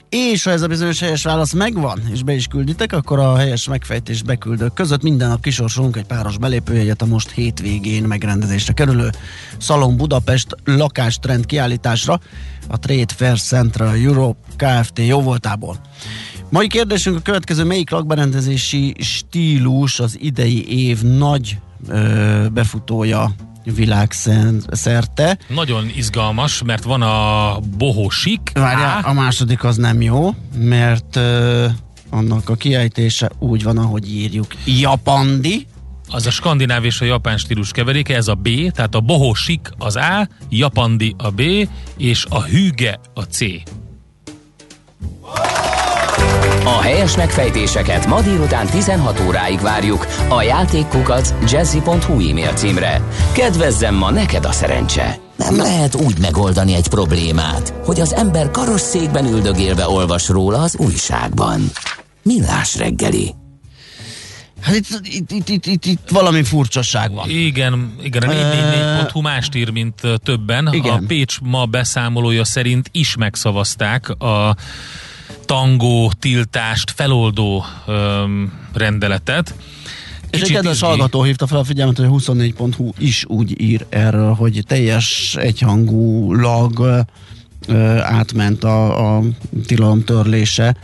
És 0.09 0.43
ha 0.43 0.51
ez 0.51 0.61
a 0.61 0.67
bizonyos 0.67 0.99
helyes 0.99 1.23
válasz 1.23 1.53
megvan, 1.53 2.01
és 2.11 2.23
be 2.23 2.33
is 2.33 2.47
külditek, 2.47 2.93
akkor 2.93 3.19
a 3.19 3.35
helyes 3.35 3.67
megfejtés 3.67 4.23
beküldők 4.23 4.73
között 4.73 5.01
minden 5.01 5.29
nap 5.29 5.41
kisorsolunk 5.41 5.97
egy 5.97 6.05
páros 6.05 6.37
belépőjegyet 6.37 7.01
a 7.01 7.05
most 7.05 7.31
hétvégén 7.31 8.03
megrendezésre 8.03 8.73
kerülő 8.73 9.09
Szalon 9.57 9.97
Budapest 9.97 10.47
lakástrend 10.65 11.45
kiállításra 11.45 12.19
a 12.67 12.79
Trade 12.79 13.13
Fair 13.15 13.39
Central 13.39 13.95
Europe 13.95 14.39
Kft. 14.57 14.99
jóvoltából. 14.99 15.77
Mai 16.49 16.67
kérdésünk 16.67 17.17
a 17.17 17.21
következő, 17.21 17.63
melyik 17.63 17.89
lakberendezési 17.89 18.95
stílus 18.99 19.99
az 19.99 20.17
idei 20.19 20.87
év 20.87 21.01
nagy 21.01 21.57
ö, 21.87 22.45
befutója 22.53 23.35
világszerte. 23.63 25.37
Nagyon 25.47 25.89
izgalmas, 25.95 26.63
mert 26.63 26.83
van 26.83 27.01
a 27.01 27.59
bohosik. 27.77 28.51
Várjál, 28.53 29.01
a 29.03 29.13
második 29.13 29.63
az 29.63 29.77
nem 29.77 30.01
jó, 30.01 30.35
mert 30.57 31.15
ö, 31.15 31.65
annak 32.09 32.49
a 32.49 32.55
kiejtése 32.55 33.31
úgy 33.39 33.63
van, 33.63 33.77
ahogy 33.77 34.11
írjuk. 34.15 34.45
Japandi, 34.65 35.67
Az 36.07 36.25
a 36.25 36.31
skandináv 36.31 36.85
és 36.85 37.01
a 37.01 37.05
japán 37.05 37.37
stílus 37.37 37.71
keveréke, 37.71 38.15
ez 38.15 38.27
a 38.27 38.33
B, 38.33 38.49
tehát 38.71 38.95
a 38.95 38.99
bohosik 38.99 39.69
az 39.77 39.95
A, 39.95 40.27
japandi 40.49 41.15
a 41.17 41.29
B, 41.29 41.41
és 41.97 42.25
a 42.29 42.41
hüge 42.43 42.99
a 43.13 43.21
C. 43.21 43.39
A 46.65 46.81
helyes 46.81 47.17
megfejtéseket 47.17 48.07
ma 48.07 48.21
délután 48.21 48.65
16 48.65 49.19
óráig 49.27 49.59
várjuk 49.59 50.07
a 50.29 50.41
játékkukac 50.41 51.33
jazzy.hu 51.51 52.29
e-mail 52.29 52.53
címre. 52.53 53.01
Kedvezzem 53.33 53.95
ma 53.95 54.11
neked 54.11 54.45
a 54.45 54.51
szerencse! 54.51 55.19
Nem 55.37 55.57
lehet 55.57 55.95
úgy 55.95 56.19
megoldani 56.19 56.73
egy 56.73 56.87
problémát, 56.87 57.73
hogy 57.85 57.99
az 57.99 58.13
ember 58.13 58.51
karosszékben 58.51 59.25
üldögélve 59.25 59.87
olvas 59.87 60.29
róla 60.29 60.61
az 60.61 60.77
újságban. 60.77 61.61
Millás 62.21 62.77
reggeli. 62.77 63.35
hát 64.61 64.75
itt, 64.75 64.87
itt, 65.03 65.31
itt, 65.31 65.49
itt, 65.49 65.65
itt, 65.65 65.85
itt 65.85 66.09
valami 66.09 66.43
furcsaság 66.43 67.13
van. 67.13 67.29
Igen, 67.29 67.95
igen, 68.03 68.23
a 68.23 68.31
444.hu 68.31 69.21
mást 69.21 69.55
ír, 69.55 69.69
mint 69.69 70.01
többen. 70.23 70.69
Igen. 70.71 70.93
A 70.93 71.01
Pécs 71.07 71.39
ma 71.41 71.65
beszámolója 71.65 72.43
szerint 72.43 72.89
is 72.91 73.15
megszavazták 73.15 74.09
a 74.09 74.55
tangó 75.45 76.11
tiltást 76.19 76.91
feloldó 76.91 77.65
öm, 77.87 78.53
rendeletet. 78.73 79.53
És 80.29 80.41
egy 80.41 80.51
kedves 80.51 80.73
izgi. 80.73 80.85
hallgató 80.85 81.23
hívta 81.23 81.47
fel 81.47 81.57
a 81.57 81.63
figyelmet, 81.63 81.97
hogy 81.97 82.05
a 82.05 82.09
24.hu 82.09 82.91
is 82.97 83.25
úgy 83.27 83.61
ír 83.61 83.85
erről, 83.89 84.33
hogy 84.33 84.63
teljes 84.67 85.35
egyhangulag 85.39 87.05
ö, 87.67 87.97
átment 87.99 88.63
a, 88.63 89.15
a 89.17 89.23
tilalom 89.65 90.03
törlése, 90.03 90.77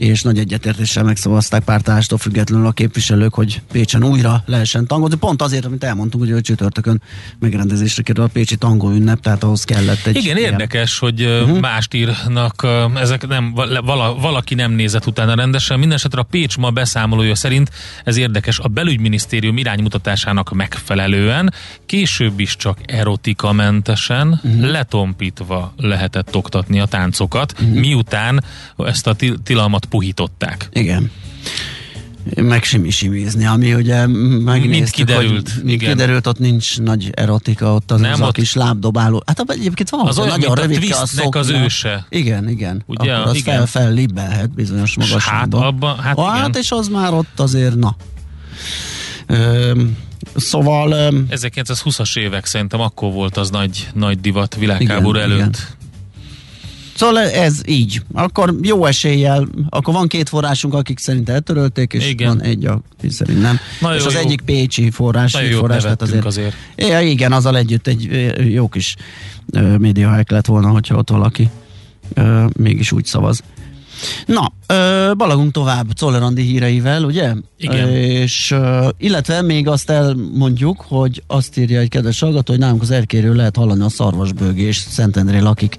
és 0.00 0.22
nagy 0.22 0.38
egyetértéssel 0.38 1.04
megszavazták 1.04 1.64
pártállástól 1.64 2.18
függetlenül 2.18 2.66
a 2.66 2.72
képviselők, 2.72 3.34
hogy 3.34 3.60
Pécsen 3.72 4.04
újra 4.04 4.42
lehessen 4.46 4.86
tangozni. 4.86 5.16
Pont 5.16 5.42
azért, 5.42 5.64
amit 5.64 5.84
elmondtunk, 5.84 6.24
hogy 6.24 6.32
a 6.32 6.40
csütörtökön 6.40 7.02
megrendezésre 7.38 8.02
kerül 8.02 8.24
a 8.24 8.26
Pécsi 8.26 8.56
tangó 8.56 8.90
ünnep, 8.90 9.20
tehát 9.20 9.42
ahhoz 9.42 9.64
kellett 9.64 10.06
egy... 10.06 10.16
Igen, 10.16 10.36
érdekes, 10.36 10.98
hogy 10.98 11.22
uh-huh. 11.24 11.58
mást 11.58 11.94
írnak, 11.94 12.66
ezek 12.94 13.26
nem, 13.26 13.54
vala, 13.84 14.14
valaki 14.14 14.54
nem 14.54 14.72
nézett 14.72 15.06
utána 15.06 15.34
rendesen. 15.34 15.78
Mindenesetre 15.78 16.20
a 16.20 16.26
Pécs 16.30 16.56
ma 16.56 16.70
beszámolója 16.70 17.34
szerint 17.34 17.70
ez 18.04 18.16
érdekes, 18.16 18.58
a 18.58 18.68
belügyminisztérium 18.68 19.56
iránymutatásának 19.56 20.52
megfelelően 20.52 21.54
később 21.86 22.40
is 22.40 22.56
csak 22.56 22.78
erotika-mentesen, 22.86 24.40
uh-huh. 24.44 24.70
letompítva 24.70 25.72
lehetett 25.76 26.36
oktatni 26.36 26.80
a 26.80 26.86
táncokat, 26.86 27.52
uh-huh. 27.52 27.78
miután 27.78 28.44
ezt 28.76 29.06
a 29.06 29.14
til- 29.14 29.40
tilalmat 29.42 29.88
puhították. 29.90 30.68
Igen. 30.72 31.10
Meg 32.36 32.64
simi-simizni, 32.64 33.46
ami 33.46 33.74
ugye 33.74 34.06
megnéztük, 34.06 34.70
Mind 34.70 34.90
kiderült, 34.90 35.50
hogy 35.52 35.62
mind 35.64 35.80
igen. 35.80 35.90
kiderült, 35.90 36.26
ott 36.26 36.38
nincs 36.38 36.78
nagy 36.78 37.10
erotika, 37.14 37.74
ott 37.74 37.90
az, 37.90 38.00
Nem, 38.00 38.12
az 38.12 38.20
a 38.20 38.30
kis 38.30 38.54
lábdobáló. 38.54 39.22
Hát 39.26 39.44
egyébként 39.46 39.88
van, 39.90 40.06
Az 40.06 40.18
olyan, 40.18 40.28
nagyon 40.30 40.46
mint 40.48 40.58
a 40.58 40.62
rövidke 40.62 40.96
twistnek 40.96 41.34
az 41.34 41.46
szoknya. 41.46 41.62
őse. 41.64 42.06
Igen, 42.08 42.48
igen. 42.48 42.82
Ugye, 42.86 43.14
Akkor 43.14 43.30
az 43.30 43.36
igen. 43.36 43.56
fel, 43.56 43.66
fel 43.66 43.92
libbelhet 43.92 44.50
bizonyos 44.54 44.96
magasságban. 44.96 45.60
Hát 45.60 45.70
abban, 45.70 45.98
hát 45.98 46.18
hát 46.20 46.48
igen. 46.48 46.60
és 46.62 46.70
az 46.70 46.88
már 46.88 47.12
ott 47.12 47.40
azért, 47.40 47.74
na. 47.74 47.96
Öm, 49.26 49.96
szóval... 50.36 50.92
Öm, 50.92 51.26
1920-as 51.30 52.18
évek 52.18 52.46
szerintem 52.46 52.80
akkor 52.80 53.12
volt 53.12 53.36
az 53.36 53.50
nagy, 53.50 53.88
nagy 53.94 54.20
divat 54.20 54.54
világháború 54.56 55.18
Igen, 55.18 55.30
előtt. 55.30 55.38
igen. 55.40 55.54
Szóval 57.00 57.18
ez 57.18 57.60
így. 57.66 58.02
Akkor 58.12 58.54
jó 58.62 58.84
eséllyel, 58.84 59.48
akkor 59.68 59.94
van 59.94 60.08
két 60.08 60.28
forrásunk, 60.28 60.74
akik 60.74 60.98
szerint 60.98 61.28
eltörölték, 61.28 61.92
és 61.92 62.08
Igen. 62.08 62.28
van 62.28 62.42
egy, 62.42 62.64
aki 62.66 63.08
szerint 63.08 63.40
nem. 63.40 63.58
Nagyon 63.80 63.98
és 63.98 64.04
az 64.04 64.12
jó. 64.12 64.18
egyik 64.18 64.40
pécsi 64.40 64.90
forrás, 64.90 65.32
Nagyon 65.32 65.48
így 65.48 65.54
jót 65.54 65.62
forrás, 65.62 65.82
nevettünk 65.82 66.24
azért. 66.24 66.54
Ja, 66.76 67.00
igen, 67.00 67.32
azzal 67.32 67.56
együtt 67.56 67.86
egy 67.86 68.32
jó 68.52 68.68
kis 68.68 68.96
ö, 69.52 69.76
média 69.76 70.08
hack 70.08 70.30
lett 70.30 70.46
volna, 70.46 70.68
hogyha 70.68 70.96
ott 70.96 71.10
valaki 71.10 71.50
ö, 72.14 72.44
mégis 72.56 72.92
úgy 72.92 73.04
szavaz. 73.04 73.42
Na, 74.26 74.52
ö, 74.66 75.12
balagunk 75.16 75.52
tovább 75.52 75.92
Czoller 75.92 76.22
Andi 76.22 76.42
híreivel, 76.42 77.04
ugye? 77.04 77.34
Igen. 77.58 77.88
És 77.88 78.50
ö, 78.50 78.88
illetve 78.98 79.42
még 79.42 79.68
azt 79.68 79.90
elmondjuk, 79.90 80.84
hogy 80.88 81.22
azt 81.26 81.58
írja 81.58 81.80
egy 81.80 81.88
kedves 81.88 82.20
hallgató, 82.20 82.52
hogy 82.52 82.62
nálunk 82.62 82.82
az 82.82 82.90
erkéről 82.90 83.36
lehet 83.36 83.56
hallani 83.56 83.82
a 83.82 83.88
szarvasbőgés, 83.88 84.76
Szentendré 84.76 85.38
lakik. 85.38 85.76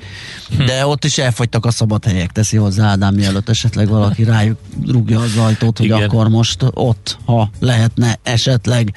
Hm. 0.58 0.66
De 0.66 0.86
ott 0.86 1.06
is 1.06 1.18
elfogytak 1.18 1.66
a 1.66 1.72
szabad 1.72 2.06
helyek, 2.06 2.32
teszi 2.32 2.58
hozzá 2.58 2.88
Ádám, 2.88 3.16
mielőtt 3.16 3.50
esetleg 3.50 3.88
valaki 3.88 4.24
rájuk 4.24 4.58
rúgja 4.88 5.20
az 5.20 5.38
ajtót, 5.38 5.78
hogy 5.78 5.86
Igen. 5.86 6.04
akkor 6.04 6.28
most 6.28 6.66
ott, 6.74 7.18
ha 7.26 7.50
lehetne 7.60 8.20
esetleg. 8.24 8.94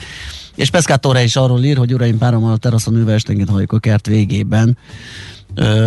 És 0.54 0.70
Peszkátorra 0.70 1.20
is 1.20 1.36
arról 1.36 1.62
ír, 1.62 1.76
hogy 1.76 1.94
uraim 1.94 2.18
párommal 2.18 2.52
a 2.52 2.56
teraszon 2.56 2.94
ülve 2.94 3.12
esténként 3.12 3.48
halljuk 3.48 3.72
a 3.72 3.78
kert 3.78 4.06
végében 4.06 4.78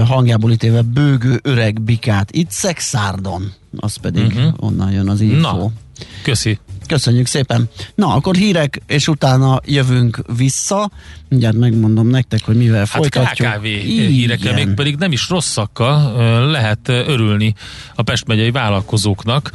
hangjából 0.06 0.52
ítéve 0.52 0.82
bőgő 0.82 1.40
öreg 1.44 1.82
bikát. 1.82 2.32
Itt 2.32 2.52
Szexárdon, 2.52 3.54
az 3.78 3.96
pedig 3.96 4.26
uh-huh. 4.26 4.54
onnan 4.58 4.92
jön 4.92 5.10
az 5.10 5.22
info. 5.22 5.58
Na, 5.58 5.72
köszi. 6.24 6.60
Köszönjük 6.88 7.28
szépen. 7.28 7.70
Na, 7.96 8.14
akkor 8.14 8.36
hírek, 8.36 8.82
és 8.88 9.08
utána 9.08 9.62
jövünk 9.66 10.20
vissza. 10.38 10.92
Mindjárt 11.30 11.58
megmondom 11.58 12.08
nektek, 12.08 12.46
hogy 12.46 12.56
mivel 12.56 12.78
Hát 12.78 12.88
folytatjuk. 12.88 13.50
KKV 13.50 13.64
hírekkel, 13.64 14.54
még 14.54 14.74
pedig 14.74 14.96
nem 14.96 15.12
is 15.12 15.30
rosszakkal 15.30 16.12
lehet 16.52 16.88
örülni 16.88 17.54
a 17.96 18.02
Pest 18.02 18.28
megyei 18.28 18.52
vállalkozóknak, 18.52 19.52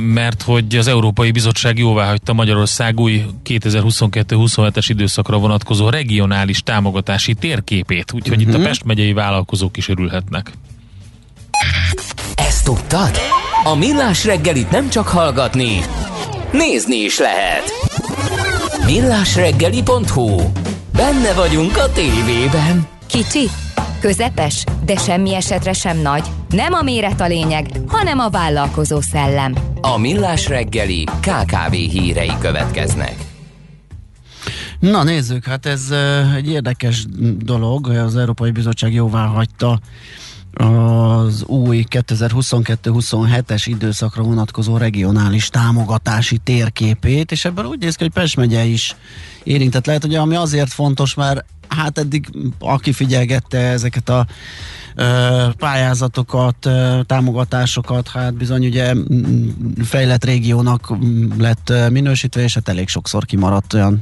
mert 0.00 0.42
hogy 0.42 0.76
az 0.76 0.86
Európai 0.86 1.30
Bizottság 1.30 1.78
jóvá 1.78 2.06
hagyta 2.06 2.32
Magyarország 2.32 3.00
új 3.00 3.24
2022-27-es 3.44 4.84
időszakra 4.88 5.38
vonatkozó 5.38 5.88
regionális 5.88 6.62
támogatási 6.62 7.34
térképét, 7.34 8.12
úgyhogy 8.12 8.38
uh-huh. 8.38 8.54
itt 8.54 8.60
a 8.60 8.62
Pest 8.68 8.84
megyei 8.84 9.12
vállalkozók 9.12 9.76
is 9.76 9.88
örülhetnek. 9.88 10.52
Ezt 12.34 12.64
tudtad? 12.64 13.18
A 13.64 13.74
Millás 13.74 14.24
reggelit 14.24 14.70
nem 14.70 14.88
csak 14.88 15.08
hallgatni, 15.08 15.80
nézni 16.52 16.96
is 16.96 17.18
lehet. 17.18 17.62
Millásreggeli.hu 18.84 20.40
Benne 20.92 21.32
vagyunk 21.32 21.76
a 21.76 21.92
tévében. 21.92 22.88
Kicsi, 23.06 23.48
közepes, 24.00 24.64
de 24.84 24.96
semmi 24.96 25.34
esetre 25.34 25.72
sem 25.72 25.98
nagy. 25.98 26.26
Nem 26.48 26.72
a 26.72 26.82
méret 26.82 27.20
a 27.20 27.26
lényeg, 27.26 27.66
hanem 27.86 28.18
a 28.18 28.28
vállalkozó 28.28 29.00
szellem. 29.00 29.54
A 29.80 29.98
Millás 29.98 30.48
reggeli 30.48 31.04
KKV 31.04 31.72
hírei 31.72 32.32
következnek. 32.40 33.14
Na 34.80 35.02
nézzük, 35.02 35.44
hát 35.44 35.66
ez 35.66 35.94
egy 36.36 36.48
érdekes 36.48 37.04
dolog, 37.38 37.88
az 37.88 38.16
Európai 38.16 38.50
Bizottság 38.50 38.92
jóvá 38.92 39.26
hagyta 39.26 39.80
az 40.52 41.44
új 41.44 41.84
2022-27-es 41.90 43.62
időszakra 43.66 44.22
vonatkozó 44.22 44.76
regionális 44.76 45.48
támogatási 45.48 46.38
térképét, 46.38 47.32
és 47.32 47.44
ebből 47.44 47.64
úgy 47.64 47.78
néz 47.78 47.94
ki, 47.94 48.02
hogy 48.02 48.12
Pest 48.12 48.36
megye 48.36 48.64
is 48.64 48.96
érintett. 49.42 49.86
Lehet, 49.86 50.02
hogy 50.02 50.14
ami 50.14 50.34
azért 50.34 50.72
fontos, 50.72 51.14
mert 51.14 51.44
hát 51.76 51.98
eddig 51.98 52.26
aki 52.58 52.92
figyelgette 52.92 53.58
ezeket 53.58 54.08
a 54.08 54.26
pályázatokat, 55.58 56.68
támogatásokat, 57.06 58.08
hát 58.08 58.34
bizony 58.34 58.66
ugye 58.66 58.94
fejlett 59.84 60.24
régiónak 60.24 60.92
lett 61.38 61.72
minősítve, 61.90 62.42
és 62.42 62.54
hát 62.54 62.68
elég 62.68 62.88
sokszor 62.88 63.24
kimaradt 63.24 63.72
olyan 63.72 64.00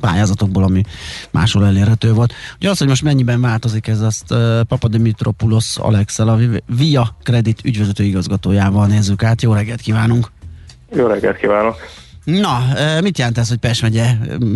pályázatokból, 0.00 0.62
ami 0.62 0.82
máshol 1.30 1.66
elérhető 1.66 2.12
volt. 2.12 2.32
Ugye 2.56 2.70
az, 2.70 2.78
hogy 2.78 2.88
most 2.88 3.02
mennyiben 3.02 3.40
változik 3.40 3.86
ez, 3.86 4.00
azt 4.00 4.34
Papadimitropulos 4.68 5.76
Alexel, 5.78 6.28
a 6.28 6.38
Via 6.66 7.16
Credit 7.22 7.60
ügyvezető 7.64 8.04
igazgatójával 8.04 8.86
nézzük 8.86 9.22
át. 9.22 9.42
Jó 9.42 9.52
reggelt 9.52 9.80
kívánunk! 9.80 10.30
Jó 10.94 11.06
reggelt 11.06 11.36
kívánok! 11.36 11.76
Na, 12.24 12.58
mit 13.02 13.18
jelent 13.18 13.38
ez, 13.38 13.48
hogy 13.48 13.58
Pest 13.58 13.82
megye 13.82 14.04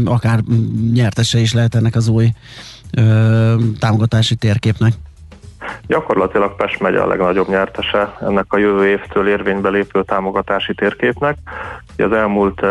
akár 0.04 0.38
nyertese 0.92 1.38
is 1.38 1.52
lehet 1.54 1.74
ennek 1.74 1.94
az 1.94 2.08
új 2.08 2.28
ö, 2.96 3.54
támogatási 3.78 4.34
térképnek? 4.34 4.92
Gyakorlatilag 5.86 6.56
Pest 6.56 6.80
megye 6.80 7.00
a 7.00 7.06
legnagyobb 7.06 7.48
nyertese 7.48 8.16
ennek 8.20 8.52
a 8.52 8.58
jövő 8.58 8.86
évtől 8.86 9.28
érvénybe 9.28 9.68
lépő 9.68 10.04
támogatási 10.04 10.74
térképnek. 10.74 11.38
Az 11.96 12.12
elmúlt 12.12 12.62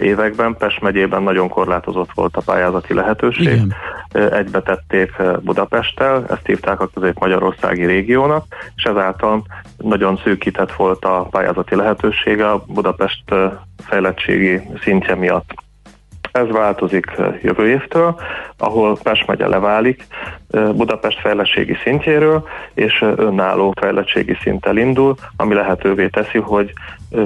években 0.00 0.56
Pest 0.58 0.80
megyében 0.80 1.22
nagyon 1.22 1.48
korlátozott 1.48 2.10
volt 2.14 2.36
a 2.36 2.40
pályázati 2.44 2.94
lehetőség. 2.94 3.44
Igen. 3.44 3.74
Egybetették 4.32 5.12
Budapesttel, 5.40 6.24
ezt 6.28 6.46
hívták 6.46 6.80
a 6.80 6.90
közép-magyarországi 6.94 7.84
régiónak, 7.84 8.44
és 8.76 8.82
ezáltal 8.82 9.44
nagyon 9.76 10.20
szűkített 10.24 10.72
volt 10.72 11.04
a 11.04 11.28
pályázati 11.30 11.74
lehetősége 11.74 12.50
a 12.50 12.64
Budapest 12.66 13.34
fejlettségi 13.78 14.60
szintje 14.82 15.14
miatt. 15.14 15.64
Ez 16.36 16.50
változik 16.50 17.06
jövő 17.42 17.68
évtől, 17.68 18.20
ahol 18.58 18.98
Pest 19.02 19.26
megye 19.26 19.48
leválik 19.48 20.06
Budapest 20.50 21.20
fejlettségi 21.20 21.76
szintjéről, 21.82 22.48
és 22.74 23.04
önálló 23.16 23.74
fejlettségi 23.80 24.36
szinttel 24.42 24.76
indul, 24.76 25.14
ami 25.36 25.54
lehetővé 25.54 26.08
teszi, 26.08 26.38
hogy 26.38 26.72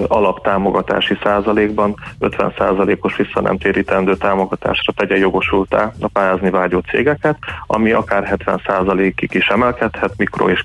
alaptámogatási 0.06 1.18
százalékban 1.22 1.94
50 2.18 2.54
százalékos 2.58 3.16
visszanemtérítendő 3.16 4.16
támogatásra 4.16 4.92
tegye 4.92 5.16
jogosultá 5.16 5.92
a 6.00 6.08
pályázni 6.08 6.50
vágyó 6.50 6.78
cégeket, 6.78 7.36
ami 7.66 7.92
akár 7.92 8.24
70 8.24 8.62
százalékig 8.66 9.34
is 9.34 9.46
emelkedhet 9.46 10.12
mikro- 10.16 10.50
és 10.50 10.62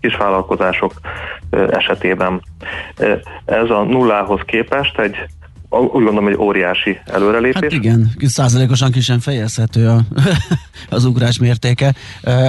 kisvállalkozások 0.00 0.92
esetében. 1.50 2.42
Ez 3.44 3.70
a 3.70 3.82
nullához 3.82 4.40
képest 4.44 4.98
egy 4.98 5.16
úgy 5.70 6.04
gondolom, 6.04 6.24
hogy 6.24 6.36
óriási 6.38 6.98
előrelépés. 7.04 7.60
Hát 7.62 7.72
igen, 7.72 8.10
százalékosan 8.20 8.90
ki 8.90 9.00
sem 9.00 9.18
fejezhető 9.18 9.88
a, 9.88 10.00
az 10.96 11.04
ugrás 11.04 11.38
mértéke. 11.38 11.94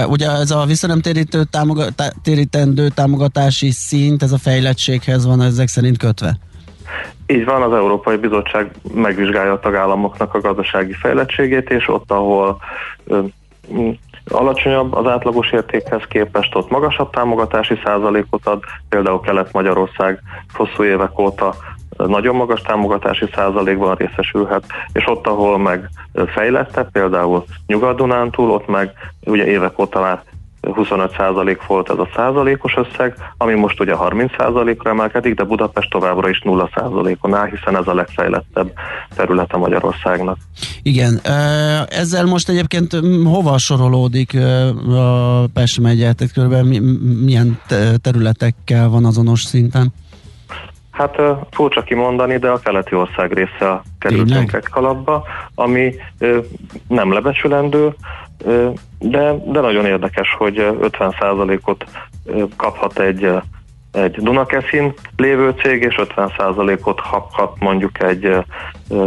Ugye 0.08 0.30
ez 0.30 0.50
a 0.50 0.64
visszanemtérítő 0.64 1.44
támogat, 1.44 2.14
térítendő 2.22 2.88
támogatási 2.88 3.70
szint, 3.70 4.22
ez 4.22 4.32
a 4.32 4.38
fejlettséghez 4.38 5.26
van 5.26 5.42
ezek 5.42 5.68
szerint 5.68 5.98
kötve? 5.98 6.36
Így 7.26 7.44
van, 7.44 7.62
az 7.62 7.72
Európai 7.72 8.16
Bizottság 8.16 8.70
megvizsgálja 8.94 9.52
a 9.52 9.60
tagállamoknak 9.60 10.34
a 10.34 10.40
gazdasági 10.40 10.92
fejlettségét, 10.92 11.70
és 11.70 11.88
ott, 11.88 12.10
ahol 12.10 12.60
alacsonyabb 14.28 14.94
az 14.94 15.06
átlagos 15.06 15.50
értékhez 15.50 16.02
képest, 16.08 16.54
ott 16.54 16.70
magasabb 16.70 17.10
támogatási 17.10 17.80
százalékot 17.84 18.46
ad, 18.46 18.62
például 18.88 19.20
Kelet-Magyarország 19.20 20.22
hosszú 20.52 20.84
évek 20.84 21.18
óta 21.18 21.54
nagyon 21.96 22.34
magas 22.34 22.60
támogatási 22.60 23.28
százalékban 23.34 23.94
részesülhet, 23.94 24.64
és 24.92 25.04
ott, 25.06 25.26
ahol 25.26 25.58
meg 25.58 25.88
fejlette, 26.26 26.88
például 26.92 27.44
Nyugat-Dunántúl, 27.66 28.50
ott 28.50 28.66
meg 28.68 28.92
ugye 29.24 29.46
évek 29.46 29.78
óta 29.78 30.00
már 30.00 30.22
25 30.74 31.14
százalék 31.16 31.66
volt 31.66 31.90
ez 31.90 31.98
a 31.98 32.08
százalékos 32.14 32.74
összeg, 32.76 33.14
ami 33.36 33.54
most 33.54 33.80
ugye 33.80 33.94
30 33.94 34.32
százalékra 34.38 34.90
emelkedik, 34.90 35.34
de 35.34 35.44
Budapest 35.44 35.90
továbbra 35.90 36.28
is 36.28 36.40
0 36.40 36.70
százalékon 36.74 37.34
áll, 37.34 37.48
hiszen 37.48 37.76
ez 37.76 37.86
a 37.86 37.94
legfejlettebb 37.94 38.72
területe 39.16 39.56
Magyarországnak. 39.56 40.36
Igen, 40.82 41.20
ezzel 41.88 42.24
most 42.24 42.48
egyébként 42.48 42.92
hova 43.24 43.58
sorolódik 43.58 44.36
a 44.88 45.44
Pest 45.52 45.80
megye, 45.80 46.12
tehát 46.12 46.32
körülbelül 46.32 46.80
milyen 47.24 47.60
területekkel 48.00 48.88
van 48.88 49.04
azonos 49.04 49.40
szinten? 49.40 49.92
Hát 50.92 51.20
furcsa 51.50 51.82
kimondani, 51.82 52.38
de 52.38 52.48
a 52.48 52.58
keleti 52.58 52.94
ország 52.94 53.32
része 53.32 53.82
kerültünk 53.98 54.52
egy 54.52 54.68
kalapba, 54.68 55.24
ami 55.54 55.94
nem 56.88 57.12
lebecsülendő, 57.12 57.94
de, 58.98 59.34
de 59.46 59.60
nagyon 59.60 59.86
érdekes, 59.86 60.34
hogy 60.38 60.56
50%-ot 60.80 61.84
kaphat 62.56 62.98
egy 62.98 63.30
egy 63.92 64.16
Dunakeszin 64.16 64.92
lévő 65.16 65.54
cég, 65.62 65.82
és 65.82 65.94
50%-ot 65.98 67.00
kaphat 67.00 67.58
mondjuk 67.58 68.02
egy 68.02 68.36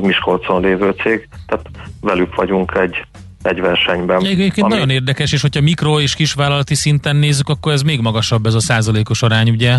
Miskolcon 0.02 0.62
lévő 0.62 0.92
cég, 0.92 1.28
tehát 1.48 1.66
velük 2.02 2.36
vagyunk 2.36 2.74
egy 2.76 3.06
egy 3.42 3.62
versenyben. 3.62 4.26
Egyébként 4.26 4.66
ami... 4.66 4.74
nagyon 4.74 4.90
érdekes, 4.90 5.32
és 5.34 5.42
hogyha 5.42 5.62
mikro 5.62 6.00
és 6.00 6.16
kisvállalati 6.16 6.76
szinten 6.76 7.16
nézzük, 7.16 7.50
akkor 7.50 7.72
ez 7.72 7.82
még 7.82 8.02
magasabb 8.02 8.46
ez 8.46 8.54
a 8.54 8.60
százalékos 8.60 9.22
arány, 9.22 9.50
ugye? 9.50 9.76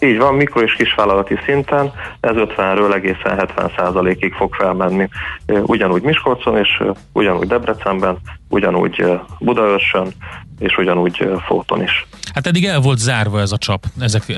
Így 0.00 0.18
van, 0.18 0.34
mikro- 0.34 0.62
és 0.62 0.74
kisvállalati 0.74 1.38
szinten 1.44 1.92
ez 2.20 2.34
50-ről 2.34 2.94
egészen 2.94 3.38
70 3.38 3.72
százalékig 3.76 4.32
fog 4.32 4.54
felmenni. 4.54 5.08
Ugyanúgy 5.46 6.02
Miskolcon, 6.02 6.56
és 6.56 6.82
ugyanúgy 7.12 7.46
Debrecenben, 7.46 8.18
ugyanúgy 8.48 9.04
Budaörsön, 9.38 10.12
és 10.58 10.76
ugyanúgy 10.76 11.28
Fóton 11.46 11.82
is. 11.82 12.06
Hát 12.34 12.46
eddig 12.46 12.64
el 12.64 12.80
volt 12.80 12.98
zárva 12.98 13.40
ez 13.40 13.52
a 13.52 13.58
csap 13.58 13.84
ezek 14.00 14.28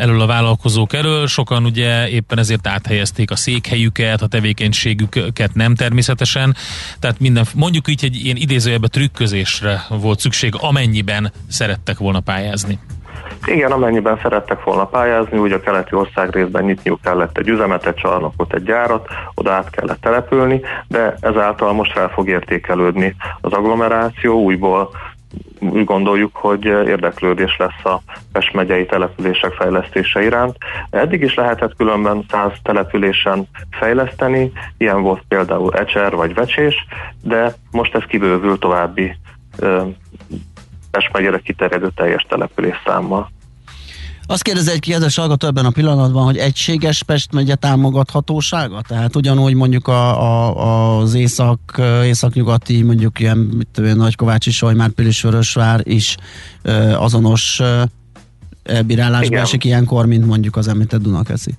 elől 0.00 0.20
a 0.20 0.26
vállalkozók 0.26 0.92
elől, 0.92 1.26
sokan 1.26 1.64
ugye 1.64 2.08
éppen 2.08 2.38
ezért 2.38 2.66
áthelyezték 2.66 3.30
a 3.30 3.36
székhelyüket, 3.36 4.22
a 4.22 4.26
tevékenységüket 4.26 5.54
nem 5.54 5.74
természetesen, 5.74 6.56
tehát 6.98 7.20
minden, 7.20 7.44
mondjuk 7.54 7.88
így 7.88 8.04
egy 8.04 8.24
ilyen 8.24 8.36
idézőjebb 8.36 8.86
trükközésre 8.86 9.84
volt 9.88 10.20
szükség, 10.20 10.54
amennyiben 10.58 11.32
szerettek 11.48 11.98
volna 11.98 12.20
pályázni. 12.20 12.78
Igen, 13.46 13.72
amennyiben 13.72 14.18
szerettek 14.22 14.64
volna 14.64 14.84
pályázni, 14.84 15.38
úgy 15.38 15.52
a 15.52 15.60
keleti 15.60 15.94
ország 15.94 16.30
részben 16.30 16.64
nyitniuk 16.64 17.00
kellett 17.00 17.38
egy 17.38 17.48
üzemet, 17.48 17.86
egy 17.86 17.94
csarnokot, 17.94 18.54
egy 18.54 18.62
gyárat, 18.62 19.08
oda 19.34 19.52
át 19.52 19.70
kellett 19.70 20.00
települni, 20.00 20.60
de 20.88 21.14
ezáltal 21.20 21.72
most 21.72 21.92
fel 21.92 22.08
fog 22.08 22.28
értékelődni 22.28 23.16
az 23.40 23.52
agglomeráció, 23.52 24.42
újból 24.42 24.90
úgy 25.60 25.84
gondoljuk, 25.84 26.36
hogy 26.36 26.64
érdeklődés 26.64 27.56
lesz 27.58 27.84
a 27.84 28.00
Pest 28.32 28.52
megyei 28.52 28.86
települések 28.86 29.52
fejlesztése 29.52 30.22
iránt. 30.22 30.56
Eddig 30.90 31.22
is 31.22 31.34
lehetett 31.34 31.76
különben 31.76 32.24
száz 32.30 32.52
településen 32.62 33.48
fejleszteni, 33.70 34.52
ilyen 34.76 35.02
volt 35.02 35.22
például 35.28 35.74
Ecser 35.74 36.14
vagy 36.14 36.34
Vecsés, 36.34 36.86
de 37.22 37.54
most 37.70 37.94
ez 37.94 38.02
kibővül 38.02 38.58
további 38.58 39.16
Pest 40.96 41.12
megyere 41.12 41.38
kiterjedő 41.38 41.90
teljes 41.94 42.26
település 42.28 42.82
számmal. 42.86 43.30
Azt 44.26 44.42
kérdezi 44.42 44.70
egy 44.70 44.80
kérdés 44.80 45.16
hallgató 45.16 45.46
ebben 45.46 45.64
a 45.64 45.70
pillanatban, 45.70 46.24
hogy 46.24 46.36
egységes 46.36 47.02
Pest 47.02 47.32
megye 47.32 47.54
támogathatósága? 47.54 48.80
Tehát 48.88 49.16
ugyanúgy 49.16 49.54
mondjuk 49.54 49.88
a, 49.88 50.22
a, 50.22 50.98
az 50.98 51.14
észak, 51.14 51.60
északnyugati, 52.04 52.82
mondjuk 52.82 53.20
ilyen 53.20 53.36
mit 53.36 53.68
tudom, 53.72 53.96
Nagykovácsi, 53.96 54.50
Solymár, 54.50 54.90
Pilisvörösvár 54.90 55.80
is 55.82 56.16
ö, 56.62 56.72
azonos 56.92 57.60
ö, 57.60 57.82
bírálásba 58.86 59.36
esik 59.36 59.64
ilyenkor, 59.64 60.06
mint 60.06 60.26
mondjuk 60.26 60.56
az 60.56 60.68
említett 60.68 61.02
Dunakeszi. 61.02 61.54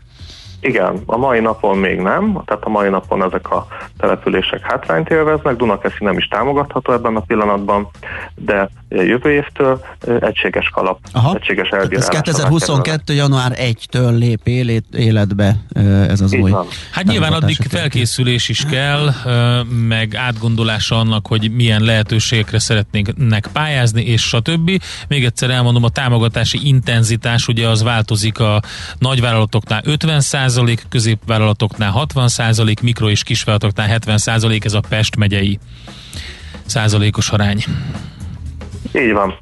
Igen, 0.59 1.01
a 1.05 1.17
mai 1.17 1.39
napon 1.39 1.77
még 1.77 1.99
nem, 1.99 2.41
tehát 2.45 2.63
a 2.63 2.69
mai 2.69 2.89
napon 2.89 3.23
ezek 3.23 3.51
a 3.51 3.67
települések 3.97 4.59
hátrányt 4.61 5.09
élveznek, 5.09 5.55
Dunakeszi 5.55 6.03
nem 6.03 6.17
is 6.17 6.27
támogatható 6.27 6.93
ebben 6.93 7.15
a 7.15 7.19
pillanatban, 7.19 7.87
de 8.35 8.69
jövő 8.89 9.31
évtől 9.31 9.85
egységes 10.19 10.69
kalap, 10.69 10.99
Aha. 11.11 11.35
egységes 11.35 11.69
Tehát 11.69 11.83
ez 11.83 11.91
elbírálás. 11.91 12.15
2022. 12.15 13.13
január 13.13 13.55
1-től 13.55 14.17
lép 14.17 14.47
életbe 14.91 15.55
ez 16.07 16.21
az 16.21 16.33
Így 16.33 16.41
új. 16.41 16.51
van. 16.51 16.67
Hát 16.91 17.05
nyilván 17.05 17.33
addig 17.33 17.57
felkészülés 17.69 18.49
is 18.49 18.65
kell, 18.69 19.09
meg 19.87 20.15
átgondolása 20.15 20.99
annak, 20.99 21.27
hogy 21.27 21.51
milyen 21.51 21.81
lehetőségekre 21.81 22.59
szeretnének 22.59 23.49
pályázni, 23.53 24.03
és 24.03 24.21
stb. 24.21 24.81
Még 25.07 25.25
egyszer 25.25 25.49
elmondom, 25.49 25.83
a 25.83 25.89
támogatási 25.89 26.59
intenzitás 26.63 27.47
ugye 27.47 27.67
az 27.67 27.83
változik 27.83 28.39
a 28.39 28.61
nagyvállalatoknál 28.99 29.81
50%, 29.85 30.77
középvállalatoknál 30.89 32.07
60%, 32.15 32.81
mikro 32.81 33.09
és 33.09 33.23
kisvállalatoknál 33.23 33.99
70%, 34.05 34.65
ez 34.65 34.73
a 34.73 34.81
Pest 34.89 35.15
megyei 35.15 35.59
százalékos 36.65 37.29
arány. 37.29 37.63
Így 38.97 39.11
van. 39.11 39.33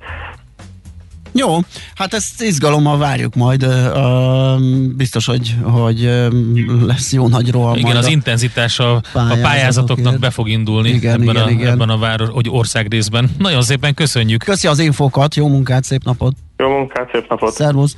Jó, 1.38 1.58
hát 1.95 2.14
ezt 2.14 2.41
izgalommal 2.41 2.97
várjuk 2.97 3.36
majd. 3.36 3.64
ö, 3.64 4.56
Biztos, 4.95 5.26
hogy, 5.26 5.56
hogy 5.64 6.10
lesz 6.86 7.14
jó 7.14 7.28
nagy 7.28 7.51
roham. 7.51 7.76
Igen, 7.76 7.95
az 7.95 8.06
a- 8.06 8.10
intenzitás 8.10 8.80
a, 8.80 8.95
a 8.95 8.99
pályázatokért. 9.14 9.41
pályázatoknak 9.41 10.20
be 10.20 10.30
fog 10.30 10.49
indulni 10.49 10.89
Igen, 10.89 11.14
ebben, 11.14 11.28
igen, 11.36 11.43
a, 11.43 11.49
igen. 11.49 11.72
ebben 11.72 11.89
a 11.89 11.97
város, 11.97 12.30
hogy 12.32 12.45
országrészben. 12.49 13.30
Nagyon 13.38 13.62
szépen 13.62 13.93
köszönjük. 13.93 14.43
Köszi 14.43 14.68
az 14.68 14.80
infókat, 14.80 15.36
jó 15.36 15.47
munkát, 15.47 15.84
szép 15.84 16.03
napot! 16.03 16.34
Jó 16.58 16.70
munkát, 16.70 17.10
szép 17.12 17.30
napot! 17.30 17.53
Szervusz! 17.53 17.97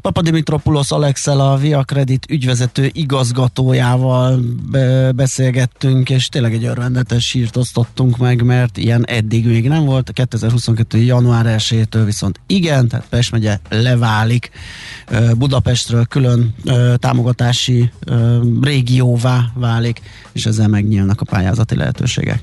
Papa 0.00 0.22
Dimitropoulos 0.22 0.90
Alexel, 0.90 1.40
a 1.40 1.56
Via 1.56 1.82
Credit 1.82 2.26
ügyvezető 2.30 2.90
igazgatójával 2.92 4.40
be- 4.70 5.12
beszélgettünk, 5.12 6.10
és 6.10 6.28
tényleg 6.28 6.52
egy 6.52 6.64
örvendetes 6.64 7.32
hírt 7.32 7.56
osztottunk 7.56 8.16
meg, 8.16 8.44
mert 8.44 8.76
ilyen 8.76 9.04
eddig 9.06 9.46
még 9.46 9.68
nem 9.68 9.84
volt. 9.84 10.12
2022. 10.12 10.98
január 10.98 11.56
1-től 11.58 12.02
viszont 12.04 12.40
igen, 12.46 12.88
tehát 12.88 13.06
Pest 13.08 13.32
megye 13.32 13.58
leválik 13.68 14.50
Budapestről 15.38 16.04
külön 16.04 16.54
támogatási 16.96 17.90
régióvá 18.60 19.44
válik, 19.54 20.00
és 20.32 20.46
ezzel 20.46 20.68
megnyílnak 20.68 21.20
a 21.20 21.24
pályázati 21.24 21.76
lehetőségek. 21.76 22.42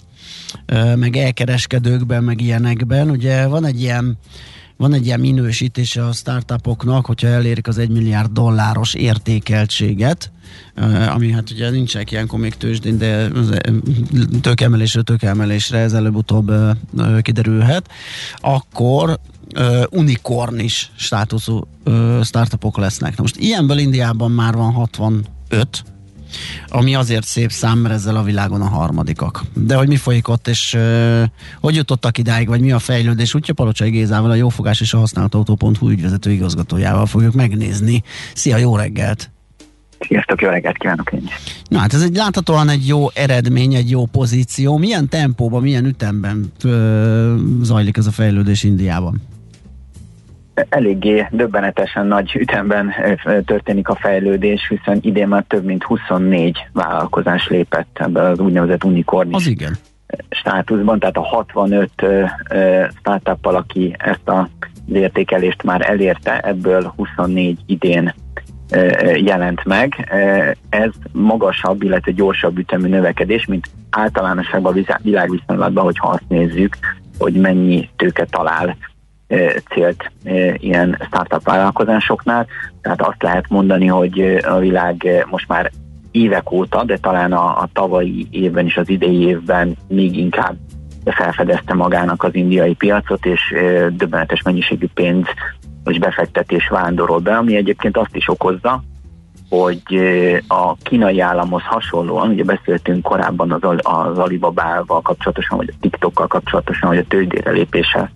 meg 0.95 1.15
elkereskedőkben, 1.15 2.23
meg 2.23 2.41
ilyenekben. 2.41 3.09
Ugye 3.09 3.47
van 3.47 3.65
egy 3.65 3.81
ilyen 3.81 4.17
van 4.77 4.93
egy 4.93 5.05
ilyen 5.05 5.19
minősítése 5.19 6.05
a 6.05 6.11
startupoknak, 6.11 7.05
hogyha 7.05 7.27
elérik 7.27 7.67
az 7.67 7.77
1 7.77 7.89
milliárd 7.89 8.31
dolláros 8.31 8.93
értékeltséget, 8.93 10.31
ami 11.09 11.31
hát 11.31 11.51
ugye 11.51 11.69
nincsenek 11.69 12.11
ilyenkor 12.11 12.39
még 12.39 12.55
tőzsdén, 12.55 12.97
de 12.97 13.27
tőkemelésről 14.41 15.03
tőkemelésre 15.03 15.77
ez 15.77 15.93
előbb-utóbb 15.93 16.51
kiderülhet, 17.21 17.89
akkor 18.35 19.19
unikornis 19.89 20.91
státuszú 20.95 21.67
startupok 22.23 22.77
lesznek. 22.77 23.15
Na 23.15 23.21
most 23.21 23.37
ilyenből 23.37 23.77
Indiában 23.77 24.31
már 24.31 24.53
van 24.53 24.71
65, 24.71 25.83
ami 26.67 26.95
azért 26.95 27.23
szép 27.23 27.51
szám, 27.51 27.77
mert 27.77 27.93
ezzel 27.93 28.15
a 28.15 28.23
világon 28.23 28.61
a 28.61 28.67
harmadikak. 28.67 29.41
De 29.53 29.75
hogy 29.75 29.87
mi 29.87 29.95
folyik 29.95 30.27
ott, 30.27 30.47
és 30.47 30.73
uh, 30.73 31.23
hogy 31.59 31.75
jutottak 31.75 32.17
idáig, 32.17 32.47
vagy 32.47 32.61
mi 32.61 32.71
a 32.71 32.79
fejlődés, 32.79 33.33
úgyhogy 33.33 33.55
Palocsai 33.55 33.89
Gézával, 33.89 34.29
a 34.29 34.35
Jófogás 34.35 34.81
és 34.81 34.93
a 34.93 34.97
Használt 34.97 35.35
Autó.hu 35.35 35.89
ügyvezető 35.89 36.31
igazgatójával 36.31 37.05
fogjuk 37.05 37.33
megnézni. 37.33 38.03
Szia, 38.33 38.57
jó 38.57 38.75
reggelt! 38.75 39.31
Sziasztok, 40.07 40.41
jó 40.41 40.49
reggelt 40.49 40.77
kívánok 40.77 41.11
én 41.11 41.23
is. 41.25 41.33
Na 41.67 41.79
hát 41.79 41.93
ez 41.93 42.01
egy 42.01 42.15
láthatóan 42.15 42.69
egy 42.69 42.87
jó 42.87 43.07
eredmény, 43.13 43.73
egy 43.73 43.89
jó 43.89 44.05
pozíció. 44.05 44.77
Milyen 44.77 45.09
tempóban, 45.09 45.61
milyen 45.61 45.85
ütemben 45.85 46.51
ö, 46.63 47.35
zajlik 47.61 47.97
ez 47.97 48.05
a 48.05 48.11
fejlődés 48.11 48.63
Indiában? 48.63 49.21
Eléggé 50.69 51.27
döbbenetesen 51.31 52.07
nagy 52.07 52.35
ütemben 52.35 52.93
történik 53.45 53.87
a 53.87 53.95
fejlődés, 53.95 54.67
hiszen 54.67 54.97
idén 55.01 55.27
már 55.27 55.43
több 55.47 55.63
mint 55.63 55.83
24 55.83 56.57
vállalkozás 56.73 57.47
lépett 57.47 57.99
ebbe 57.99 58.21
az 58.21 58.39
úgynevezett 58.39 58.83
unikornis 58.83 59.35
Az 59.35 59.47
igen. 59.47 59.77
státuszban, 60.29 60.99
tehát 60.99 61.17
a 61.17 61.21
65 61.21 61.89
ö, 61.95 62.23
ö, 62.49 62.85
startuppal, 62.99 63.55
aki 63.55 63.95
ezt 63.97 64.27
a 64.27 64.49
értékelést 64.93 65.63
már 65.63 65.89
elérte, 65.89 66.39
ebből 66.39 66.93
24 66.95 67.59
idén 67.65 68.13
jelent 69.15 69.65
meg. 69.65 70.11
Ez 70.69 70.89
magasabb, 71.11 71.83
illetve 71.83 72.11
gyorsabb 72.11 72.57
ütemű 72.57 72.87
növekedés, 72.87 73.45
mint 73.45 73.69
általánosságban 73.89 74.83
a 74.87 74.99
világviszonylatban, 75.01 75.83
hogyha 75.83 76.07
azt 76.07 76.23
nézzük, 76.27 76.77
hogy 77.17 77.33
mennyi 77.33 77.89
tőke 77.95 78.25
talál 78.25 78.77
célt 79.73 80.11
ilyen 80.55 81.01
startup 81.05 81.43
vállalkozásoknál. 81.43 82.47
Tehát 82.81 83.01
azt 83.01 83.23
lehet 83.23 83.49
mondani, 83.49 83.87
hogy 83.87 84.39
a 84.43 84.57
világ 84.57 85.25
most 85.29 85.47
már 85.47 85.71
évek 86.11 86.51
óta, 86.51 86.83
de 86.83 86.97
talán 86.97 87.31
a, 87.33 87.61
a 87.61 87.69
tavalyi 87.73 88.27
évben 88.31 88.65
és 88.65 88.77
az 88.77 88.89
idei 88.89 89.21
évben 89.21 89.75
még 89.87 90.17
inkább 90.17 90.55
felfedezte 91.05 91.73
magának 91.73 92.23
az 92.23 92.35
indiai 92.35 92.73
piacot, 92.73 93.25
és 93.25 93.55
döbbenetes 93.91 94.41
mennyiségű 94.41 94.87
pénz 94.93 95.25
és 95.85 95.99
befektetés 95.99 96.67
vándorol 96.67 97.19
be, 97.19 97.37
ami 97.37 97.55
egyébként 97.55 97.97
azt 97.97 98.15
is 98.15 98.29
okozza, 98.29 98.83
hogy 99.49 99.81
a 100.47 100.75
kínai 100.75 101.19
államhoz 101.19 101.61
hasonlóan, 101.63 102.29
ugye 102.29 102.43
beszéltünk 102.43 103.03
korábban 103.03 103.51
az, 103.51 103.79
az 103.81 104.17
Alibaba-val 104.17 105.01
kapcsolatosan, 105.01 105.57
vagy 105.57 105.73
a 105.73 105.77
TikTokkal 105.81 106.27
kapcsolatosan, 106.27 106.89
vagy 106.89 106.97
a 106.97 107.05
tőzsdére 107.07 107.51
lépéssel 107.51 108.11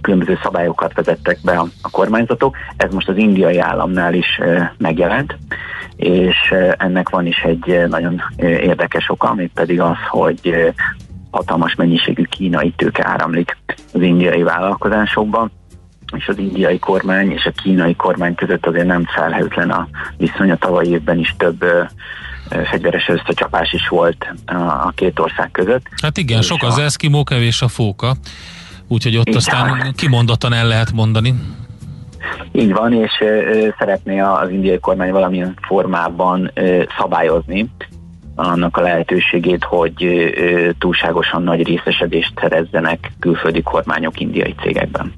különböző 0.00 0.38
szabályokat 0.42 0.94
vezettek 0.94 1.38
be 1.42 1.58
a, 1.58 1.66
kormányzatok. 1.90 2.56
Ez 2.76 2.92
most 2.92 3.08
az 3.08 3.16
indiai 3.16 3.58
államnál 3.58 4.14
is 4.14 4.40
megjelent, 4.78 5.36
és 5.96 6.54
ennek 6.76 7.08
van 7.08 7.26
is 7.26 7.42
egy 7.42 7.84
nagyon 7.88 8.22
érdekes 8.38 9.10
oka, 9.10 9.28
ami 9.28 9.50
pedig 9.54 9.80
az, 9.80 9.96
hogy 10.08 10.40
ö, 10.42 10.68
hatalmas 11.30 11.74
mennyiségű 11.74 12.22
kínai 12.22 12.70
tőke 12.76 13.06
áramlik 13.06 13.56
az 13.92 14.00
indiai 14.00 14.42
vállalkozásokban, 14.42 15.50
és 16.16 16.28
az 16.28 16.38
indiai 16.38 16.78
kormány 16.78 17.32
és 17.32 17.44
a 17.44 17.50
kínai 17.62 17.94
kormány 17.94 18.34
között 18.34 18.66
azért 18.66 18.86
nem 18.86 19.04
felhőtlen 19.04 19.70
a 19.70 19.88
viszony. 20.16 20.50
A 20.50 20.56
tavalyi 20.56 20.90
évben 20.90 21.18
is 21.18 21.34
több 21.38 21.62
ö, 21.62 21.82
fegyveres 22.70 23.08
összecsapás 23.08 23.72
is 23.72 23.88
volt 23.88 24.26
a, 24.46 24.54
a 24.54 24.92
két 24.94 25.18
ország 25.18 25.50
között. 25.50 25.82
Hát 26.02 26.16
igen, 26.18 26.38
És 26.40 26.46
sok 26.46 26.62
a- 26.62 26.66
az 26.66 26.78
eszkimó, 26.78 27.24
kevés 27.24 27.62
a 27.62 27.68
fóka. 27.68 28.14
Úgyhogy 28.88 29.16
ott 29.16 29.34
aztán 29.34 29.92
kimondottan 29.96 30.52
el 30.52 30.66
lehet 30.66 30.92
mondani. 30.92 31.34
Így 32.52 32.72
van, 32.72 32.92
és 32.92 33.10
ö, 33.20 33.68
szeretné 33.78 34.18
az 34.20 34.50
indiai 34.50 34.78
kormány 34.78 35.10
valamilyen 35.12 35.54
formában 35.60 36.50
ö, 36.54 36.82
szabályozni 36.98 37.70
annak 38.34 38.76
a 38.76 38.80
lehetőségét, 38.80 39.64
hogy 39.64 40.04
ö, 40.04 40.70
túlságosan 40.78 41.42
nagy 41.42 41.66
részesedést 41.66 42.32
szerezzenek 42.40 43.12
külföldi 43.18 43.62
kormányok 43.62 44.20
indiai 44.20 44.54
cégekben. 44.62 45.12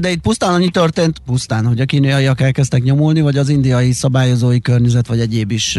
De 0.00 0.10
itt 0.10 0.20
pusztán 0.20 0.54
annyi 0.54 0.68
történt, 0.68 1.18
pusztán, 1.26 1.66
hogy 1.66 1.80
a 1.80 1.84
kínaiak 1.84 2.40
elkezdtek 2.40 2.82
nyomulni, 2.82 3.20
vagy 3.20 3.36
az 3.36 3.48
indiai 3.48 3.92
szabályozói 3.92 4.60
környezet, 4.60 5.06
vagy 5.06 5.20
egyéb 5.20 5.50
is 5.50 5.78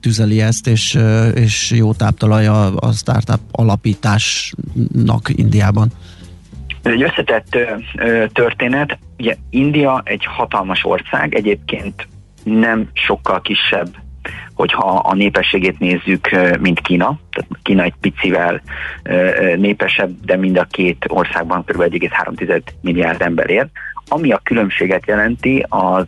tüzeli 0.00 0.40
ezt, 0.40 0.66
és, 0.66 0.98
és 1.34 1.70
jó 1.70 1.92
táptalaj 1.92 2.46
a, 2.46 2.76
a 2.76 2.92
startup 2.92 3.40
alapításnak 3.50 5.28
Indiában. 5.28 5.88
Ez 6.82 6.92
egy 6.92 7.02
összetett 7.02 7.56
történet. 8.32 8.98
Ugye 9.18 9.36
India 9.50 10.02
egy 10.04 10.24
hatalmas 10.24 10.84
ország, 10.84 11.34
egyébként 11.34 12.08
nem 12.44 12.88
sokkal 12.92 13.40
kisebb 13.40 14.03
hogyha 14.54 14.86
a 14.86 15.14
népességét 15.14 15.78
nézzük, 15.78 16.28
mint 16.60 16.80
Kína, 16.80 17.18
tehát 17.30 17.50
Kína 17.62 17.82
egy 17.82 17.94
picivel 18.00 18.62
népesebb, 19.56 20.10
de 20.24 20.36
mind 20.36 20.58
a 20.58 20.66
két 20.70 21.04
országban 21.08 21.64
kb. 21.64 21.82
1,3 21.82 22.60
milliárd 22.80 23.22
ember 23.22 23.50
él. 23.50 23.70
Ami 24.08 24.32
a 24.32 24.40
különbséget 24.42 25.06
jelenti, 25.06 25.66
az 25.68 26.06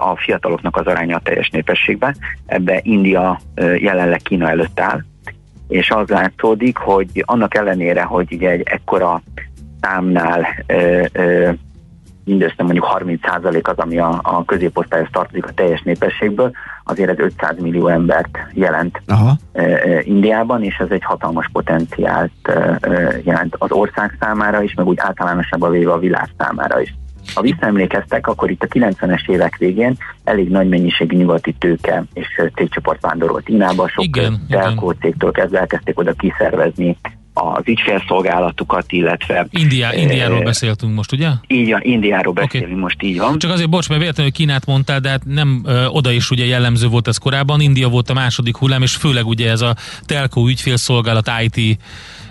a 0.00 0.16
fiataloknak 0.16 0.76
az 0.76 0.86
aránya 0.86 1.16
a 1.16 1.20
teljes 1.20 1.48
népességben. 1.50 2.16
Ebbe 2.46 2.80
India 2.82 3.40
jelenleg 3.76 4.20
Kína 4.22 4.48
előtt 4.48 4.80
áll, 4.80 5.00
és 5.68 5.90
az 5.90 6.08
látszódik, 6.08 6.76
hogy 6.76 7.24
annak 7.26 7.54
ellenére, 7.54 8.02
hogy 8.02 8.32
ugye 8.32 8.50
egy 8.50 8.62
ekkora 8.64 9.22
számnál 9.80 10.64
mindössze 12.24 12.62
mondjuk 12.62 12.86
30% 12.98 13.62
az, 13.62 13.76
ami 13.76 13.98
a, 13.98 14.20
a 14.22 14.44
középosztályhoz 14.44 15.08
tartozik 15.12 15.46
a 15.46 15.52
teljes 15.54 15.82
népességből, 15.82 16.50
azért 16.84 17.10
ez 17.10 17.18
500 17.18 17.58
millió 17.58 17.88
embert 17.88 18.38
jelent 18.52 19.02
Aha. 19.06 19.36
E, 19.52 19.62
e, 19.62 20.02
Indiában, 20.04 20.64
és 20.64 20.76
ez 20.78 20.90
egy 20.90 21.04
hatalmas 21.04 21.48
potenciált 21.52 22.48
e, 22.48 22.78
jelent 23.24 23.54
az 23.58 23.72
ország 23.72 24.16
számára 24.20 24.62
is, 24.62 24.74
meg 24.74 24.86
úgy 24.86 24.98
általánosabban 24.98 25.70
véve 25.70 25.92
a 25.92 25.98
világ 25.98 26.28
számára 26.38 26.80
is. 26.80 26.94
Ha 27.34 27.40
visszaemlékeztek, 27.40 28.26
akkor 28.26 28.50
itt 28.50 28.62
a 28.62 28.66
90-es 28.66 29.28
évek 29.28 29.56
végén 29.56 29.96
elég 30.24 30.48
nagy 30.48 30.68
mennyiségű 30.68 31.16
nyugati 31.16 31.52
tőke 31.52 32.04
és 32.12 32.42
cégcsoport 32.54 33.00
vándorolt 33.00 33.44
Kínába, 33.44 33.88
sok 33.88 34.04
telkó 34.48 34.90
cégtől 34.90 35.30
kezdve 35.30 35.58
elkezdték 35.58 35.98
oda 35.98 36.12
kiszervezni 36.12 36.96
az 37.40 37.62
ügyfélszolgálatukat, 37.64 38.92
illetve... 38.92 39.46
Indiá, 39.50 39.90
e, 39.90 39.96
Indiáról 40.00 40.42
beszéltünk 40.42 40.94
most, 40.94 41.12
ugye? 41.12 41.28
Így 41.46 41.70
van, 41.70 41.80
Indiáról 41.82 42.32
beszélünk 42.32 42.70
okay. 42.70 42.82
most, 42.82 43.02
így 43.02 43.18
van. 43.18 43.38
Csak 43.38 43.50
azért, 43.50 43.70
bocs, 43.70 43.88
mert 43.88 44.00
véletlenül 44.00 44.32
Kínát 44.32 44.66
mondtál, 44.66 45.00
de 45.00 45.08
hát 45.08 45.24
nem 45.24 45.62
ö, 45.64 45.86
oda 45.86 46.10
is 46.10 46.30
ugye 46.30 46.44
jellemző 46.44 46.88
volt 46.88 47.08
ez 47.08 47.16
korábban, 47.16 47.60
India 47.60 47.88
volt 47.88 48.10
a 48.10 48.14
második 48.14 48.56
hullám, 48.56 48.82
és 48.82 48.94
főleg 48.94 49.26
ugye 49.26 49.50
ez 49.50 49.60
a 49.60 49.76
telkó 50.06 50.46
ügyfélszolgálat, 50.46 51.30
IT, 51.42 51.78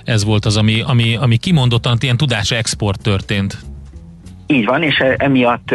ez 0.04 0.24
volt 0.24 0.46
az, 0.46 0.58
ami, 0.58 0.82
ami, 0.82 1.16
ami 1.16 1.38
kimondottan 1.38 1.98
ilyen 2.00 2.18
tudás 2.18 2.52
export 2.52 3.02
történt. 3.02 3.58
Így 4.52 4.66
van, 4.66 4.84
és 4.84 4.98
emiatt 5.18 5.72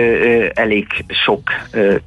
elég 0.54 0.86
sok 1.08 1.40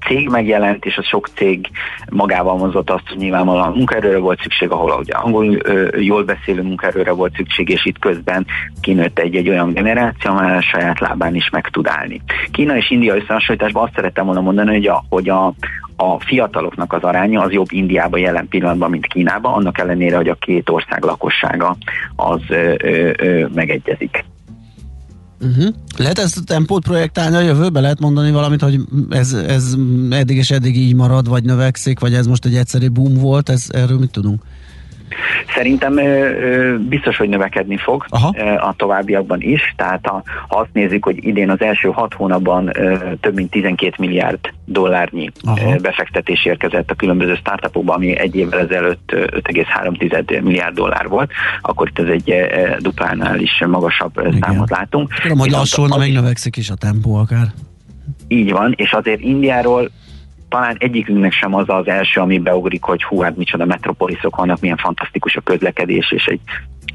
cég 0.08 0.30
megjelent, 0.30 0.86
és 0.86 0.98
a 0.98 1.04
sok 1.04 1.28
cég 1.28 1.70
magával 2.10 2.58
mozott 2.58 2.90
azt, 2.90 3.08
hogy 3.08 3.18
nyilvánvalóan 3.18 3.72
munkaerőre 3.72 4.18
volt 4.18 4.42
szükség, 4.42 4.70
ahol 4.70 5.00
ugye 5.00 5.14
angol 5.14 5.58
jól 5.98 6.24
beszélő 6.24 6.62
munkaerőre 6.62 7.12
volt 7.12 7.36
szükség, 7.36 7.70
és 7.70 7.86
itt 7.86 8.00
közben 8.00 8.46
kinőtt 8.82 9.20
egy, 9.20 9.36
egy 9.36 9.50
olyan 9.50 9.74
generáció, 9.74 10.32
amely 10.32 10.58
a 10.58 10.62
saját 10.62 11.00
lábán 11.00 11.36
is 11.36 11.50
meg 11.50 11.68
tud 11.68 11.88
állni. 11.88 12.22
Kína 12.52 12.78
és 12.78 12.92
India 12.92 13.16
összehasonlításban 13.16 13.84
azt 13.84 13.96
szerettem 13.96 14.26
volna 14.26 14.42
mondani, 14.42 14.72
hogy 14.72 14.88
a, 14.88 15.04
hogy 15.10 15.30
a, 15.30 15.46
a 15.96 16.20
fiataloknak 16.20 16.94
az 16.94 17.04
aránya 17.04 17.42
az 17.42 17.52
jobb 17.52 17.68
Indiában 17.70 18.20
jelen 18.20 18.48
pillanatban, 18.48 18.90
mint 18.90 19.08
Kínában, 19.08 19.54
annak 19.54 19.80
ellenére, 19.80 20.16
hogy 20.16 20.30
a 20.30 20.38
két 20.40 20.70
ország 20.70 21.04
lakossága 21.04 21.78
az 22.16 22.42
ö, 22.50 22.74
ö, 22.78 23.12
ö, 23.18 23.46
megegyezik. 23.54 24.26
Uh-huh. 25.42 25.74
Lehet 25.98 26.20
ezt 26.20 26.38
a 26.38 26.42
tempót 26.42 26.84
projektálni 26.84 27.36
a 27.36 27.42
jövőbe? 27.42 27.80
Lehet 27.80 28.00
mondani 28.00 28.32
valamit, 28.32 28.62
hogy 28.62 28.82
ez, 29.10 29.34
ez 29.34 29.76
eddig 30.10 30.38
és 30.38 30.52
eddig 30.52 30.78
így 30.78 30.96
marad, 30.96 31.28
vagy 31.28 31.44
növekszik, 31.44 32.00
vagy 32.00 32.14
ez 32.14 32.28
most 32.28 32.46
egy 32.46 32.56
egyszerű 32.56 32.90
boom 32.90 33.14
volt? 33.14 33.50
Ez, 33.50 33.66
erről 33.70 34.00
mit 34.00 34.12
tudunk? 34.12 34.42
Szerintem 35.54 36.00
biztos, 36.80 37.18
hogy 37.18 37.30
növekedni 37.30 37.78
fog 37.78 38.06
Aha. 38.10 38.28
a 38.58 38.74
továbbiakban 38.78 39.42
is, 39.42 39.74
tehát 39.76 40.08
ha, 40.08 40.24
ha 40.48 40.60
azt 40.60 40.74
nézzük, 40.74 41.04
hogy 41.04 41.26
idén 41.26 41.50
az 41.50 41.62
első 41.62 41.90
hat 41.90 42.14
hónapban 42.14 42.72
több 43.20 43.36
mint 43.36 43.52
12 43.52 43.94
milliárd 43.98 44.40
dollárnyi 44.66 45.32
Aha. 45.44 45.76
befektetés 45.82 46.46
érkezett 46.46 46.92
a 46.92 46.96
különböző 46.96 47.36
startupokba, 47.36 47.94
ami 47.94 48.18
egy 48.18 48.36
évvel 48.36 48.60
ezelőtt 48.60 49.12
5,3 49.12 50.44
milliárd 50.44 50.76
dollár 50.76 51.08
volt, 51.08 51.32
akkor 51.62 51.88
itt 51.88 52.00
ez 52.00 52.08
egy 52.08 52.34
duplánál 52.80 53.40
is 53.40 53.64
magasabb 53.68 54.20
Igen. 54.20 54.40
számot 54.42 54.70
látunk. 54.70 55.14
Tudom, 55.22 55.38
hogy 55.38 55.52
lassulna, 55.52 55.98
meg 55.98 56.12
növekszik 56.12 56.58
is 56.58 56.70
a 56.70 56.76
tempó 56.76 57.16
akár. 57.16 57.48
Így 58.28 58.52
van, 58.52 58.74
és 58.78 58.92
azért 58.92 59.20
Indiáról 59.20 59.90
talán 60.50 60.76
egyikünknek 60.80 61.32
sem 61.32 61.54
az 61.54 61.66
az 61.68 61.88
első, 61.88 62.22
ami 62.22 62.40
beugrik, 62.40 62.84
hogy 62.84 63.04
hú, 63.04 63.22
hát 63.22 63.38
micsoda 63.38 63.66
metropoliszok 63.66 64.36
vannak, 64.36 64.60
milyen 64.60 64.78
fantasztikus 64.78 65.36
a 65.36 65.42
közlekedés, 65.42 66.12
és 66.12 66.26
egy 66.26 66.40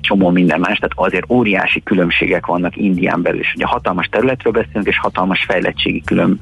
csomó 0.00 0.30
minden 0.30 0.60
más, 0.60 0.78
tehát 0.78 1.10
azért 1.10 1.30
óriási 1.30 1.82
különbségek 1.82 2.46
vannak 2.46 2.76
Indián 2.76 3.22
belül, 3.22 3.40
és 3.40 3.52
ugye 3.54 3.66
hatalmas 3.66 4.06
területről 4.06 4.52
beszélünk, 4.52 4.86
és 4.86 4.98
hatalmas 4.98 5.44
fejlettségi 5.44 6.02
külön, 6.04 6.40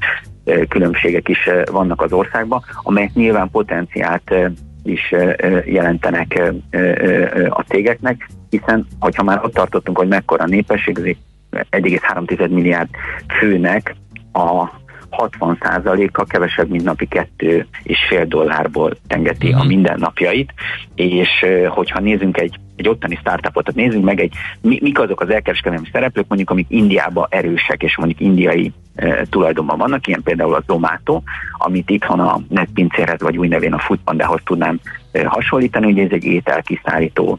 különbségek 0.68 1.28
is 1.28 1.48
vannak 1.70 2.02
az 2.02 2.12
országban, 2.12 2.62
amelyek 2.82 3.12
nyilván 3.12 3.50
potenciált 3.50 4.34
is 4.82 5.14
jelentenek 5.64 6.52
a 7.48 7.60
cégeknek, 7.60 8.28
hiszen 8.50 8.86
hogyha 8.98 9.22
már 9.22 9.40
ott 9.44 9.54
tartottunk, 9.54 9.98
hogy 9.98 10.08
mekkora 10.08 10.46
népesség, 10.46 10.98
az 10.98 11.04
1,3 11.70 12.50
milliárd 12.50 12.88
főnek 13.38 13.96
a 14.32 14.79
60%-a 15.10 16.24
kevesebb, 16.24 16.68
mint 16.68 16.84
napi 16.84 17.06
kettő 17.06 17.66
és 17.82 17.98
fél 18.08 18.24
dollárból 18.24 18.96
tengeti 19.06 19.52
a 19.52 19.58
mhm. 19.58 19.66
mindennapjait, 19.66 20.52
és 20.94 21.28
hogyha 21.68 22.00
nézzünk 22.00 22.38
egy, 22.38 22.58
egy 22.76 22.88
ottani 22.88 23.16
startupot, 23.20 23.64
tehát 23.64 23.80
nézzünk 23.80 24.04
meg 24.04 24.20
egy, 24.20 24.34
mi, 24.60 24.78
mik 24.82 24.98
azok 24.98 25.20
az 25.20 25.30
elkereskedelmi 25.30 25.88
szereplők, 25.92 26.28
mondjuk 26.28 26.50
amik 26.50 26.66
Indiában 26.68 27.26
erősek, 27.30 27.82
és 27.82 27.96
mondjuk 27.96 28.20
indiai 28.20 28.72
e, 28.94 29.24
tulajdonban 29.30 29.78
vannak, 29.78 30.06
ilyen 30.06 30.22
például 30.22 30.54
a 30.54 30.62
Zomato, 30.66 31.22
amit 31.58 31.90
itthon 31.90 32.20
a 32.20 32.40
netpincérhez, 32.48 33.20
vagy 33.20 33.38
új 33.38 33.48
nevén 33.48 33.72
a 33.72 33.78
Foodpandához 33.78 34.40
tudnám 34.44 34.80
e, 35.12 35.26
hasonlítani, 35.26 35.86
ugye 35.86 36.04
ez 36.04 36.12
egy 36.12 36.24
ételkiszállító 36.24 37.38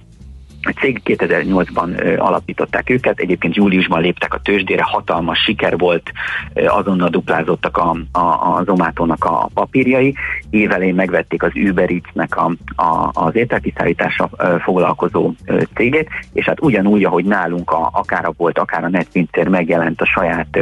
a 0.61 0.73
cég 0.79 1.01
2008-ban 1.05 2.19
alapították 2.19 2.89
őket, 2.89 3.19
egyébként 3.19 3.55
júliusban 3.55 4.01
léptek 4.01 4.33
a 4.33 4.39
tőzsdére, 4.39 4.83
hatalmas 4.83 5.39
siker 5.39 5.77
volt, 5.77 6.11
azonnal 6.53 7.09
duplázottak 7.09 7.77
a, 7.77 7.97
a, 8.11 8.19
a 8.19 8.63
Zomátónak 8.65 9.25
a 9.25 9.49
papírjai, 9.53 10.15
évelén 10.49 10.95
megvették 10.95 11.43
az 11.43 11.51
Uber 11.55 11.89
Eats-nek 11.89 12.37
a, 12.37 12.51
a, 12.75 13.09
az 13.13 13.35
ételkiszállításra 13.35 14.29
foglalkozó 14.63 15.31
cégét, 15.75 16.09
és 16.33 16.45
hát 16.45 16.61
ugyanúgy, 16.61 17.03
ahogy 17.03 17.25
nálunk 17.25 17.71
a, 17.71 17.89
akár 17.93 18.25
a 18.25 18.33
volt, 18.37 18.57
akár 18.57 18.83
a 18.83 18.89
netpincér 18.89 19.47
megjelent 19.47 20.01
a 20.01 20.05
saját 20.05 20.59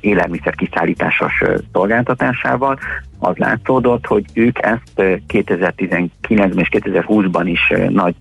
élelmiszer 0.00 0.54
kiszállításos 0.54 1.42
szolgáltatásával, 1.72 2.78
az 3.18 3.36
látszódott, 3.36 4.06
hogy 4.06 4.24
ők 4.34 4.58
ezt 4.62 4.92
2019-ben 5.28 6.58
és 6.58 6.68
2020-ban 6.70 7.42
is 7.44 7.72
nagy 7.88 8.14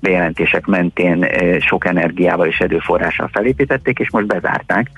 bejelentések 0.00 0.66
mentén 0.66 1.26
sok 1.60 1.86
energiával 1.86 2.46
és 2.46 2.58
erőforrással 2.58 3.28
felépítették, 3.32 3.98
és 3.98 4.10
most 4.10 4.26
bezárták 4.26 4.90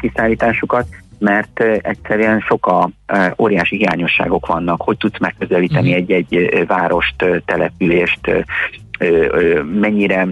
kiszállításukat, 0.00 0.86
mert 1.18 1.60
egyszerűen 1.82 2.40
sok 2.40 2.66
a 2.66 2.90
óriási 3.38 3.76
hiányosságok 3.76 4.46
vannak, 4.46 4.82
hogy 4.82 4.96
tudsz 4.96 5.18
megközelíteni 5.18 5.88
mhm. 5.88 5.98
egy-egy 5.98 6.64
várost, 6.66 7.24
települést, 7.44 8.44
mennyire 9.80 10.26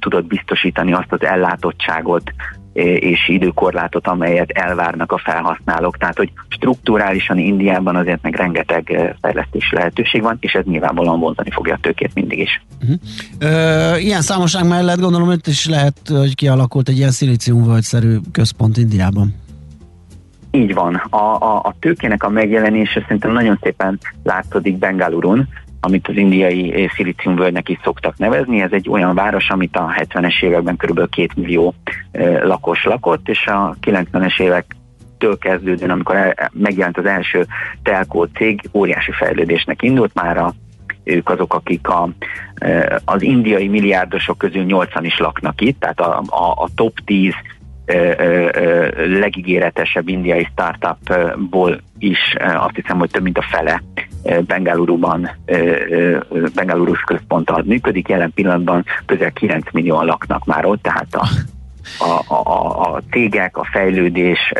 tudod 0.00 0.26
biztosítani 0.26 0.92
azt 0.92 1.12
az 1.12 1.22
ellátottságot, 1.22 2.32
és 2.84 3.28
időkorlátot, 3.28 4.06
amelyet 4.06 4.50
elvárnak 4.50 5.12
a 5.12 5.18
felhasználók. 5.18 5.96
Tehát, 5.96 6.16
hogy 6.16 6.32
strukturálisan 6.48 7.38
Indiában 7.38 7.96
azért 7.96 8.22
meg 8.22 8.34
rengeteg 8.34 9.14
fejlesztési 9.20 9.74
lehetőség 9.74 10.22
van, 10.22 10.36
és 10.40 10.52
ez 10.52 10.64
nyilvánvalóan 10.64 11.20
vonzani 11.20 11.50
fogja 11.50 11.74
a 11.74 11.78
tőkét 11.80 12.14
mindig 12.14 12.38
is. 12.38 12.62
Uh-huh. 12.82 12.98
Ö, 13.38 13.96
ilyen 13.96 14.20
számoság 14.20 14.66
mellett 14.66 15.00
gondolom, 15.00 15.26
hogy 15.26 15.40
is 15.44 15.66
lehet, 15.66 15.98
hogy 16.08 16.34
kialakult 16.34 16.88
egy 16.88 16.96
ilyen 16.96 17.10
szilíciumvölgyszerű 17.10 18.16
központ 18.32 18.76
Indiában. 18.76 19.34
Így 20.50 20.74
van. 20.74 20.94
A, 20.94 21.16
a, 21.16 21.56
a 21.56 21.74
tőkének 21.80 22.22
a 22.22 22.28
megjelenése 22.28 23.00
szerintem 23.00 23.32
nagyon 23.32 23.58
szépen 23.62 23.98
látszódik 24.22 24.78
Bengalurun, 24.78 25.48
amit 25.80 26.08
az 26.08 26.16
indiai 26.16 26.90
szilíciumvölgynek 26.94 27.68
is 27.68 27.78
szoktak 27.82 28.18
nevezni. 28.18 28.60
Ez 28.60 28.72
egy 28.72 28.88
olyan 28.88 29.14
város, 29.14 29.48
amit 29.48 29.76
a 29.76 29.94
70-es 29.96 30.42
években 30.42 30.76
kb. 30.76 30.94
2 30.94 31.28
millió 31.34 31.74
lakos 32.42 32.84
lakott, 32.84 33.28
és 33.28 33.46
a 33.46 33.76
90-es 33.86 34.40
évek 34.40 34.76
től 35.18 35.38
kezdődően, 35.38 35.90
amikor 35.90 36.34
megjelent 36.52 36.98
az 36.98 37.06
első 37.06 37.46
telkó 37.82 38.24
cég, 38.24 38.60
óriási 38.72 39.12
fejlődésnek 39.12 39.82
indult, 39.82 40.14
már 40.14 40.36
a, 40.36 40.54
ők 41.04 41.28
azok, 41.28 41.54
akik 41.54 41.88
a, 41.88 42.08
az 43.04 43.22
indiai 43.22 43.68
milliárdosok 43.68 44.38
közül 44.38 44.64
8 44.64 44.90
is 45.00 45.18
laknak 45.18 45.60
itt, 45.60 45.80
tehát 45.80 46.00
a, 46.00 46.22
a, 46.26 46.50
a 46.62 46.68
top 46.74 46.98
10 47.04 47.32
legígéretesebb 48.96 50.08
indiai 50.08 50.48
startupból 50.52 51.80
is 51.98 52.34
azt 52.38 52.74
hiszem, 52.74 52.98
hogy 52.98 53.10
több 53.10 53.22
mint 53.22 53.38
a 53.38 53.46
fele 53.50 53.82
Bengaluruban, 54.46 55.30
Bengalurus 56.54 57.00
központtal 57.00 57.62
működik. 57.66 58.08
Jelen 58.08 58.32
pillanatban 58.34 58.84
közel 59.06 59.32
9 59.32 59.72
millióan 59.72 60.06
laknak 60.06 60.44
már 60.44 60.64
ott, 60.64 60.82
tehát 60.82 61.14
a, 61.14 61.28
a, 61.98 62.34
a, 62.34 62.94
a 62.94 63.02
cégek, 63.10 63.56
a 63.56 63.64
fejlődés, 63.72 64.52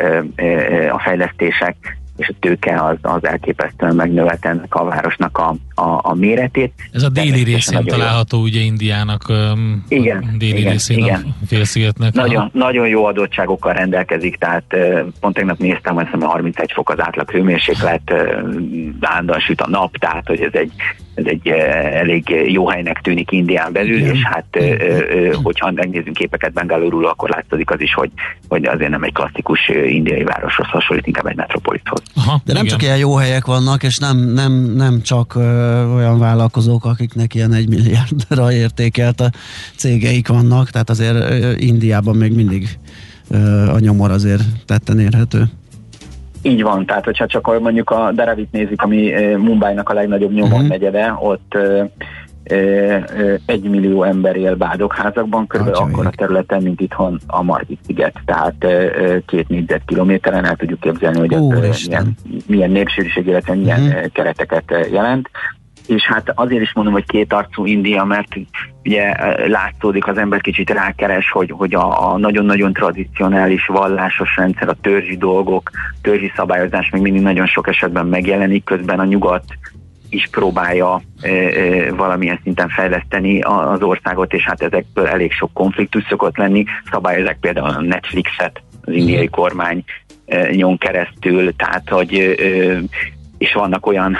a 0.91 0.99
fejlesztések 0.99 1.98
és 2.19 2.27
a 2.27 2.33
tőke 2.39 2.83
az, 2.83 2.97
az 3.01 3.25
elképesztően 3.25 3.95
megnövelte 3.95 4.49
ennek 4.49 4.75
a 4.75 4.83
városnak 4.83 5.37
a, 5.37 5.55
a, 5.81 5.99
a 6.01 6.13
méretét. 6.13 6.73
Ez 6.91 7.03
a 7.03 7.09
déli 7.09 7.43
részén 7.43 7.73
nagyon 7.73 7.97
jó. 7.97 7.97
található 7.97 8.41
ugye 8.41 8.59
Indiának, 8.59 9.23
Igen, 9.87 10.29
a 10.33 10.37
déli 10.37 10.59
igen, 10.59 10.71
részén 10.71 10.97
igen. 10.97 11.35
a 11.41 11.45
félszigetnek. 11.45 12.13
Nagyon, 12.13 12.49
nagyon 12.53 12.87
jó 12.87 13.05
adottságokkal 13.05 13.73
rendelkezik, 13.73 14.35
tehát 14.35 14.75
pont 15.19 15.35
tegnap 15.35 15.57
néztem, 15.57 15.93
hogy 15.93 16.03
azt 16.03 16.13
hiszem, 16.13 16.29
31 16.29 16.71
fok 16.71 16.89
az 16.89 16.99
átlag 16.99 17.31
hőmérséklet, 17.31 18.13
állandóan 19.01 19.39
süt 19.39 19.61
a 19.61 19.69
nap, 19.69 19.97
tehát 19.97 20.27
hogy 20.27 20.41
ez 20.41 20.53
egy, 20.53 20.71
ez 21.19 21.25
egy 21.25 21.49
ö, 21.49 21.57
elég 21.97 22.29
jó 22.47 22.67
helynek 22.67 23.01
tűnik 23.01 23.31
Indián 23.31 23.71
belül, 23.71 23.97
Igen. 23.97 24.15
és 24.15 24.21
hát 24.23 24.45
ö, 24.51 24.61
ö, 24.61 25.33
hogyha 25.43 25.71
megnézzünk 25.71 26.15
képeket 26.15 26.53
Bengalurul, 26.53 27.05
akkor 27.05 27.29
látszik 27.29 27.69
az 27.69 27.81
is, 27.81 27.93
hogy, 27.93 28.11
hogy 28.47 28.65
azért 28.65 28.89
nem 28.89 29.03
egy 29.03 29.13
klasszikus 29.13 29.69
indiai 29.69 30.23
városhoz 30.23 30.67
hasonlít, 30.67 31.07
inkább 31.07 31.25
egy 31.25 31.35
metropolishoz. 31.35 32.01
Aha, 32.15 32.41
De 32.45 32.53
nem 32.53 32.65
igen. 32.65 32.77
csak 32.77 32.87
ilyen 32.87 32.97
jó 32.97 33.15
helyek 33.15 33.45
vannak, 33.45 33.83
és 33.83 33.97
nem, 33.97 34.17
nem, 34.17 34.51
nem 34.75 35.01
csak 35.01 35.35
ö, 35.35 35.85
olyan 35.93 36.19
vállalkozók, 36.19 36.85
akiknek 36.85 37.35
ilyen 37.35 37.53
egy 37.53 37.69
milliárdra 37.69 38.51
értékelt 38.51 39.21
a 39.21 39.29
cégeik 39.75 40.27
vannak, 40.27 40.69
tehát 40.69 40.89
azért 40.89 41.15
ö, 41.15 41.51
Indiában 41.57 42.15
még 42.15 42.35
mindig 42.35 42.67
ö, 43.29 43.37
a 43.67 43.79
nyomor 43.79 44.11
azért 44.11 44.43
tetten 44.65 44.99
érhető. 44.99 45.49
Így 46.41 46.61
van, 46.63 46.85
tehát 46.85 47.05
hogyha 47.05 47.25
csak 47.25 47.59
mondjuk 47.59 47.89
a 47.89 48.11
Daravit 48.11 48.51
nézzük, 48.51 48.81
ami 48.81 49.11
Mumbai-nak 49.37 49.89
a 49.89 49.93
legnagyobb 49.93 50.31
nyomor 50.33 50.59
Mhm. 50.59 50.67
negyede, 50.67 51.17
ott 51.19 51.57
egy 53.45 53.69
millió 53.69 54.03
ember 54.03 54.35
él 54.35 54.55
bádokházakban, 54.55 55.47
kb. 55.47 55.67
Atya 55.67 55.81
akkor 55.83 56.05
a 56.05 56.09
területen, 56.09 56.61
mint 56.61 56.81
itthon 56.81 57.19
a 57.27 57.43
Margit 57.43 57.79
sziget. 57.85 58.13
Tehát 58.25 58.63
eh, 58.63 58.83
eh, 58.85 59.17
két 59.25 59.47
négyzetkilométeren 59.49 60.45
el 60.45 60.55
tudjuk 60.55 60.79
képzelni, 60.79 61.19
hogy 61.19 61.33
ez 61.33 61.39
eh, 61.39 61.45
Úristen. 61.45 62.15
milyen, 62.23 62.43
milyen 62.47 62.71
népsűrűség, 62.71 63.27
illetve 63.27 63.55
milyen 63.55 63.91
eh, 63.91 64.03
kereteket 64.13 64.87
jelent. 64.91 65.29
És 65.89 66.03
hát 66.03 66.31
azért 66.35 66.61
is 66.61 66.73
mondom, 66.73 66.93
hogy 66.93 67.05
két 67.05 67.33
arcú 67.33 67.65
India, 67.65 68.03
mert 68.03 68.27
ugye 68.83 69.13
látszódik, 69.47 70.07
az 70.07 70.17
ember 70.17 70.41
kicsit 70.41 70.69
rákeres, 70.69 71.31
hogy, 71.31 71.51
hogy 71.51 71.75
a, 71.75 72.11
a 72.11 72.17
nagyon-nagyon 72.17 72.73
tradicionális 72.73 73.65
vallásos 73.65 74.35
rendszer, 74.35 74.69
a 74.69 74.77
törzsi 74.81 75.17
dolgok, 75.17 75.69
törzsi 76.01 76.31
szabályozás 76.35 76.89
még 76.89 77.01
mindig 77.01 77.21
nagyon 77.21 77.45
sok 77.45 77.67
esetben 77.67 78.07
megjelenik, 78.07 78.63
közben 78.63 78.99
a 78.99 79.05
nyugat 79.05 79.43
is 80.09 80.27
próbálja 80.31 81.01
e, 81.21 81.29
e, 81.29 81.93
valamilyen 81.93 82.39
szinten 82.43 82.69
fejleszteni 82.69 83.41
az 83.41 83.81
országot, 83.81 84.33
és 84.33 84.43
hát 84.43 84.61
ezekből 84.61 85.07
elég 85.07 85.31
sok 85.31 85.53
konfliktus 85.53 86.03
szokott 86.09 86.37
lenni. 86.37 86.63
Szabályozzák 86.91 87.37
például 87.39 87.69
a 87.69 87.81
Netflixet, 87.81 88.61
az 88.81 88.93
indiai 88.93 89.27
kormány 89.27 89.83
e, 90.25 90.49
nyon 90.51 90.77
keresztül, 90.77 91.55
tehát 91.55 91.89
hogy 91.89 92.37
és 93.37 93.53
vannak 93.53 93.85
olyan 93.85 94.17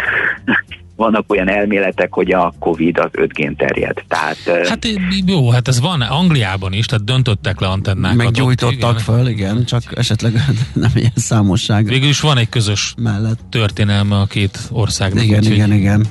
vannak 0.99 1.31
olyan 1.31 1.49
elméletek, 1.49 2.13
hogy 2.13 2.31
a 2.31 2.53
Covid 2.59 2.97
az 2.97 3.09
5G-n 3.11 3.55
terjed. 3.55 4.03
Tehát 4.07 4.67
Hát 4.67 4.87
jó, 5.25 5.49
hát 5.49 5.67
ez 5.67 5.79
van 5.79 6.01
Angliában 6.01 6.73
is, 6.73 6.85
tehát 6.85 7.03
döntöttek 7.05 7.59
le 7.59 7.67
antennákat. 7.67 8.17
ott, 8.17 8.23
Meggyújtottak 8.23 8.73
igen. 8.91 8.97
föl, 8.97 9.27
igen, 9.27 9.65
csak 9.65 9.83
esetleg 9.97 10.33
nem 10.73 10.91
ilyen 10.95 11.11
számosság 11.15 11.85
Végül 11.85 12.09
is 12.09 12.19
van 12.19 12.37
egy 12.37 12.49
közös 12.49 12.93
mellett. 12.97 13.39
történelme 13.49 14.15
a 14.15 14.25
két 14.25 14.59
országnak. 14.71 15.23
Igen, 15.23 15.37
úgyhogy- 15.39 15.55
igen, 15.55 15.73
igen. 15.73 16.05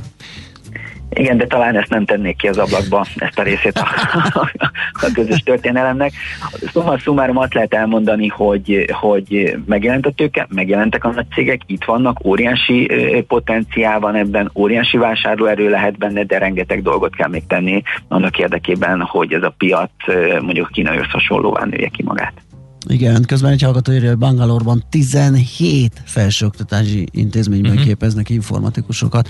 Igen, 1.10 1.36
de 1.36 1.46
talán 1.46 1.76
ezt 1.76 1.90
nem 1.90 2.04
tennék 2.04 2.36
ki 2.36 2.48
az 2.48 2.58
ablakba, 2.58 3.06
ezt 3.16 3.38
a 3.38 3.42
részét 3.42 3.78
a, 3.78 3.88
a 4.92 5.10
közös 5.14 5.42
történelemnek. 5.42 6.12
Szóval 6.72 6.98
szumárom 6.98 7.36
azt 7.36 7.54
lehet 7.54 7.74
elmondani, 7.74 8.26
hogy, 8.28 8.84
hogy 8.92 9.56
megjelent 9.66 10.06
a 10.06 10.10
tőke, 10.10 10.46
megjelentek 10.50 11.04
a 11.04 11.10
nagy 11.10 11.26
cégek, 11.34 11.60
itt 11.66 11.84
vannak, 11.84 12.24
óriási 12.24 12.90
potenciál 13.28 14.00
van 14.00 14.14
ebben, 14.14 14.50
óriási 14.54 14.96
vásárlóerő 14.96 15.70
lehet 15.70 15.98
benne, 15.98 16.24
de 16.24 16.38
rengeteg 16.38 16.82
dolgot 16.82 17.16
kell 17.16 17.28
még 17.28 17.46
tenni 17.46 17.82
annak 18.08 18.38
érdekében, 18.38 19.00
hogy 19.00 19.32
ez 19.32 19.42
a 19.42 19.54
piac 19.58 19.90
mondjuk 20.40 20.66
a 20.66 20.72
kínai 20.72 20.98
hasonlóvá 21.08 21.64
nője 21.64 21.88
ki 21.88 22.02
magát. 22.02 22.32
Igen, 22.88 23.24
közben 23.24 23.52
egy 23.52 23.62
hallgató 23.62 23.92
írja, 23.92 24.08
hogy 24.08 24.18
Bangalore-ban 24.18 24.84
17 24.90 26.02
felsőoktatási 26.04 27.06
intézményben 27.10 27.70
Mhm. 27.70 27.78
uh-huh. 27.80 27.88
képeznek 27.92 28.28
informatikusokat. 28.30 29.28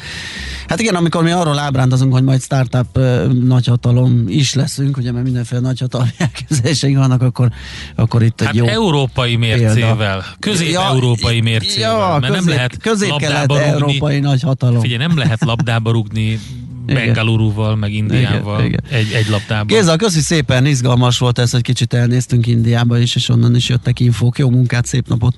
Hát 0.68 0.80
igen, 0.80 0.94
amikor 0.94 1.22
mi 1.22 1.30
arról 1.30 1.58
ábrándozunk, 1.58 2.12
hogy 2.12 2.22
majd 2.22 2.40
startup 2.40 2.98
nagyhatalom 3.44 4.24
is 4.28 4.54
leszünk, 4.54 4.96
ugye 4.96 5.12
mert 5.12 5.24
mindenféle 5.24 5.60
nagyhatalmi 5.60 6.10
elképzeléseink 6.18 6.98
vannak, 6.98 7.22
akkor, 7.22 7.50
akkor 7.94 8.22
itt 8.22 8.40
Hát 8.40 8.48
egy 8.48 8.54
jó... 8.56 8.66
európai 8.66 9.36
mércével, 9.36 10.24
közép-európai 10.38 11.40
mércével, 11.40 11.90
ja, 11.90 12.18
mert 12.20 12.32
közép, 12.32 12.44
nem 12.46 12.54
lehet 12.54 12.76
közép-kelet-európai 12.76 14.20
nagyhatalom. 14.20 14.80
Figyelj, 14.80 15.06
nem 15.06 15.18
lehet 15.18 15.44
labdába 15.44 15.90
rúgni 15.90 16.38
Bengaluruval, 16.94 17.76
meg 17.76 17.92
Indiával 17.92 18.64
Igen, 18.64 18.80
egy, 18.90 19.12
egy 19.12 19.28
labdában. 19.28 19.66
Géza, 19.66 19.96
köszi 19.96 20.20
szépen, 20.20 20.66
izgalmas 20.66 21.18
volt 21.18 21.38
ez, 21.38 21.50
hogy 21.50 21.62
kicsit 21.62 21.94
elnéztünk 21.94 22.46
Indiába 22.46 22.98
is, 22.98 23.14
és 23.16 23.28
onnan 23.28 23.54
is 23.54 23.68
jöttek 23.68 24.00
infók. 24.00 24.38
Jó 24.38 24.50
munkát, 24.50 24.86
szép 24.86 25.08
napot! 25.08 25.34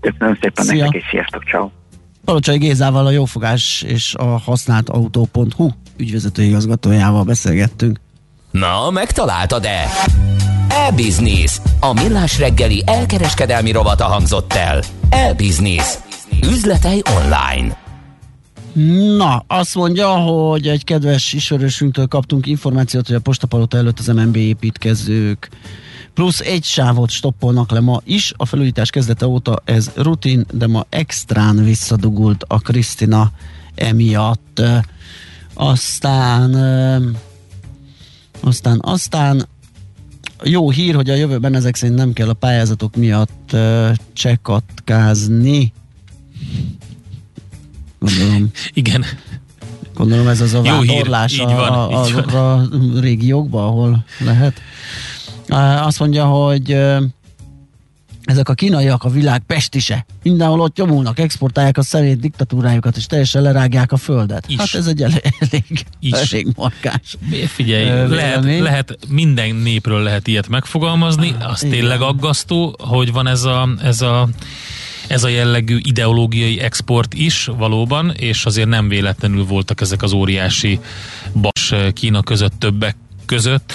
Köszönöm 0.00 0.38
szépen 0.40 0.64
Szia. 0.64 0.82
nektek, 0.82 1.00
és 1.02 1.08
sziasztok, 1.10 1.44
ciao. 1.44 1.70
Palocsai 2.24 2.58
Gézával 2.58 3.06
a 3.06 3.10
Jófogás 3.10 3.84
és 3.86 4.14
a 4.14 4.24
használtautó.hu 4.24 5.70
ügyvezető 5.96 6.42
igazgatójával 6.42 7.24
beszélgettünk. 7.24 8.00
Na, 8.50 8.90
megtaláltad-e? 8.90 9.88
E-Business. 10.68 11.60
A 11.80 11.92
millás 11.92 12.38
reggeli 12.38 12.82
elkereskedelmi 12.86 13.70
rovata 13.72 14.04
hangzott 14.04 14.52
el. 14.52 14.82
E-Business. 15.08 15.98
Üzletei 16.42 17.02
online. 17.16 17.81
Na, 19.16 19.44
azt 19.46 19.74
mondja, 19.74 20.08
hogy 20.08 20.68
egy 20.68 20.84
kedves 20.84 21.32
ismerősünktől 21.32 22.06
kaptunk 22.06 22.46
információt, 22.46 23.06
hogy 23.06 23.16
a 23.16 23.20
postapalota 23.20 23.76
előtt 23.76 23.98
az 23.98 24.06
MNB 24.06 24.36
építkezők 24.36 25.50
plusz 26.14 26.40
egy 26.40 26.64
sávot 26.64 27.10
stoppolnak 27.10 27.70
le 27.70 27.80
ma 27.80 28.00
is. 28.04 28.32
A 28.36 28.46
felújítás 28.46 28.90
kezdete 28.90 29.26
óta 29.26 29.62
ez 29.64 29.90
rutin, 29.96 30.46
de 30.52 30.66
ma 30.66 30.86
extrán 30.88 31.64
visszadugult 31.64 32.44
a 32.48 32.58
Krisztina 32.58 33.30
emiatt. 33.74 34.62
Aztán 35.54 36.54
aztán, 38.40 38.78
aztán 38.82 39.48
jó 40.44 40.70
hír, 40.70 40.94
hogy 40.94 41.10
a 41.10 41.14
jövőben 41.14 41.54
ezek 41.54 41.74
szerint 41.74 41.98
nem 41.98 42.12
kell 42.12 42.28
a 42.28 42.32
pályázatok 42.32 42.96
miatt 42.96 43.56
csekatkázni. 44.12 45.72
Gondolom, 48.02 48.50
Igen, 48.72 49.04
gondolom 49.94 50.28
ez 50.28 50.40
az 50.40 50.54
a 50.54 50.62
hír, 50.62 50.72
vándorlás 50.72 51.38
a, 51.38 51.44
van, 51.44 51.72
a, 51.72 51.88
így 51.90 51.96
azokra 51.96 52.52
a 52.52 52.68
régiókba, 53.00 53.66
ahol 53.66 54.04
lehet. 54.18 54.60
Azt 55.84 55.98
mondja, 55.98 56.24
hogy 56.24 56.76
ezek 58.24 58.48
a 58.48 58.54
kínaiak 58.54 59.04
a 59.04 59.08
világ 59.08 59.42
pestise. 59.46 60.06
Mindenhol 60.22 60.60
ott 60.60 60.76
nyomulnak, 60.76 61.18
exportálják 61.18 61.78
a 61.78 61.82
szemét 61.82 62.20
diktatúrájukat, 62.20 62.96
és 62.96 63.06
teljesen 63.06 63.42
lerágják 63.42 63.92
a 63.92 63.96
földet. 63.96 64.44
Is. 64.48 64.56
Hát 64.56 64.74
ez 64.74 64.86
egy 64.86 65.02
elég, 65.02 65.34
elég, 65.38 65.84
Is. 66.00 66.12
elég 66.12 66.46
markás. 66.56 67.16
figyelj, 67.46 67.88
Ö, 67.88 68.14
lehet, 68.14 68.60
lehet 68.60 68.98
minden 69.08 69.54
népről 69.54 70.02
lehet 70.02 70.26
ilyet 70.26 70.48
megfogalmazni, 70.48 71.34
az 71.40 71.62
igen. 71.62 71.78
tényleg 71.78 72.00
aggasztó, 72.00 72.76
hogy 72.78 73.12
van 73.12 73.26
ez 73.26 73.42
a, 73.42 73.68
ez 73.82 74.00
a 74.00 74.28
ez 75.12 75.24
a 75.24 75.28
jellegű 75.28 75.78
ideológiai 75.82 76.60
export 76.60 77.14
is 77.14 77.50
valóban, 77.56 78.12
és 78.16 78.44
azért 78.44 78.68
nem 78.68 78.88
véletlenül 78.88 79.44
voltak 79.44 79.80
ezek 79.80 80.02
az 80.02 80.12
óriási 80.12 80.80
bas 81.32 81.74
Kína 81.92 82.22
között 82.22 82.52
többek 82.58 82.96
között. 83.26 83.72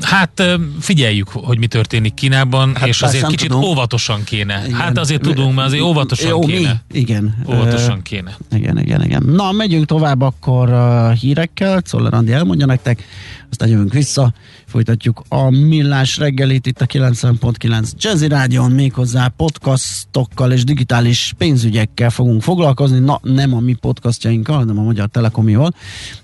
Hát 0.00 0.40
öm, 0.40 0.76
figyeljük, 0.80 1.28
hogy 1.28 1.58
mi 1.58 1.66
történik 1.66 2.14
Kínában, 2.14 2.74
Hát 2.76 2.86
és 2.88 3.02
azért 3.02 3.26
kicsit 3.26 3.48
tudunk. 3.48 3.66
óvatosan 3.66 4.24
kéne. 4.24 4.62
Igen. 4.66 4.78
Hát 4.78 4.98
azért 4.98 5.20
tudunk, 5.22 5.54
mert 5.54 5.66
azért 5.66 5.82
óvatosan 5.82 6.28
Jó, 6.28 6.40
kéne. 6.40 6.82
Mi? 6.92 6.98
Igen. 6.98 7.44
Óvatosan 7.48 8.02
kéne. 8.02 8.36
Igen, 8.50 8.78
igen, 8.78 9.04
igen. 9.04 9.22
Na, 9.22 9.52
megyünk 9.52 9.86
tovább 9.86 10.20
akkor 10.20 10.68
hírekkel, 11.12 11.80
Czoller 11.80 12.14
Andi 12.14 12.32
elmondja 12.32 12.66
nektek, 12.66 13.04
aztán 13.50 13.68
jövünk 13.68 13.92
vissza, 13.92 14.32
folytatjuk 14.74 15.22
a 15.28 15.50
millás 15.50 16.18
reggelit 16.18 16.66
itt 16.66 16.80
a 16.80 16.86
90.9 16.86 17.90
Jazzy 17.96 18.28
Rádion, 18.28 18.70
méghozzá 18.70 19.32
podcastokkal 19.36 20.52
és 20.52 20.64
digitális 20.64 21.32
pénzügyekkel 21.38 22.10
fogunk 22.10 22.42
foglalkozni, 22.42 22.98
na 22.98 23.20
nem 23.22 23.54
a 23.54 23.60
mi 23.60 23.74
podcastjainkkal, 23.74 24.56
hanem 24.56 24.78
a 24.78 24.82
Magyar 24.82 25.08
Telekomival. 25.08 25.74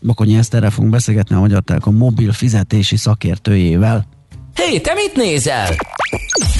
Bakonyi 0.02 0.36
Eszterrel 0.36 0.70
fogunk 0.70 0.92
beszélgetni 0.92 1.34
a 1.34 1.38
Magyar 1.38 1.62
Telekom 1.62 1.96
mobil 1.96 2.32
fizetési 2.32 2.96
szakértőjével. 2.96 4.06
Hé, 4.54 4.78
te 4.78 4.94
mit 4.94 5.14
nézel? 5.16 5.68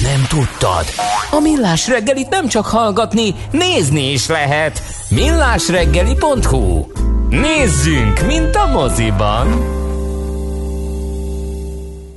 Nem 0.01 0.25
tudtad? 0.29 0.85
A 1.31 1.39
Millás 1.39 1.87
reggelit 1.87 2.29
nem 2.29 2.47
csak 2.47 2.65
hallgatni, 2.65 3.35
nézni 3.51 4.11
is 4.11 4.27
lehet. 4.27 4.81
Millásreggeli.hu 5.09 6.85
Nézzünk, 7.29 8.25
mint 8.25 8.55
a 8.55 8.71
moziban! 8.71 9.79